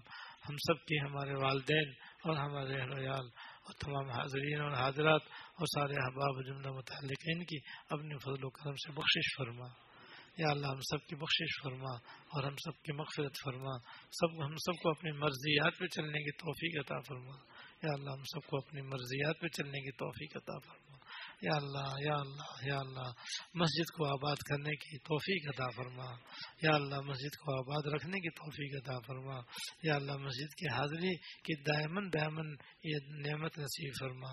ہم 0.49 0.55
سب 0.57 0.85
کی 0.85 0.99
ہمارے 0.99 1.33
والدین 1.33 1.89
اور 2.23 2.37
ہمارے 2.37 2.81
اہل 2.81 3.07
اور 3.07 3.73
تمام 3.73 4.09
حاضرین 4.09 4.61
اور 4.61 4.71
حاضرات 4.71 5.21
اور 5.31 5.65
سارے 5.65 5.93
احباب 5.93 6.45
جملہ 6.45 6.77
متعلقین 6.77 7.45
کی 7.45 7.57
اپنے 7.89 8.17
فضل 8.17 8.43
و 8.43 8.49
کرم 8.49 8.75
سے 8.75 8.91
بخشش 8.91 9.37
فرما۔ 9.37 9.86
یا 10.37 10.49
اللہ 10.49 10.67
ہم 10.67 10.79
سب 10.79 11.07
کی 11.07 11.15
بخشش 11.15 11.61
فرما 11.63 11.95
اور 12.29 12.43
ہم 12.43 12.55
سب 12.55 12.81
کی 12.81 12.93
مغفرت 12.93 13.31
فرما، 13.43 13.77
سب، 14.11 14.45
ہم 14.45 14.55
سب 14.55 14.83
کو 14.83 14.89
اپنی 14.89 15.11
مرضیات 15.11 15.79
پہ 15.79 15.87
چلنے 15.87 16.19
کی 16.19 16.31
توفیق 16.31 16.85
عطا 16.85 16.99
فرما۔ 17.07 17.35
یا 17.83 17.89
اللہ 17.93 18.09
ہم 18.09 18.23
سب 18.23 18.47
کو 18.47 18.57
اپنی 18.57 18.81
مرضیات 18.81 19.35
پہ 19.41 19.47
چلنے 19.47 19.79
کی 19.79 19.91
توفیق 19.91 20.37
عطا 20.37 20.59
فرما۔ 20.59 20.96
یا 21.41 21.55
اللہ 21.55 21.93
یا 22.05 22.15
اللہ 22.15 22.67
یا 22.67 22.79
اللہ، 22.79 23.11
مسجد 23.53 23.97
کو 23.97 24.05
آباد 24.07 24.35
کرنے 24.35 24.69
کی 24.69 24.97
توفیق 24.97 25.53
عطا 25.53 25.69
فرما۔ 25.69 26.05
یا 26.61 26.75
اللہ، 26.75 26.99
مسجد 26.99 27.37
کو 27.37 27.59
آباد 27.59 27.93
رکھنے 27.93 28.19
کی 28.19 28.29
توفیق 28.29 28.83
عطا 28.83 28.99
فرما۔ 29.07 29.39
یا 29.83 29.95
اللہ، 29.95 30.11
مسجد 30.11 30.55
کی 30.59 30.73
حاضری 30.73 31.15
کی 31.17 31.61
دائمن 31.61 32.13
دائمن 32.13 32.55
یہ 32.83 32.95
نعمت 33.29 33.57
نصیب 33.59 33.93
فرما۔ 33.99 34.29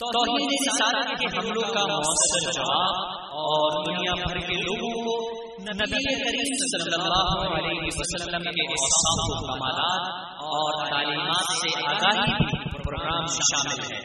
توحید 0.00 0.52
رسالت 0.68 1.20
کے 1.20 1.26
حملوں 1.38 1.68
کا 1.74 1.86
مؤثر 1.86 2.50
جواب 2.52 2.94
اور 3.42 3.84
دنیا 3.84 4.14
بھر 4.14 4.38
کے 4.38 4.54
لوگوں 4.54 5.04
کو 5.04 5.41
نبی 5.60 6.14
کریم 6.24 6.52
صلی 6.66 6.94
اللہ 6.94 7.56
علیہ 7.56 7.90
وسلم 7.96 8.42
کے 8.42 8.62
اوصاف 8.62 9.18
و 9.22 9.46
کمالات 9.46 10.32
اور 10.38 10.90
تعلیمات 10.90 11.52
سے 11.60 11.84
آگاہی 11.86 12.56
پروگرام 12.72 13.26
شامل 13.26 13.92
ہے۔ 13.92 13.98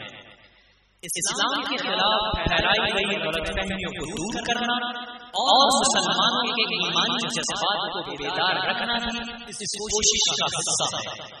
اسلام 1.02 1.62
کے 1.62 1.76
خلاف 1.76 2.48
پھیلائی 2.48 2.94
گئی 2.94 3.20
غلط 3.20 3.46
فہمیوں 3.46 3.90
کو 3.90 4.04
دور 4.10 4.42
کرنا 4.46 4.76
اور 5.18 5.66
مسلمانوں 5.78 6.52
کے 6.52 6.62
ایمانی 6.62 7.28
جذبات 7.28 7.92
کو 7.92 8.16
بیدار 8.16 8.70
رکھنا 8.70 8.94
بھی 8.94 9.32
اس 9.48 9.56
کوشش 9.56 10.40
کا 10.40 10.46
حصہ 10.46 10.96
ہے۔ 10.96 11.38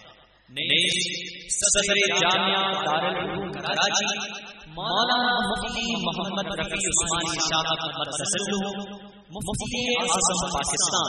صدر 1.50 2.20
جامعہ 2.20 2.72
دارالعلوم 2.84 3.50
کراچی 3.52 4.30
مولانا 4.66 5.32
مفتی 5.50 5.84
محمد 6.06 6.58
رفیع 6.58 6.88
عثمانی 6.88 7.38
شاہ 7.40 9.07
مفتی 9.36 9.80
اعظم 10.02 10.38
پاکستان 10.52 11.08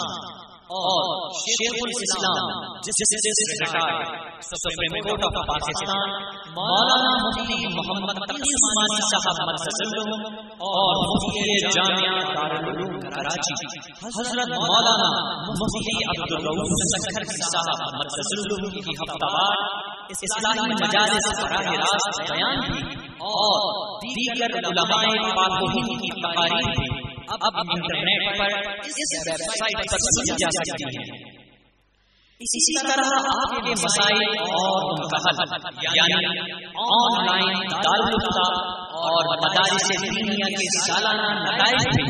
اور 0.78 1.06
شیخ 1.36 1.78
الاسلام 1.84 2.50
سپریم 4.48 4.96
کورٹ 5.06 5.24
آف 5.28 5.38
پاکستان، 5.48 6.12
مولانا 6.58 7.14
مفتی 7.22 7.70
محمد 7.76 8.20
تقی 8.24 8.52
عثمانی 8.58 9.00
صاحب 9.06 9.40
مرکز 9.50 9.80
اور 10.68 11.00
مفتی 11.06 11.56
جامعہ 11.78 12.20
دارالعلوم 12.34 13.00
کراچی، 13.08 13.58
حضرت 14.04 14.54
مولانا 14.56 15.10
مفتی 15.62 15.98
عبدالرؤوف 16.16 16.86
سکھر 16.96 17.28
صاحب 17.46 17.86
مرکز 17.98 18.34
کی 18.80 18.98
ہفتہ 19.02 19.32
وار 19.36 19.64
اسلامی 20.18 20.76
مجالس 20.76 21.32
براہ 21.42 21.72
راست 21.84 22.22
بیان 22.32 22.60
بھی 22.68 22.84
اور 23.30 23.60
دیگر 24.04 24.60
علماء 24.64 25.04
پاک 25.36 25.62
و 25.62 25.72
ہند 25.74 26.02
کی 26.02 26.12
تقاریر 26.22 26.70
بھی 26.80 27.09
اب 27.30 27.58
انٹرنیٹ 27.58 28.40
پر 28.40 28.54
اس 28.80 29.28
ویب 29.28 29.42
سائٹ 29.58 29.92
پر 29.92 29.98
سنی 29.98 30.36
جا 30.40 30.50
سکتی 30.52 30.98
ہیں۔ 30.98 31.40
اسی 32.42 32.88
طرح 32.88 33.10
آپ 33.32 33.52
کے 33.66 33.72
مسائل 33.72 34.28
اور 34.40 34.86
ان 34.92 35.08
کا 35.08 35.18
حل 35.26 35.78
یعنی 35.82 36.26
آن 36.86 37.26
لائن 37.26 37.68
دارالفتا 37.72 38.48
اور 39.02 39.38
مدارس 39.44 39.90
دینیا 40.02 40.48
کے 40.48 40.70
سالانہ 40.80 41.28
نتائج 41.40 41.88
بھی 41.88 42.06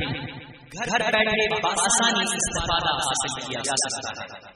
گھر 0.78 1.12
بیٹھے 1.12 1.62
بآسانی 1.64 2.24
استفادہ 2.24 2.96
حاصل 3.00 3.48
کیا 3.48 3.60
جا 3.60 3.76
سکتا 3.84 4.10
ہے۔ 4.10 4.49